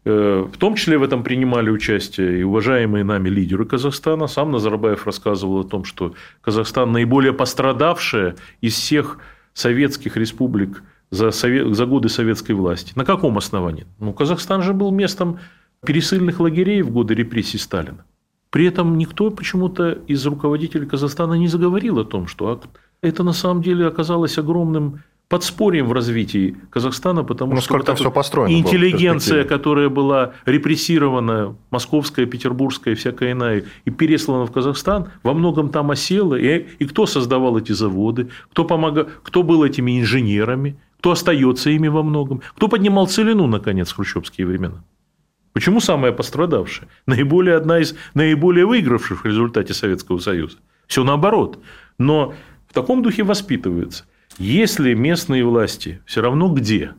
в 0.06 0.58
том 0.60 0.76
числе 0.76 1.00
в 1.00 1.04
этом 1.04 1.24
принимали 1.24 1.72
участие 1.72 2.40
и 2.40 2.44
уважаемые 2.44 3.04
нами 3.04 3.28
лидеры 3.28 3.66
Казахстана. 3.66 4.28
Сам 4.28 4.52
Назарбаев 4.52 5.06
рассказывал 5.08 5.62
о 5.62 5.64
том, 5.64 5.84
что 5.84 6.14
Казахстан 6.42 6.92
наиболее 6.92 7.34
пострадавшая 7.34 8.36
из 8.62 8.76
всех 8.76 9.18
советских 9.54 10.16
республик 10.16 10.84
за, 11.10 11.32
совет, 11.32 11.76
за 11.76 11.86
годы 11.88 12.10
советской 12.10 12.52
власти. 12.52 12.94
На 12.96 13.04
каком 13.04 13.38
основании? 13.38 13.88
Ну, 14.00 14.14
Казахстан 14.14 14.62
же 14.62 14.74
был 14.74 14.92
местом 14.92 15.40
пересыльных 15.86 16.40
лагерей 16.40 16.84
в 16.84 16.92
годы 16.92 17.16
репрессий 17.16 17.58
Сталина. 17.58 18.06
При 18.52 18.68
этом 18.68 18.98
никто 18.98 19.32
почему-то 19.32 19.92
из 19.92 20.26
руководителей 20.26 20.86
Казахстана 20.86 21.34
не 21.34 21.48
заговорил 21.48 22.00
о 22.00 22.06
том, 22.06 22.28
что 22.28 22.62
это 23.02 23.24
на 23.24 23.34
самом 23.34 23.62
деле 23.62 23.88
оказалось 23.88 24.38
огромным 24.38 25.04
подспорьем 25.28 25.88
в 25.88 25.94
развитии 25.94 26.56
Казахстана, 26.70 27.24
потому 27.24 27.56
ну, 27.56 27.62
что 27.62 27.78
вот 27.78 27.98
все 27.98 28.12
построено 28.12 28.54
интеллигенция, 28.54 29.44
которая 29.44 29.90
была 29.90 30.34
репрессирована, 30.46 31.56
московская, 31.72 32.26
петербургская, 32.26 32.96
всякая 32.96 33.32
иная, 33.32 33.64
и 33.86 33.90
переслана 33.90 34.46
в 34.46 34.52
Казахстан, 34.52 35.10
во 35.24 35.34
многом 35.34 35.70
там 35.70 35.92
осела. 35.92 36.36
И, 36.36 36.68
и 36.80 36.86
кто 36.86 37.06
создавал 37.06 37.58
эти 37.58 37.72
заводы, 37.72 38.30
кто, 38.52 38.66
помогал, 38.66 39.08
кто 39.24 39.44
был 39.44 39.64
этими 39.64 40.00
инженерами, 40.00 40.78
кто 41.00 41.12
остается 41.12 41.70
ими 41.70 41.88
во 41.88 42.04
многом, 42.04 42.42
кто 42.56 42.68
поднимал 42.68 43.08
целину, 43.08 43.48
наконец, 43.48 43.92
в 43.92 43.96
хрущевские 43.96 44.46
времена. 44.48 44.84
Почему 45.54 45.80
самая 45.80 46.12
пострадавшая? 46.12 46.90
Наиболее 47.08 47.56
одна 47.56 47.80
из 47.80 47.96
наиболее 48.14 48.66
выигравших 48.66 49.24
в 49.24 49.26
результате 49.26 49.74
Советского 49.74 50.20
Союза. 50.20 50.58
Все 50.86 51.04
наоборот. 51.04 51.60
Но 51.98 52.34
в 52.68 52.74
таком 52.74 53.02
духе 53.02 53.24
воспитывается– 53.24 54.06
если 54.38 54.94
местные 54.94 55.46
власти 55.46 56.02
все 56.06 56.22
равно 56.22 56.50
где 56.50 56.92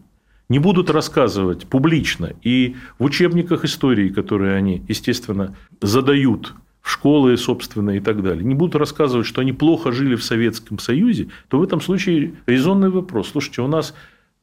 не 0.49 0.59
будут 0.59 0.91
рассказывать 0.91 1.67
публично 1.67 2.33
и 2.43 2.77
в 2.99 3.05
учебниках 3.05 3.65
истории, 3.65 4.09
которые 4.09 4.57
они, 4.57 4.83
естественно, 4.89 5.57
задают 5.81 6.55
в 6.81 6.91
школы, 6.91 7.37
собственно, 7.37 7.97
и 7.97 8.01
так 8.01 8.23
далее, 8.23 8.45
не 8.45 8.55
будут 8.55 8.77
рассказывать, 8.77 9.27
что 9.27 9.41
они 9.41 9.53
плохо 9.53 9.91
жили 9.91 10.15
в 10.15 10.23
Советском 10.23 10.79
Союзе, 10.79 11.29
то 11.49 11.59
в 11.59 11.63
этом 11.63 11.81
случае 11.81 12.35
резонный 12.47 12.91
вопрос. 12.91 13.31
Слушайте, 13.31 13.63
у 13.63 13.67
нас 13.67 13.93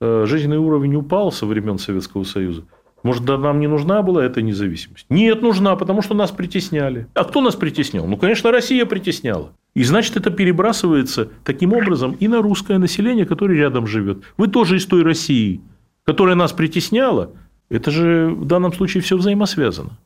э, 0.01 0.25
жизненный 0.27 0.57
уровень 0.57 0.95
упал 0.95 1.31
со 1.31 1.45
времен 1.45 1.77
Советского 1.77 2.25
Союза. 2.25 2.65
Может, 3.01 3.25
да, 3.25 3.37
нам 3.37 3.59
не 3.59 3.67
нужна 3.67 4.01
была 4.01 4.23
эта 4.25 4.41
независимость? 4.41 5.05
Нет, 5.09 5.41
нужна, 5.41 5.75
потому 5.75 6.01
что 6.01 6.13
нас 6.13 6.31
притесняли. 6.31 7.07
А 7.13 7.25
кто 7.25 7.41
нас 7.41 7.55
притеснял? 7.55 8.07
Ну, 8.07 8.17
конечно, 8.17 8.51
Россия 8.51 8.85
притесняла. 8.85 9.51
И 9.75 9.83
значит, 9.83 10.15
это 10.17 10.29
перебрасывается 10.29 11.29
таким 11.43 11.73
образом 11.73 12.11
и 12.19 12.27
на 12.27 12.41
русское 12.41 12.77
население, 12.77 13.25
которое 13.25 13.57
рядом 13.57 13.87
живет. 13.87 14.23
Вы 14.37 14.47
тоже 14.47 14.77
из 14.77 14.85
той 14.85 15.03
России, 15.03 15.61
которая 16.05 16.35
нас 16.35 16.51
притесняла. 16.53 17.31
Это 17.69 17.89
же 17.89 18.29
в 18.29 18.45
данном 18.45 18.71
случае 18.73 19.01
все 19.01 19.17
взаимосвязано. 19.17 19.97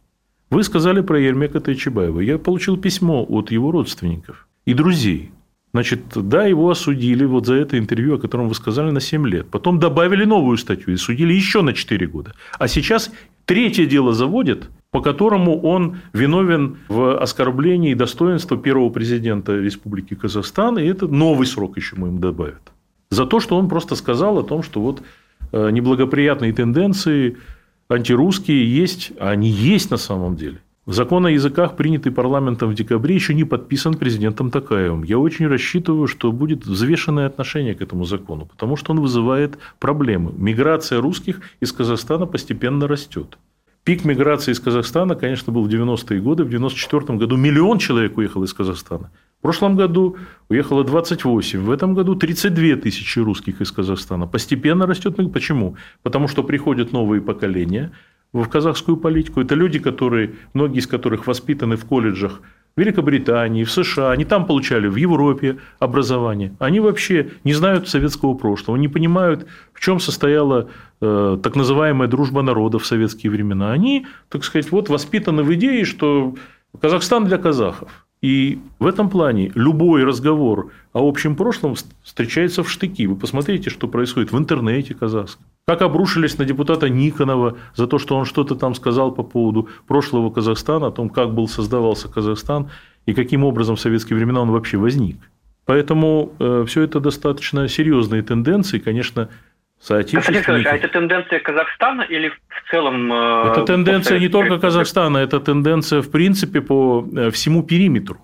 Вы 0.50 0.64
сказали 0.64 1.02
про 1.02 1.20
Ермека 1.20 1.60
Тайчебаева. 1.60 2.22
Я 2.22 2.38
получил 2.38 2.78
письмо 2.78 3.26
от 3.28 3.52
его 3.52 3.72
родственников 3.72 4.48
и 4.66 4.74
друзей. 4.74 5.32
Значит, 5.74 6.00
да, 6.16 6.46
его 6.46 6.70
осудили 6.70 7.26
вот 7.26 7.46
за 7.46 7.56
это 7.56 7.78
интервью, 7.78 8.16
о 8.16 8.20
котором 8.20 8.48
вы 8.48 8.56
сказали, 8.56 8.90
на 8.92 9.02
7 9.02 9.28
лет. 9.28 9.50
Потом 9.50 9.80
добавили 9.80 10.24
новую 10.24 10.58
статью 10.58 10.94
и 10.94 10.98
судили 10.98 11.34
еще 11.34 11.62
на 11.62 11.74
4 11.74 12.08
года. 12.08 12.34
А 12.58 12.70
сейчас 12.70 13.12
третье 13.48 13.86
дело 13.86 14.14
заводят, 14.14 14.70
по 14.92 15.02
которому 15.02 15.60
он 15.62 15.98
виновен 16.14 16.78
в 16.88 17.18
оскорблении 17.20 17.96
достоинства 17.96 18.58
первого 18.58 18.90
президента 18.90 19.58
Республики 19.58 20.14
Казахстан, 20.14 20.78
и 20.78 20.86
это 20.86 21.08
новый 21.08 21.48
срок 21.48 21.78
еще 21.78 21.96
мы 21.96 22.10
ему 22.10 22.20
добавят. 22.20 22.62
За 23.10 23.26
то, 23.26 23.40
что 23.40 23.58
он 23.58 23.70
просто 23.70 23.96
сказал 23.96 24.38
о 24.38 24.44
том, 24.44 24.62
что 24.62 24.82
вот 24.82 25.02
э, 25.52 25.70
неблагоприятные 25.72 26.54
тенденции 26.54 27.38
антирусские 27.90 28.70
есть, 28.70 29.14
а 29.20 29.30
они 29.30 29.50
есть 29.50 29.92
на 29.92 29.98
самом 29.98 30.36
деле. 30.36 30.60
Закон 30.88 31.26
о 31.26 31.30
языках, 31.30 31.76
принятый 31.76 32.14
парламентом 32.14 32.70
в 32.70 32.74
декабре, 32.74 33.14
еще 33.14 33.34
не 33.34 33.44
подписан 33.44 33.96
президентом 33.96 34.52
Такаевым. 34.52 35.04
Я 35.04 35.20
очень 35.20 35.46
рассчитываю, 35.46 36.08
что 36.08 36.32
будет 36.32 36.66
взвешенное 36.66 37.28
отношение 37.28 37.76
к 37.76 37.82
этому 37.82 38.06
закону, 38.06 38.46
потому 38.46 38.78
что 38.78 38.94
он 38.94 39.02
вызывает 39.02 39.58
проблемы. 39.80 40.32
Миграция 40.38 41.02
русских 41.02 41.42
из 41.60 41.74
Казахстана 41.74 42.26
постепенно 42.26 42.88
растет. 42.88 43.38
Пик 43.84 44.06
миграции 44.06 44.54
из 44.54 44.62
Казахстана, 44.62 45.16
конечно, 45.16 45.52
был 45.52 45.64
в 45.64 45.68
90-е 45.68 46.22
годы. 46.22 46.46
В 46.46 46.50
94 46.50 47.20
году 47.20 47.36
миллион 47.36 47.80
человек 47.80 48.18
уехал 48.18 48.44
из 48.44 48.54
Казахстана. 48.54 49.12
В 49.40 49.42
прошлом 49.42 49.76
году 49.76 50.16
уехало 50.48 50.86
28, 50.86 51.66
в 51.66 51.72
этом 51.72 51.96
году 51.96 52.16
32 52.16 52.78
тысячи 52.78 53.20
русских 53.20 53.60
из 53.60 53.74
Казахстана. 53.74 54.26
Постепенно 54.26 54.88
растет. 54.88 55.18
Почему? 55.34 55.76
Потому 56.02 56.30
что 56.30 56.44
приходят 56.44 56.94
новые 56.94 57.22
поколения– 57.22 57.92
в 58.44 58.50
казахскую 58.50 58.98
политику. 58.98 59.42
Это 59.42 59.56
люди, 59.56 59.80
которые, 59.80 60.34
многие 60.54 60.80
из 60.80 60.88
которых 60.88 61.28
воспитаны 61.28 61.76
в 61.76 61.86
колледжах 61.86 62.42
в 62.76 62.80
Великобритании, 62.80 63.64
в 63.64 63.72
США, 63.72 64.12
они 64.12 64.24
там 64.24 64.46
получали, 64.46 64.88
в 64.88 64.96
Европе 64.96 65.58
образование. 65.80 66.56
Они 66.60 66.80
вообще 66.80 67.32
не 67.44 67.54
знают 67.54 67.90
советского 67.90 68.36
прошлого, 68.36 68.78
не 68.78 68.88
понимают, 68.88 69.48
в 69.74 69.80
чем 69.80 70.00
состояла 70.00 70.70
э, 71.02 71.38
так 71.42 71.56
называемая 71.56 72.08
дружба 72.08 72.44
народов 72.44 72.84
в 72.84 72.86
советские 72.86 73.32
времена. 73.32 73.72
Они, 73.72 74.06
так 74.30 74.44
сказать, 74.44 74.72
вот 74.72 74.90
воспитаны 74.90 75.42
в 75.42 75.54
идее, 75.56 75.86
что 75.86 76.36
Казахстан 76.80 77.26
для 77.26 77.38
казахов. 77.38 78.07
И 78.22 78.60
в 78.80 78.88
этом 78.88 79.10
плане 79.10 79.52
любой 79.54 80.04
разговор 80.04 80.72
о 80.94 81.08
общем 81.08 81.36
прошлом 81.36 81.76
встречается 82.04 82.64
в 82.64 82.72
штыки. 82.72 83.06
Вы 83.06 83.16
посмотрите, 83.16 83.70
что 83.70 83.88
происходит 83.88 84.32
в 84.32 84.38
интернете 84.38 84.96
казахском. 84.96 85.46
Как 85.68 85.82
обрушились 85.82 86.38
на 86.38 86.46
депутата 86.46 86.90
Никонова 86.90 87.58
за 87.76 87.88
то, 87.88 88.00
что 88.00 88.16
он 88.16 88.26
что-то 88.26 88.56
там 88.56 88.74
сказал 88.74 89.12
по 89.12 89.22
поводу 89.22 89.70
прошлого 89.86 90.32
Казахстана, 90.32 90.88
о 90.88 90.92
том, 90.92 91.10
как 91.10 91.34
был 91.34 91.48
создавался 91.48 92.08
Казахстан 92.08 92.70
и 93.06 93.14
каким 93.14 93.44
образом 93.44 93.76
в 93.76 93.80
советские 93.80 94.18
времена 94.18 94.42
он 94.42 94.52
вообще 94.52 94.78
возник. 94.78 95.18
Поэтому 95.66 96.32
э, 96.40 96.64
все 96.66 96.84
это 96.84 97.02
достаточно 97.02 97.68
серьезные 97.68 98.24
тенденции, 98.24 98.80
конечно, 98.80 99.30
соотечественники... 99.82 100.68
А 100.68 100.76
это 100.76 100.88
тенденция 100.88 101.40
Казахстана 101.40 102.02
или 102.02 102.30
в 102.30 102.72
целом... 102.72 103.12
Э, 103.12 103.52
это 103.52 103.64
тенденция 103.64 104.20
не 104.20 104.30
только 104.30 104.60
Казахстана, 104.60 105.18
это 105.18 105.40
тенденция, 105.40 106.02
в 106.02 106.12
принципе, 106.12 106.62
по 106.62 107.08
э, 107.16 107.32
всему 107.32 107.64
периметру. 107.64 108.18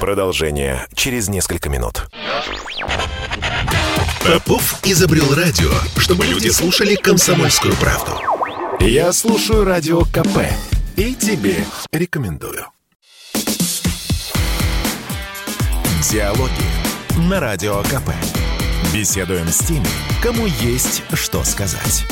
Продолжение 0.00 0.86
через 0.94 1.28
несколько 1.28 1.68
минут. 1.68 2.06
Попов 4.24 4.80
изобрел 4.84 5.34
радио, 5.34 5.70
чтобы 5.98 6.26
люди 6.26 6.48
слушали 6.48 6.94
комсомольскую 6.94 7.74
правду. 7.74 8.12
Я 8.80 9.12
слушаю 9.12 9.64
радио 9.64 10.02
КП 10.02 10.38
и 10.96 11.14
тебе 11.14 11.56
рекомендую. 11.92 12.66
Диалоги 16.10 17.28
на 17.28 17.40
радио 17.40 17.82
КП. 17.82 18.10
Беседуем 18.94 19.46
с 19.48 19.58
теми, 19.58 19.84
кому 20.22 20.46
есть 20.46 21.02
что 21.12 21.44
сказать. 21.44 22.06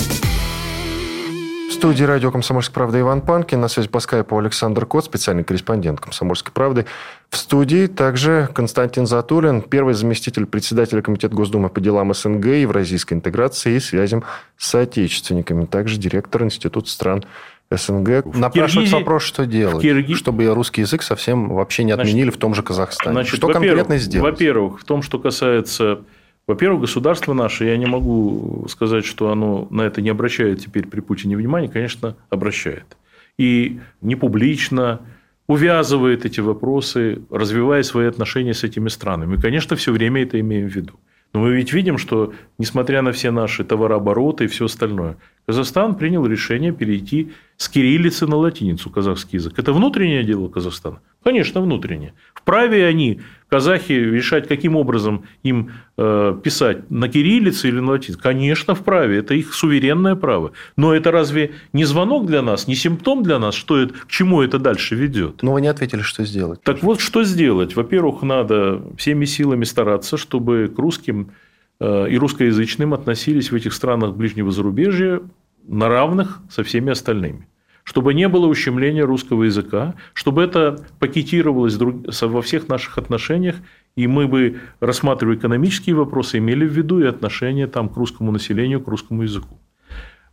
студии 1.72 2.04
радио 2.04 2.30
«Комсомольская 2.30 2.74
правда» 2.74 3.00
Иван 3.00 3.22
Панкин. 3.22 3.60
На 3.60 3.68
связи 3.68 3.88
по 3.88 4.00
скайпу 4.00 4.38
Александр 4.38 4.84
Кот, 4.84 5.06
специальный 5.06 5.42
корреспондент 5.42 6.00
«Комсомольской 6.00 6.52
правды». 6.52 6.84
В 7.30 7.36
студии 7.36 7.86
также 7.86 8.48
Константин 8.54 9.06
Затулин, 9.06 9.62
первый 9.62 9.94
заместитель 9.94 10.44
председателя 10.44 11.00
Комитета 11.00 11.34
Госдумы 11.34 11.70
по 11.70 11.80
делам 11.80 12.12
СНГ, 12.12 12.44
евразийской 12.46 13.16
интеграции 13.16 13.76
и 13.76 13.80
связям 13.80 14.24
с 14.58 14.68
соотечественниками. 14.68 15.64
Также 15.64 15.96
директор 15.96 16.42
Института 16.42 16.90
стран 16.90 17.24
СНГ. 17.70 18.24
Напрашивается 18.34 18.96
вопрос, 18.96 19.22
что 19.22 19.46
делать, 19.46 19.80
Кирги... 19.80 20.14
чтобы 20.14 20.46
русский 20.54 20.82
язык 20.82 21.02
совсем 21.02 21.48
вообще 21.48 21.84
не 21.84 21.92
отменили 21.92 22.24
значит, 22.24 22.34
в 22.36 22.38
том 22.38 22.54
же 22.54 22.62
Казахстане. 22.62 23.12
Значит, 23.12 23.36
что 23.36 23.48
конкретно 23.48 23.96
сделать? 23.98 24.32
Во-первых, 24.32 24.80
в 24.80 24.84
том, 24.84 25.02
что 25.02 25.18
касается 25.18 26.00
во-первых, 26.46 26.82
государство 26.82 27.34
наше, 27.34 27.64
я 27.64 27.76
не 27.76 27.86
могу 27.86 28.66
сказать, 28.68 29.04
что 29.04 29.30
оно 29.30 29.66
на 29.70 29.82
это 29.82 30.00
не 30.00 30.10
обращает 30.10 30.60
теперь 30.60 30.86
при 30.86 31.00
Путине 31.00 31.36
внимания, 31.36 31.68
конечно, 31.68 32.16
обращает. 32.30 32.96
И 33.36 33.80
не 34.00 34.14
публично 34.14 35.00
увязывает 35.48 36.24
эти 36.24 36.40
вопросы, 36.40 37.22
развивая 37.30 37.82
свои 37.82 38.06
отношения 38.06 38.54
с 38.54 38.64
этими 38.64 38.88
странами. 38.88 39.36
Мы, 39.36 39.42
конечно, 39.42 39.76
все 39.76 39.92
время 39.92 40.22
это 40.22 40.38
имеем 40.40 40.68
в 40.68 40.74
виду. 40.74 40.94
Но 41.32 41.40
мы 41.40 41.54
ведь 41.54 41.72
видим, 41.72 41.98
что, 41.98 42.32
несмотря 42.58 43.02
на 43.02 43.12
все 43.12 43.30
наши 43.30 43.64
товарообороты 43.64 44.44
и 44.44 44.48
все 44.48 44.66
остальное, 44.66 45.16
Казахстан 45.46 45.96
принял 45.96 46.24
решение 46.26 46.72
перейти 46.72 47.32
с 47.56 47.68
кириллицы 47.68 48.26
на 48.26 48.36
латиницу, 48.36 48.90
казахский 48.90 49.38
язык. 49.38 49.58
Это 49.58 49.72
внутреннее 49.72 50.22
дело 50.24 50.48
Казахстана? 50.48 51.00
Конечно, 51.24 51.60
внутреннее. 51.60 52.12
Вправе 52.34 52.86
они, 52.86 53.20
казахи, 53.48 53.92
решать, 53.92 54.46
каким 54.46 54.76
образом 54.76 55.24
им 55.42 55.72
э, 55.96 56.38
писать, 56.44 56.90
на 56.90 57.08
кириллице 57.08 57.68
или 57.68 57.80
на 57.80 57.92
латинице? 57.92 58.20
Конечно, 58.20 58.74
вправе. 58.74 59.18
Это 59.18 59.34
их 59.34 59.54
суверенное 59.54 60.14
право. 60.16 60.52
Но 60.76 60.94
это 60.94 61.10
разве 61.10 61.52
не 61.72 61.84
звонок 61.84 62.26
для 62.26 62.42
нас, 62.42 62.68
не 62.68 62.74
симптом 62.74 63.22
для 63.22 63.38
нас, 63.38 63.54
что 63.54 63.78
это, 63.78 63.94
к 63.94 64.08
чему 64.08 64.42
это 64.42 64.58
дальше 64.58 64.94
ведет? 64.94 65.42
Но 65.42 65.54
вы 65.54 65.62
не 65.62 65.68
ответили, 65.68 66.02
что 66.02 66.24
сделать. 66.24 66.62
Так 66.62 66.82
вот, 66.82 67.00
что 67.00 67.24
сделать? 67.24 67.74
Во-первых, 67.74 68.22
надо 68.22 68.82
всеми 68.98 69.24
силами 69.24 69.64
стараться, 69.64 70.18
чтобы 70.18 70.70
к 70.74 70.78
русским 70.78 71.32
э, 71.80 72.10
и 72.10 72.18
русскоязычным 72.18 72.92
относились 72.92 73.50
в 73.50 73.54
этих 73.54 73.72
странах 73.72 74.14
ближнего 74.14 74.52
зарубежья 74.52 75.22
на 75.68 75.88
равных 75.88 76.40
со 76.50 76.62
всеми 76.62 76.92
остальными. 76.92 77.48
Чтобы 77.84 78.14
не 78.14 78.28
было 78.28 78.46
ущемления 78.46 79.04
русского 79.04 79.44
языка, 79.44 79.94
чтобы 80.12 80.42
это 80.42 80.84
пакетировалось 80.98 81.76
во 81.78 82.42
всех 82.42 82.68
наших 82.68 82.98
отношениях, 82.98 83.56
и 83.94 84.08
мы 84.08 84.26
бы, 84.26 84.60
рассматривая 84.80 85.36
экономические 85.36 85.94
вопросы, 85.94 86.38
имели 86.38 86.66
в 86.66 86.72
виду 86.72 86.98
и 86.98 87.06
отношение 87.06 87.68
там, 87.68 87.88
к 87.88 87.96
русскому 87.96 88.32
населению, 88.32 88.80
к 88.80 88.88
русскому 88.88 89.22
языку. 89.22 89.60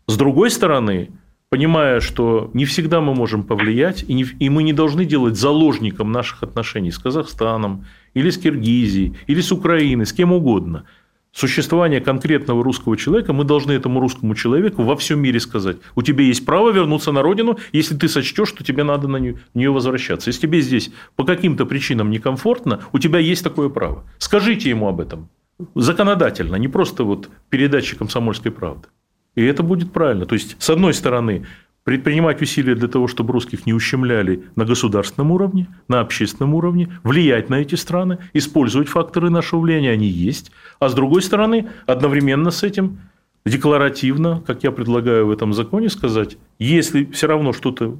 С 0.08 0.18
другой 0.18 0.50
стороны, 0.50 1.12
понимая, 1.50 2.00
что 2.00 2.50
не 2.54 2.66
всегда 2.66 3.02
мы 3.02 3.14
можем 3.14 3.44
повлиять, 3.44 4.04
и, 4.08 4.14
не, 4.14 4.24
и 4.24 4.50
мы 4.50 4.64
не 4.64 4.74
должны 4.74 5.06
делать 5.06 5.38
заложником 5.38 6.12
наших 6.12 6.42
отношений 6.42 6.92
с 6.92 6.98
Казахстаном, 6.98 7.86
или 8.16 8.32
с 8.32 8.38
Киргизией, 8.40 9.16
или 9.28 9.42
с 9.42 9.52
Украиной, 9.52 10.08
с 10.08 10.14
кем 10.14 10.34
угодно– 10.34 10.86
существования 11.34 12.00
конкретного 12.00 12.64
русского 12.64 12.96
человека, 12.96 13.34
мы 13.34 13.44
должны 13.44 13.74
этому 13.74 14.00
русскому 14.00 14.36
человеку 14.36 14.84
во 14.84 14.96
всем 14.96 15.20
мире 15.20 15.40
сказать, 15.40 15.78
у 15.96 16.02
тебя 16.02 16.24
есть 16.24 16.46
право 16.46 16.72
вернуться 16.72 17.12
на 17.12 17.22
родину, 17.22 17.58
если 17.74 17.96
ты 17.96 18.08
сочтешь, 18.08 18.50
что 18.50 18.64
тебе 18.64 18.84
надо 18.84 19.08
на 19.08 19.18
нее 19.18 19.72
возвращаться. 19.72 20.30
Если 20.30 20.42
тебе 20.42 20.62
здесь 20.62 20.92
по 21.16 21.26
каким-то 21.26 21.66
причинам 21.66 22.12
некомфортно, 22.12 22.82
у 22.92 23.00
тебя 23.00 23.20
есть 23.20 23.44
такое 23.44 23.70
право. 23.70 24.04
Скажите 24.20 24.70
ему 24.70 24.88
об 24.88 25.02
этом 25.02 25.30
законодательно, 25.76 26.56
не 26.56 26.68
просто 26.68 27.04
вот 27.04 27.30
передачи 27.50 27.96
комсомольской 27.96 28.52
правды. 28.52 28.88
И 29.36 29.44
это 29.44 29.64
будет 29.64 29.92
правильно. 29.92 30.26
То 30.26 30.34
есть, 30.36 30.56
с 30.60 30.70
одной 30.70 30.94
стороны, 30.94 31.46
предпринимать 31.84 32.42
усилия 32.42 32.76
для 32.76 32.88
того, 32.88 33.08
чтобы 33.08 33.34
русских 33.34 33.66
не 33.66 33.74
ущемляли 33.74 34.44
на 34.56 34.66
государственном 34.66 35.32
уровне, 35.32 35.68
на 35.88 36.00
общественном 36.00 36.54
уровне, 36.54 36.90
влиять 37.04 37.50
на 37.50 37.56
эти 37.56 37.76
страны, 37.76 38.20
использовать 38.34 38.88
факторы 38.88 39.30
нашего 39.30 39.60
влияния, 39.60 39.92
они 39.92 40.08
есть. 40.08 40.52
А 40.80 40.90
с 40.90 40.94
другой 40.94 41.22
стороны, 41.22 41.70
одновременно 41.86 42.52
с 42.52 42.64
этим 42.64 43.00
декларативно, 43.46 44.42
как 44.46 44.64
я 44.64 44.72
предлагаю 44.72 45.28
в 45.28 45.32
этом 45.32 45.54
законе 45.54 45.90
сказать, 45.90 46.38
если 46.60 47.06
все 47.06 47.28
равно 47.28 47.52
что-то 47.52 47.98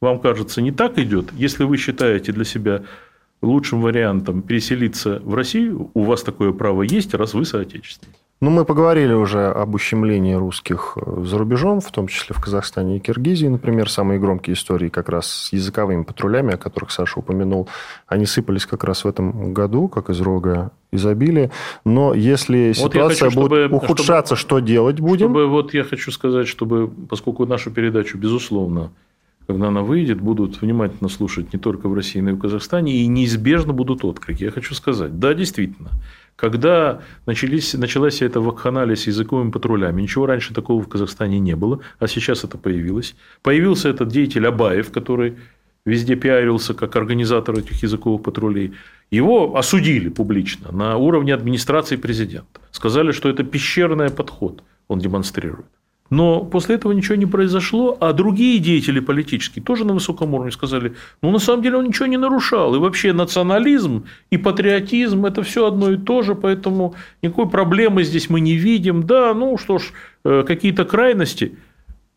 вам 0.00 0.18
кажется 0.20 0.62
не 0.62 0.72
так 0.72 0.98
идет, 0.98 1.32
если 1.34 1.64
вы 1.64 1.76
считаете 1.76 2.32
для 2.32 2.44
себя 2.44 2.82
лучшим 3.42 3.82
вариантом 3.82 4.40
переселиться 4.40 5.20
в 5.22 5.34
Россию, 5.34 5.90
у 5.92 6.04
вас 6.04 6.22
такое 6.22 6.52
право 6.52 6.82
есть, 6.82 7.12
раз 7.14 7.34
вы 7.34 7.44
соотечественник. 7.44 8.15
Ну, 8.38 8.50
мы 8.50 8.66
поговорили 8.66 9.14
уже 9.14 9.46
об 9.46 9.74
ущемлении 9.74 10.34
русских 10.34 10.98
э, 11.00 11.24
за 11.24 11.38
рубежом, 11.38 11.80
в 11.80 11.90
том 11.90 12.06
числе 12.06 12.36
в 12.36 12.40
Казахстане 12.40 12.98
и 12.98 13.00
Киргизии, 13.00 13.46
например. 13.46 13.88
Самые 13.88 14.20
громкие 14.20 14.54
истории 14.54 14.90
как 14.90 15.08
раз 15.08 15.26
с 15.26 15.52
языковыми 15.54 16.02
патрулями, 16.02 16.52
о 16.52 16.58
которых 16.58 16.90
Саша 16.90 17.20
упомянул, 17.20 17.66
они 18.06 18.26
сыпались 18.26 18.66
как 18.66 18.84
раз 18.84 19.04
в 19.04 19.08
этом 19.08 19.54
году, 19.54 19.88
как 19.88 20.10
из 20.10 20.20
рога 20.20 20.70
изобилия. 20.92 21.50
Но 21.86 22.12
если 22.12 22.74
вот 22.76 22.92
ситуация 22.92 23.30
хочу, 23.30 23.40
будет 23.40 23.66
чтобы, 23.68 23.76
ухудшаться, 23.76 24.36
чтобы, 24.36 24.60
что 24.60 24.66
делать 24.66 25.00
будем? 25.00 25.28
Чтобы, 25.28 25.46
вот 25.46 25.72
я 25.72 25.84
хочу 25.84 26.12
сказать, 26.12 26.46
чтобы, 26.46 26.88
поскольку 26.88 27.46
нашу 27.46 27.70
передачу, 27.70 28.18
безусловно, 28.18 28.92
когда 29.46 29.68
она 29.68 29.80
выйдет, 29.80 30.20
будут 30.20 30.60
внимательно 30.60 31.08
слушать 31.08 31.54
не 31.54 31.58
только 31.58 31.88
в 31.88 31.94
России, 31.94 32.20
но 32.20 32.30
и 32.30 32.32
в 32.34 32.38
Казахстане, 32.38 32.96
и 32.96 33.06
неизбежно 33.06 33.72
будут 33.72 34.04
отклики. 34.04 34.44
Я 34.44 34.50
хочу 34.50 34.74
сказать, 34.74 35.18
да, 35.18 35.32
действительно, 35.32 35.90
когда 36.36 37.00
начались, 37.24 37.74
началась 37.74 38.22
эта 38.22 38.40
вакханалия 38.40 38.94
с 38.94 39.06
языковыми 39.06 39.50
патрулями, 39.50 40.02
ничего 40.02 40.26
раньше 40.26 40.54
такого 40.54 40.82
в 40.82 40.88
Казахстане 40.88 41.40
не 41.40 41.56
было, 41.56 41.80
а 41.98 42.06
сейчас 42.06 42.44
это 42.44 42.58
появилось. 42.58 43.16
Появился 43.42 43.88
этот 43.88 44.08
деятель 44.08 44.46
Абаев, 44.46 44.90
который 44.90 45.36
везде 45.86 46.16
пиарился 46.16 46.74
как 46.74 46.94
организатор 46.96 47.58
этих 47.58 47.82
языковых 47.82 48.22
патрулей. 48.22 48.74
Его 49.10 49.56
осудили 49.56 50.08
публично 50.10 50.72
на 50.72 50.96
уровне 50.96 51.32
администрации 51.32 51.96
президента. 51.96 52.60
Сказали, 52.70 53.12
что 53.12 53.30
это 53.30 53.42
пещерный 53.44 54.10
подход 54.10 54.62
он 54.88 54.98
демонстрирует. 54.98 55.66
Но 56.10 56.44
после 56.44 56.76
этого 56.76 56.92
ничего 56.92 57.16
не 57.16 57.26
произошло, 57.26 57.96
а 58.00 58.12
другие 58.12 58.58
деятели 58.58 59.00
политические 59.00 59.64
тоже 59.64 59.84
на 59.84 59.92
высоком 59.92 60.34
уровне 60.34 60.52
сказали, 60.52 60.94
ну, 61.22 61.30
на 61.30 61.38
самом 61.38 61.62
деле 61.62 61.78
он 61.78 61.86
ничего 61.86 62.06
не 62.06 62.16
нарушал. 62.16 62.74
И 62.74 62.78
вообще 62.78 63.12
национализм 63.12 64.04
и 64.30 64.36
патриотизм– 64.36 65.26
это 65.26 65.42
все 65.42 65.66
одно 65.66 65.90
и 65.90 65.96
то 65.96 66.22
же, 66.22 66.34
поэтому 66.34 66.94
никакой 67.22 67.48
проблемы 67.48 68.04
здесь 68.04 68.30
мы 68.30 68.40
не 68.40 68.54
видим. 68.54 69.02
Да, 69.04 69.34
ну 69.34 69.58
что 69.58 69.78
ж, 69.78 69.92
э, 70.24 70.44
какие-то 70.46 70.84
крайности. 70.84 71.58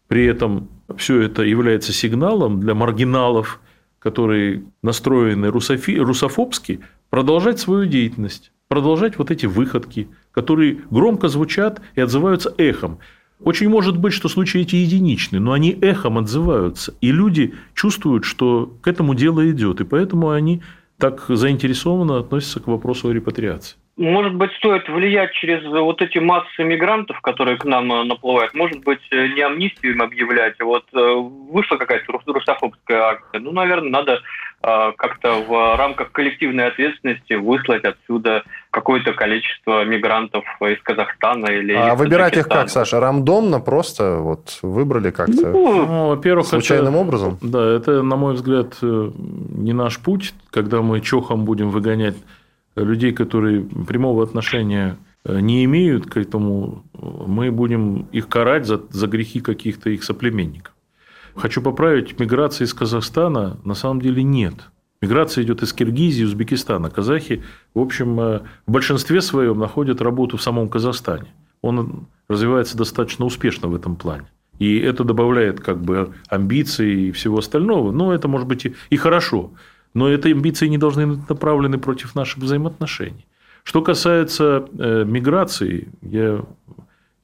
При 0.08 0.26
этом 0.26 0.70
все 0.98 1.22
это 1.22 1.44
является 1.44 1.94
сигналом 1.94 2.60
для 2.60 2.74
маргиналов, 2.74 3.60
которые 4.00 4.64
настроены 4.82 5.50
русофи, 5.50 5.98
русофобски, 5.98 6.80
продолжать 7.10 7.60
свою 7.60 7.86
деятельность, 7.86 8.52
продолжать 8.68 9.18
вот 9.18 9.30
эти 9.30 9.46
выходки, 9.46 10.08
которые 10.32 10.80
громко 10.90 11.28
звучат 11.28 11.82
и 11.96 12.02
отзываются 12.02 12.54
эхом. 12.58 13.00
Очень 13.44 13.70
может 13.70 13.98
быть, 13.98 14.14
что 14.14 14.28
случаи 14.28 14.62
эти 14.62 14.76
единичны, 14.76 15.40
но 15.40 15.54
они 15.54 15.72
эхом 15.82 16.18
отзываются, 16.18 16.94
и 17.00 17.12
люди 17.12 17.54
чувствуют, 17.74 18.26
что 18.26 18.74
к 18.82 18.88
этому 18.88 19.16
дело 19.16 19.50
идет, 19.50 19.80
и 19.80 19.86
поэтому 19.86 20.30
они 20.32 20.62
так 21.00 21.26
заинтересованно 21.30 22.20
относятся 22.20 22.60
к 22.60 22.68
вопросу 22.68 23.08
о 23.08 23.14
репатриации. 23.14 23.78
Может 24.00 24.36
быть, 24.36 24.52
стоит 24.54 24.88
влиять 24.88 25.34
через 25.34 25.62
вот 25.66 26.02
эти 26.02 26.20
массы 26.20 26.64
мигрантов, 26.64 27.20
которые 27.20 27.58
к 27.58 27.66
нам 27.66 27.92
э, 27.92 28.04
наплывают. 28.06 28.54
Может 28.54 28.82
быть, 28.86 29.02
э, 29.12 29.28
не 29.28 29.42
амнистию 29.42 29.92
им 29.92 30.02
объявлять. 30.02 30.56
А 30.60 30.64
вот 30.64 30.86
э, 30.94 31.16
вышла 31.52 31.76
какая-то 31.76 32.14
русофобская 32.28 33.02
акция. 33.02 33.42
Ну, 33.42 33.52
наверное, 33.52 33.90
надо 33.90 34.22
как-то 34.62 35.42
в 35.42 35.78
рамках 35.78 36.12
коллективной 36.12 36.68
ответственности 36.68 37.34
выслать 37.34 37.86
отсюда 37.86 38.44
какое-то 38.72 39.14
количество 39.14 39.86
мигрантов 39.86 40.44
из 40.62 40.82
Казахстана 40.84 41.48
или 41.48 41.74
А 41.74 41.94
из 41.94 42.00
выбирать 42.00 42.36
их 42.36 42.48
как, 42.48 42.70
Саша? 42.70 43.00
Рандомно 43.00 43.60
просто 43.62 44.18
вот 44.18 44.60
выбрали 44.62 45.12
как-то 45.12 45.48
ну, 45.48 45.86
ну, 45.86 46.08
во-первых, 46.10 46.46
случайным 46.46 46.96
это, 46.96 47.02
образом? 47.02 47.38
Да, 47.42 47.66
это, 47.74 48.04
на 48.04 48.18
мой 48.18 48.34
взгляд, 48.34 48.78
не 48.82 49.74
наш 49.74 49.98
путь, 50.00 50.34
когда 50.52 50.82
мы 50.82 51.00
чохом 51.00 51.46
будем 51.46 51.70
выгонять 51.70 52.16
людей, 52.76 53.14
которые 53.14 53.62
прямого 53.62 54.24
отношения 54.24 54.98
э, 55.26 55.40
не 55.40 55.64
имеют 55.66 56.06
к 56.06 56.18
этому, 56.18 56.84
мы 56.94 57.52
будем 57.52 58.08
их 58.12 58.28
карать 58.28 58.66
за, 58.66 58.82
за 58.90 59.08
грехи 59.08 59.40
каких-то 59.40 59.90
их 59.90 60.04
соплеменников. 60.04 60.74
Хочу 61.40 61.62
поправить, 61.62 62.20
миграции 62.20 62.66
из 62.66 62.74
Казахстана 62.74 63.58
на 63.64 63.74
самом 63.74 64.02
деле 64.02 64.24
нет. 64.24 64.56
Миграция 65.02 65.46
идет 65.46 65.64
из 65.64 65.72
Киргизии, 65.72 66.26
Узбекистана. 66.26 66.90
Казахи, 66.90 67.44
в 67.74 67.80
общем, 67.80 68.20
э, 68.20 68.40
в 68.68 68.72
большинстве 68.72 69.22
своем 69.22 69.58
находят 69.58 70.02
работу 70.02 70.36
в 70.36 70.42
самом 70.42 70.68
Казахстане. 70.68 71.34
Он 71.62 72.08
развивается 72.28 72.78
достаточно 72.78 73.24
успешно 73.24 73.70
в 73.70 73.76
этом 73.76 73.96
плане. 73.96 74.28
И 74.60 74.80
это 74.80 75.06
добавляет 75.06 75.62
как 75.62 75.82
бы 75.82 76.12
амбиций 76.28 77.08
и 77.08 77.12
всего 77.12 77.38
остального. 77.38 77.92
Но 77.94 78.14
это 78.14 78.28
может 78.28 78.46
быть 78.46 78.68
и 78.90 78.98
хорошо. 78.98 79.52
Но 79.94 80.10
эти 80.10 80.28
амбиции 80.28 80.68
не 80.68 80.78
должны 80.78 81.08
быть 81.08 81.30
направлены 81.30 81.78
против 81.78 82.16
наших 82.16 82.44
взаимоотношений. 82.44 83.26
Что 83.64 83.82
касается 83.82 84.68
э, 84.78 85.06
миграции, 85.06 85.88
я 86.02 86.44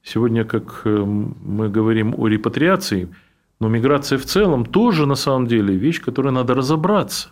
сегодня, 0.02 0.44
как 0.44 0.80
э, 0.84 1.04
мы 1.04 1.68
говорим 1.68 2.14
о 2.16 2.28
репатриации, 2.28 3.10
Но 3.60 3.68
миграция 3.68 4.18
в 4.18 4.24
целом 4.24 4.66
тоже 4.66 5.06
на 5.06 5.14
самом 5.14 5.46
деле 5.46 5.74
вещь, 5.74 6.02
которой 6.02 6.32
надо 6.32 6.54
разобраться. 6.54 7.30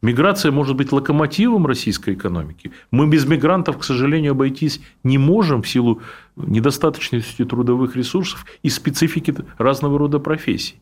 Миграция 0.00 0.52
может 0.52 0.76
быть 0.76 0.92
локомотивом 0.92 1.66
российской 1.66 2.14
экономики. 2.14 2.70
Мы 2.92 3.08
без 3.08 3.26
мигрантов, 3.26 3.78
к 3.78 3.84
сожалению, 3.84 4.32
обойтись 4.32 4.80
не 5.02 5.18
можем 5.18 5.62
в 5.62 5.68
силу 5.68 6.00
недостаточности 6.36 7.44
трудовых 7.44 7.96
ресурсов 7.96 8.46
и 8.62 8.70
специфики 8.70 9.34
разного 9.58 9.98
рода 9.98 10.20
профессий. 10.20 10.80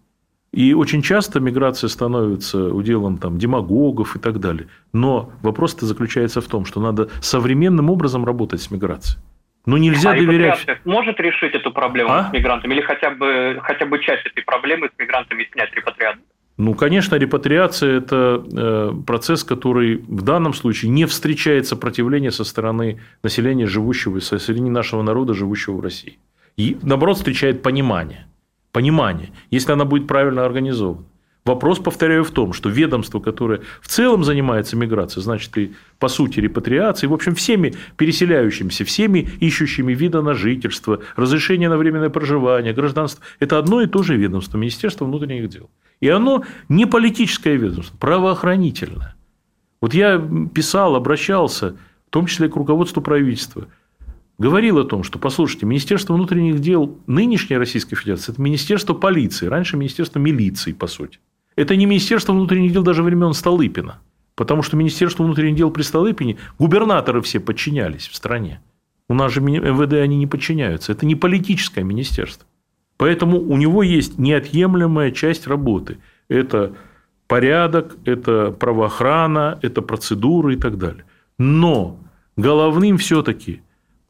И 0.52 0.74
очень 0.74 1.02
часто 1.02 1.40
миграция 1.40 1.88
становится 1.88 2.72
уделом 2.72 3.18
там, 3.18 3.38
демагогов 3.38 4.16
и 4.16 4.18
так 4.18 4.38
далее. 4.38 4.68
Но 4.92 5.32
вопрос-то 5.42 5.86
заключается 5.86 6.40
в 6.40 6.46
том, 6.46 6.66
что 6.66 6.80
надо 6.80 7.08
современным 7.20 7.90
образом 7.90 8.24
работать 8.24 8.62
с 8.62 8.70
миграцией. 8.70 9.18
Ну, 9.66 9.76
нельзя 9.76 10.12
а 10.12 10.14
доверять... 10.14 10.64
может 10.84 11.18
решить 11.18 11.54
эту 11.54 11.72
проблему 11.72 12.12
а? 12.12 12.30
с 12.30 12.32
мигрантами? 12.32 12.74
Или 12.74 12.82
хотя 12.82 13.10
бы, 13.10 13.58
хотя 13.62 13.84
бы 13.84 13.98
часть 13.98 14.24
этой 14.24 14.44
проблемы 14.44 14.88
с 14.94 14.98
мигрантами 14.98 15.48
снять 15.52 15.74
репатриацию? 15.74 16.22
Ну, 16.56 16.74
конечно, 16.74 17.16
репатриация– 17.16 17.98
это 17.98 18.42
э, 18.56 18.92
процесс, 19.06 19.44
который 19.44 19.96
в 19.96 20.22
данном 20.22 20.54
случае 20.54 20.90
не 20.90 21.04
встречает 21.04 21.66
сопротивления 21.66 22.30
со 22.30 22.44
стороны 22.44 23.00
населения, 23.22 23.66
живущего, 23.66 24.20
со 24.20 24.38
стороны 24.38 24.70
нашего 24.70 25.02
народа, 25.02 25.34
живущего 25.34 25.76
в 25.76 25.80
России. 25.80 26.18
И, 26.56 26.78
наоборот, 26.82 27.18
встречает 27.18 27.62
понимание. 27.62 28.26
Понимание, 28.72 29.30
если 29.50 29.72
она 29.72 29.84
будет 29.84 30.06
правильно 30.06 30.46
организована. 30.46 31.04
Вопрос, 31.46 31.78
повторяю, 31.78 32.24
в 32.24 32.32
том, 32.32 32.52
что 32.52 32.68
ведомство, 32.68 33.20
которое 33.20 33.60
в 33.80 33.86
целом 33.86 34.24
занимается 34.24 34.76
миграцией, 34.76 35.22
значит, 35.22 35.56
и 35.56 35.74
по 36.00 36.08
сути 36.08 36.40
репатриацией, 36.40 37.08
в 37.08 37.14
общем, 37.14 37.36
всеми 37.36 37.72
переселяющимися, 37.96 38.84
всеми 38.84 39.20
ищущими 39.38 39.94
вида 39.94 40.22
на 40.22 40.34
жительство, 40.34 40.98
разрешение 41.14 41.68
на 41.68 41.76
временное 41.76 42.10
проживание, 42.10 42.72
гражданство, 42.72 43.22
это 43.38 43.58
одно 43.58 43.80
и 43.80 43.86
то 43.86 44.02
же 44.02 44.16
ведомство, 44.16 44.58
Министерство 44.58 45.04
внутренних 45.04 45.48
дел. 45.48 45.70
И 46.00 46.08
оно 46.08 46.42
не 46.68 46.84
политическое 46.84 47.56
ведомство, 47.56 47.96
правоохранительное. 47.96 49.14
Вот 49.80 49.94
я 49.94 50.18
писал, 50.52 50.96
обращался, 50.96 51.76
в 52.08 52.10
том 52.10 52.26
числе 52.26 52.48
к 52.48 52.56
руководству 52.56 53.00
правительства, 53.00 53.68
говорил 54.36 54.78
о 54.78 54.84
том, 54.84 55.04
что, 55.04 55.20
послушайте, 55.20 55.64
Министерство 55.64 56.14
внутренних 56.14 56.58
дел 56.58 56.98
нынешней 57.06 57.56
Российской 57.56 57.94
Федерации– 57.94 58.32
это 58.32 58.42
Министерство 58.42 58.94
полиции, 58.94 59.46
раньше 59.46 59.76
Министерство 59.76 60.18
милиции, 60.18 60.72
по 60.72 60.88
сути. 60.88 61.20
Это 61.56 61.74
не 61.74 61.86
Министерство 61.86 62.32
внутренних 62.32 62.72
дел 62.72 62.82
даже 62.82 63.02
времен 63.02 63.32
Столыпина. 63.32 63.98
Потому 64.34 64.62
что 64.62 64.76
Министерство 64.76 65.24
внутренних 65.24 65.56
дел 65.56 65.70
при 65.70 65.82
Столыпине 65.82 66.36
губернаторы 66.58 67.22
все 67.22 67.40
подчинялись 67.40 68.06
в 68.06 68.14
стране. 68.14 68.60
У 69.08 69.14
нас 69.14 69.32
же 69.32 69.40
МВД 69.40 69.94
они 69.94 70.16
не 70.16 70.26
подчиняются. 70.26 70.92
Это 70.92 71.06
не 71.06 71.14
политическое 71.14 71.82
министерство. 71.82 72.46
Поэтому 72.98 73.40
у 73.40 73.56
него 73.56 73.82
есть 73.82 74.18
неотъемлемая 74.18 75.10
часть 75.10 75.46
работы. 75.46 75.98
Это 76.28 76.74
порядок, 77.26 77.96
это 78.04 78.50
правоохрана, 78.52 79.58
это 79.62 79.80
процедуры 79.80 80.54
и 80.54 80.56
так 80.56 80.76
далее. 80.76 81.04
Но 81.38 81.98
головным 82.36 82.98
все-таки 82.98 83.62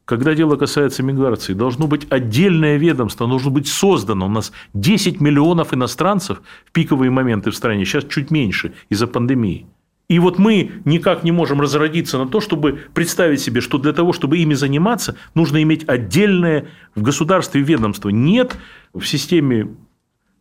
когда 0.07 0.33
дело 0.35 0.55
касается 0.55 1.03
миграции, 1.03 1.51
должно 1.51 1.85
быть 1.85 2.07
отдельное 2.09 2.77
ведомство, 2.77 3.27
должно 3.27 3.51
быть 3.51 3.67
создано. 3.67 4.27
У 4.27 4.29
нас 4.29 4.53
10 4.73 5.19
миллионов 5.19 5.73
иностранцев 5.73 6.41
в 6.65 6.71
пиковые 6.71 7.11
моменты 7.11 7.51
в 7.51 7.55
стране, 7.55 7.83
сейчас 7.83 8.05
чуть 8.05 8.31
меньше 8.31 8.73
из-за 8.87 9.05
пандемии. 9.07 9.67
И 10.07 10.19
вот 10.19 10.39
мы 10.39 10.71
никак 10.85 11.25
не 11.25 11.33
можем 11.33 11.59
разродиться 11.59 12.17
на 12.17 12.25
то, 12.25 12.39
чтобы 12.39 12.79
представить 12.93 13.41
себе, 13.41 13.59
что 13.59 13.77
для 13.79 13.91
того, 13.91 14.13
чтобы 14.13 14.37
ими 14.37 14.53
заниматься, 14.53 15.17
нужно 15.35 15.61
иметь 15.61 15.83
отдельное 15.89 16.69
в 16.95 17.01
государстве 17.01 17.61
ведомство. 17.61 18.07
Нет 18.07 18.55
в 18.93 19.03
системе 19.03 19.75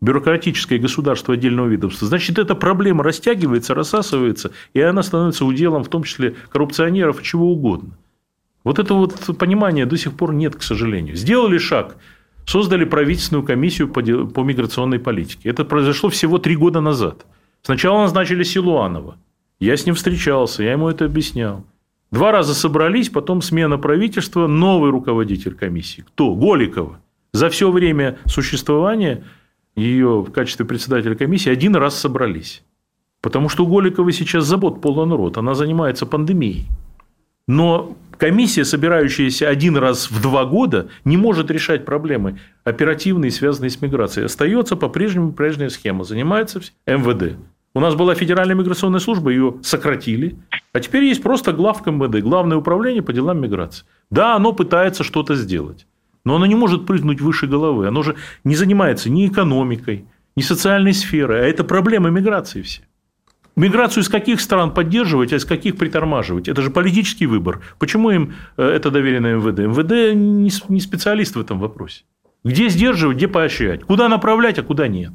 бюрократическое 0.01 0.79
государство 0.79 1.35
отдельного 1.35 1.67
ведомства, 1.67 2.07
значит, 2.07 2.39
эта 2.39 2.55
проблема 2.55 3.03
растягивается, 3.03 3.75
рассасывается, 3.75 4.53
и 4.75 4.81
она 4.81 5.03
становится 5.03 5.45
уделом, 5.45 5.83
в 5.83 5.89
том 5.89 6.05
числе, 6.05 6.37
коррупционеров 6.51 7.21
и 7.21 7.25
чего 7.25 7.51
угодно. 7.51 7.97
Вот 8.67 8.81
это 8.81 8.95
вот 8.95 9.39
понимание 9.39 9.87
до 9.87 9.97
сих 9.97 10.17
пор 10.17 10.35
нет, 10.35 10.57
к 10.57 10.63
сожалению. 10.63 11.15
Сделали 11.15 11.57
шаг, 11.57 11.99
создали 12.47 12.85
правительственную 12.85 13.47
комиссию 13.47 13.87
по, 13.89 14.01
миграционной 14.41 14.99
политике. 14.99 15.51
Это 15.51 15.65
произошло 15.65 16.09
всего 16.09 16.39
три 16.39 16.57
года 16.57 16.81
назад. 16.81 17.27
Сначала 17.63 18.01
назначили 18.01 18.43
Силуанова. 18.43 19.19
Я 19.61 19.77
с 19.77 19.87
ним 19.87 19.95
встречался, 19.95 20.65
я 20.65 20.73
ему 20.73 20.89
это 20.89 21.05
объяснял. 21.05 21.65
Два 22.11 22.33
раза 22.33 22.55
собрались, 22.55 23.09
потом 23.09 23.41
смена 23.41 23.79
правительства, 23.79 24.49
новый 24.49 24.91
руководитель 24.91 25.55
комиссии. 25.55 26.01
Кто? 26.01 26.35
Голикова. 26.35 26.99
За 27.33 27.51
все 27.51 27.71
время 27.71 28.19
существования 28.27 29.23
ее 29.77 30.23
в 30.23 30.33
качестве 30.33 30.67
председателя 30.67 31.15
комиссии 31.15 31.53
один 31.53 31.77
раз 31.77 31.97
собрались. 32.01 32.65
Потому 33.21 33.49
что 33.49 33.65
у 33.65 33.69
Голиковой 33.69 34.13
сейчас 34.13 34.45
забот 34.45 34.81
полон 34.81 35.13
рот. 35.13 35.39
Она 35.39 35.55
занимается 35.55 36.05
пандемией. 36.05 36.67
Но 37.49 37.97
комиссия, 38.19 38.65
собирающаяся 38.65 39.49
один 39.49 39.77
раз 39.77 40.11
в 40.11 40.21
два 40.21 40.45
года, 40.45 40.89
не 41.05 41.17
может 41.17 41.51
решать 41.51 41.85
проблемы 41.85 42.41
оперативные, 42.65 43.31
связанные 43.31 43.71
с 43.71 43.81
миграцией. 43.81 44.27
Остается 44.27 44.77
по-прежнему 44.77 45.33
прежняя 45.33 45.69
схема. 45.69 46.05
Занимается 46.05 46.61
МВД. 46.87 47.37
У 47.75 47.81
нас 47.81 47.95
была 47.95 48.15
Федеральная 48.15 48.57
миграционная 48.57 49.01
служба, 49.01 49.31
ее 49.31 49.57
сократили. 49.63 50.37
А 50.73 50.81
теперь 50.81 51.05
есть 51.05 51.23
просто 51.23 51.53
главка 51.53 51.91
МВД, 51.91 52.23
Главное 52.23 52.57
управление 52.57 53.03
по 53.03 53.13
делам 53.13 53.41
миграции. 53.41 53.85
Да, 54.11 54.35
оно 54.35 54.53
пытается 54.53 55.05
что-то 55.05 55.35
сделать. 55.35 55.87
Но 56.25 56.37
оно 56.37 56.47
не 56.47 56.55
может 56.55 56.87
прыгнуть 56.87 57.21
выше 57.21 57.47
головы. 57.47 57.87
Оно 57.87 58.03
же 58.03 58.17
не 58.45 58.57
занимается 58.57 59.11
ни 59.11 59.29
экономикой, 59.29 60.07
ни 60.35 60.43
социальной 60.43 60.93
сферой. 60.93 61.41
А 61.41 61.45
это 61.45 61.63
проблемы 61.63 62.11
миграции 62.11 62.63
все. 62.63 62.83
Миграцию 63.57 64.03
из 64.03 64.09
каких 64.11 64.41
стран 64.43 64.75
поддерживать, 64.75 65.33
а 65.33 65.37
из 65.37 65.47
каких 65.47 65.79
притормаживать? 65.79 66.47
Это 66.47 66.61
же 66.61 66.71
политический 66.71 67.27
выбор. 67.27 67.63
Почему 67.79 68.11
им 68.11 68.35
э, 68.59 68.63
это 68.63 68.91
доверено 68.91 69.35
МВД? 69.37 69.61
МВД 69.61 70.15
не 70.69 70.81
специалист 70.81 71.37
в 71.37 71.41
этом 71.41 71.59
вопросе. 71.59 72.05
Где 72.45 72.69
сдерживать, 72.69 73.17
где 73.17 73.29
поощрять? 73.29 73.83
Куда 73.83 74.09
направлять, 74.09 74.59
а 74.59 74.63
куда 74.63 74.89
нет? 74.89 75.13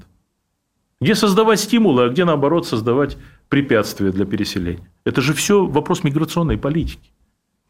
Где 0.99 1.13
создавать 1.13 1.59
стимулы, 1.59 2.05
а 2.05 2.09
где, 2.09 2.25
наоборот, 2.25 2.67
создавать 2.67 3.17
препятствия 3.47 4.11
для 4.11 4.25
переселения? 4.25 4.91
Это 5.05 5.21
же 5.21 5.33
все 5.33 5.65
вопрос 5.65 6.03
миграционной 6.03 6.57
политики. 6.57 7.11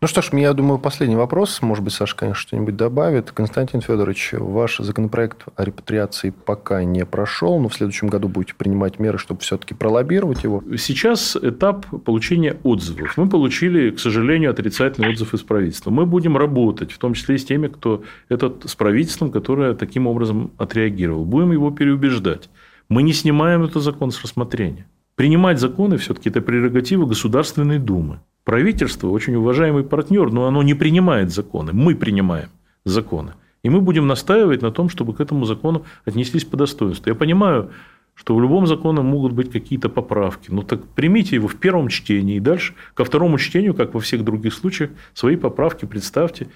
Ну 0.04 0.08
что 0.08 0.24
ж, 0.24 0.32
я 0.34 0.52
думаю, 0.54 0.80
последний 0.80 1.16
вопрос. 1.16 1.62
Может 1.62 1.84
быть, 1.84 1.94
Саша, 1.94 2.16
конечно, 2.16 2.42
что-нибудь 2.42 2.76
добавит. 2.76 3.32
Константин 3.32 3.82
Федорович, 3.82 4.34
ваш 4.34 4.80
законопроект 4.80 5.44
о 5.56 5.64
репатриации 5.64 6.32
пока 6.32 6.84
не 6.84 7.06
прошел, 7.06 7.60
но 7.60 7.70
в 7.70 7.76
следующем 7.76 8.08
году 8.08 8.28
будете 8.28 8.56
принимать 8.56 8.98
меры, 8.98 9.20
чтобы 9.20 9.42
все-таки 9.42 9.76
пролоббировать 9.76 10.44
его. 10.44 10.64
Сейчас 10.76 11.38
этап 11.40 11.86
получения 12.04 12.58
отзывов. 12.64 13.16
Мы 13.16 13.30
получили, 13.30 13.92
к 13.92 14.00
сожалению, 14.00 14.50
отрицательный 14.50 15.12
отзыв 15.12 15.36
из 15.36 15.44
правительства. 15.44 15.92
Мы 15.92 16.08
будем 16.08 16.36
работать, 16.36 16.92
в 16.92 16.98
том 16.98 17.14
числе 17.14 17.36
и 17.36 17.38
с 17.38 17.46
теми, 17.46 17.68
кто 17.68 18.02
этот, 18.28 18.68
с 18.68 18.74
правительством, 18.74 19.30
которое 19.30 19.76
таким 19.76 20.08
образом 20.08 20.50
отреагировал. 20.58 21.26
Будем 21.26 21.52
его 21.52 21.70
переубеждать. 21.70 22.50
Мы 22.90 23.04
не 23.04 23.14
снимаем 23.14 23.62
этот 23.62 23.84
закон 23.84 24.10
с 24.10 24.20
рассмотрения. 24.24 24.88
Принимать 25.14 25.60
законы 25.60 25.98
все-таки 25.98 26.30
это 26.30 26.42
прерогатива 26.42 27.06
Государственной 27.06 27.78
Думы. 27.78 28.20
Правительство 28.52 29.08
очень 29.08 29.36
уважаемый 29.36 29.86
партнер, 29.86 30.30
но 30.30 30.46
оно 30.46 30.62
не 30.62 30.74
принимает 30.74 31.32
законы. 31.32 31.72
Мы 31.72 31.96
принимаем 31.96 32.50
законы. 32.84 33.36
И 33.64 33.70
мы 33.70 33.80
будем 33.80 34.08
настаивать 34.08 34.62
на 34.62 34.72
том, 34.72 34.90
чтобы 34.90 35.14
к 35.14 35.22
этому 35.22 35.46
закону 35.46 35.86
отнеслись 36.04 36.44
по 36.44 36.58
достоинству. 36.58 37.10
Я 37.10 37.16
понимаю, 37.16 37.72
что 38.14 38.36
в 38.36 38.42
любом 38.42 38.68
законе 38.68 39.00
могут 39.04 39.32
быть 39.32 39.54
какие-то 39.54 39.88
поправки. 39.88 40.52
Но 40.52 40.64
так 40.64 40.86
примите 40.86 41.38
его 41.38 41.48
в 41.48 41.56
первом 41.56 41.88
чтении 41.88 42.36
и 42.36 42.40
дальше 42.42 42.74
ко 42.94 43.06
второму 43.06 43.38
чтению, 43.38 43.74
как 43.74 43.94
во 43.94 44.02
всех 44.02 44.26
других 44.26 44.54
случаях, 44.54 44.90
свои 45.14 45.38
поправки 45.38 45.86
представьте. 45.86 46.50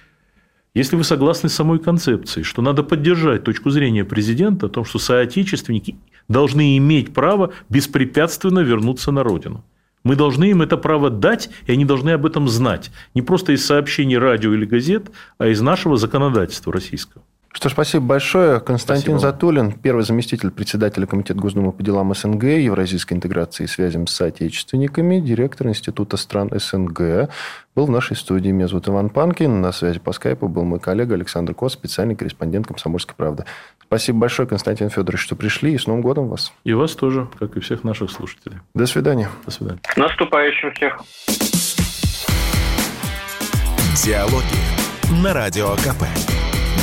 Если 0.73 0.97
вы 0.97 1.05
согласны 1.05 1.47
с 1.47 1.53
самой 1.53 1.79
концепцией, 1.79 2.43
что 2.43 2.61
надо 2.61 2.83
поддержать 2.83 3.45
точку 3.45 3.69
зрения 3.69 4.03
президента 4.03 4.65
о 4.65 4.69
том, 4.69 4.83
что 4.83 4.99
соотечественники 4.99 5.95
должны 6.27 6.77
иметь 6.77 7.13
право 7.13 7.53
беспрепятственно 7.69 8.59
вернуться 8.59 9.13
на 9.13 9.23
родину. 9.23 9.63
Мы 10.05 10.15
должны 10.15 10.45
им 10.51 10.61
это 10.61 10.77
право 10.77 11.09
дать, 11.09 11.49
и 11.65 11.71
они 11.73 11.83
должны 11.83 12.11
об 12.11 12.25
этом 12.27 12.47
знать. 12.47 12.91
Не 13.15 13.23
просто 13.23 13.51
из 13.53 13.65
сообщений 13.65 14.17
радио 14.17 14.53
или 14.53 14.63
газет, 14.63 15.11
а 15.39 15.47
из 15.47 15.59
нашего 15.61 15.97
законодательства 15.97 16.71
российского. 16.71 17.23
Что 17.55 17.69
ж, 17.69 17.71
спасибо 17.71 18.05
большое. 18.05 18.59
Константин 18.59 19.17
спасибо. 19.17 19.19
Затулин, 19.19 19.71
первый 19.71 20.03
заместитель 20.03 20.51
председателя 20.51 21.05
Комитета 21.05 21.39
Госдумы 21.39 21.71
по 21.71 21.81
делам 21.81 22.13
СНГ, 22.13 22.43
Евразийской 22.43 23.15
интеграции 23.15 23.63
и 23.63 23.67
связям 23.67 24.07
с 24.07 24.11
соотечественниками, 24.11 25.21
директор 25.21 25.67
Института 25.67 26.17
стран 26.17 26.49
СНГ, 26.53 27.29
был 27.73 27.85
в 27.85 27.89
нашей 27.89 28.17
студии. 28.17 28.49
Меня 28.49 28.67
зовут 28.67 28.89
Иван 28.89 29.09
Панкин. 29.09 29.61
На 29.61 29.71
связи 29.71 29.99
по 29.99 30.11
скайпу 30.11 30.49
был 30.49 30.65
мой 30.65 30.81
коллега 30.81 31.15
Александр 31.15 31.53
Кос, 31.53 31.71
специальный 31.71 32.15
корреспондент 32.15 32.67
«Комсомольской 32.67 33.15
правды». 33.15 33.45
Спасибо 33.83 34.19
большое, 34.19 34.49
Константин 34.49 34.89
Федорович, 34.89 35.21
что 35.21 35.37
пришли. 35.37 35.73
И 35.73 35.77
с 35.77 35.87
Новым 35.87 36.01
годом 36.01 36.27
вас. 36.27 36.51
И 36.65 36.73
вас 36.73 36.93
тоже, 36.93 37.29
как 37.39 37.55
и 37.55 37.61
всех 37.61 37.85
наших 37.85 38.11
слушателей. 38.11 38.57
До 38.73 38.85
свидания. 38.85 39.29
До 39.45 39.51
свидания. 39.51 39.79
Наступающим 39.95 40.73
всех. 40.73 40.99
Диалоги 44.03 45.23
на 45.23 45.33
Радио 45.33 45.73
КП. 45.75 46.03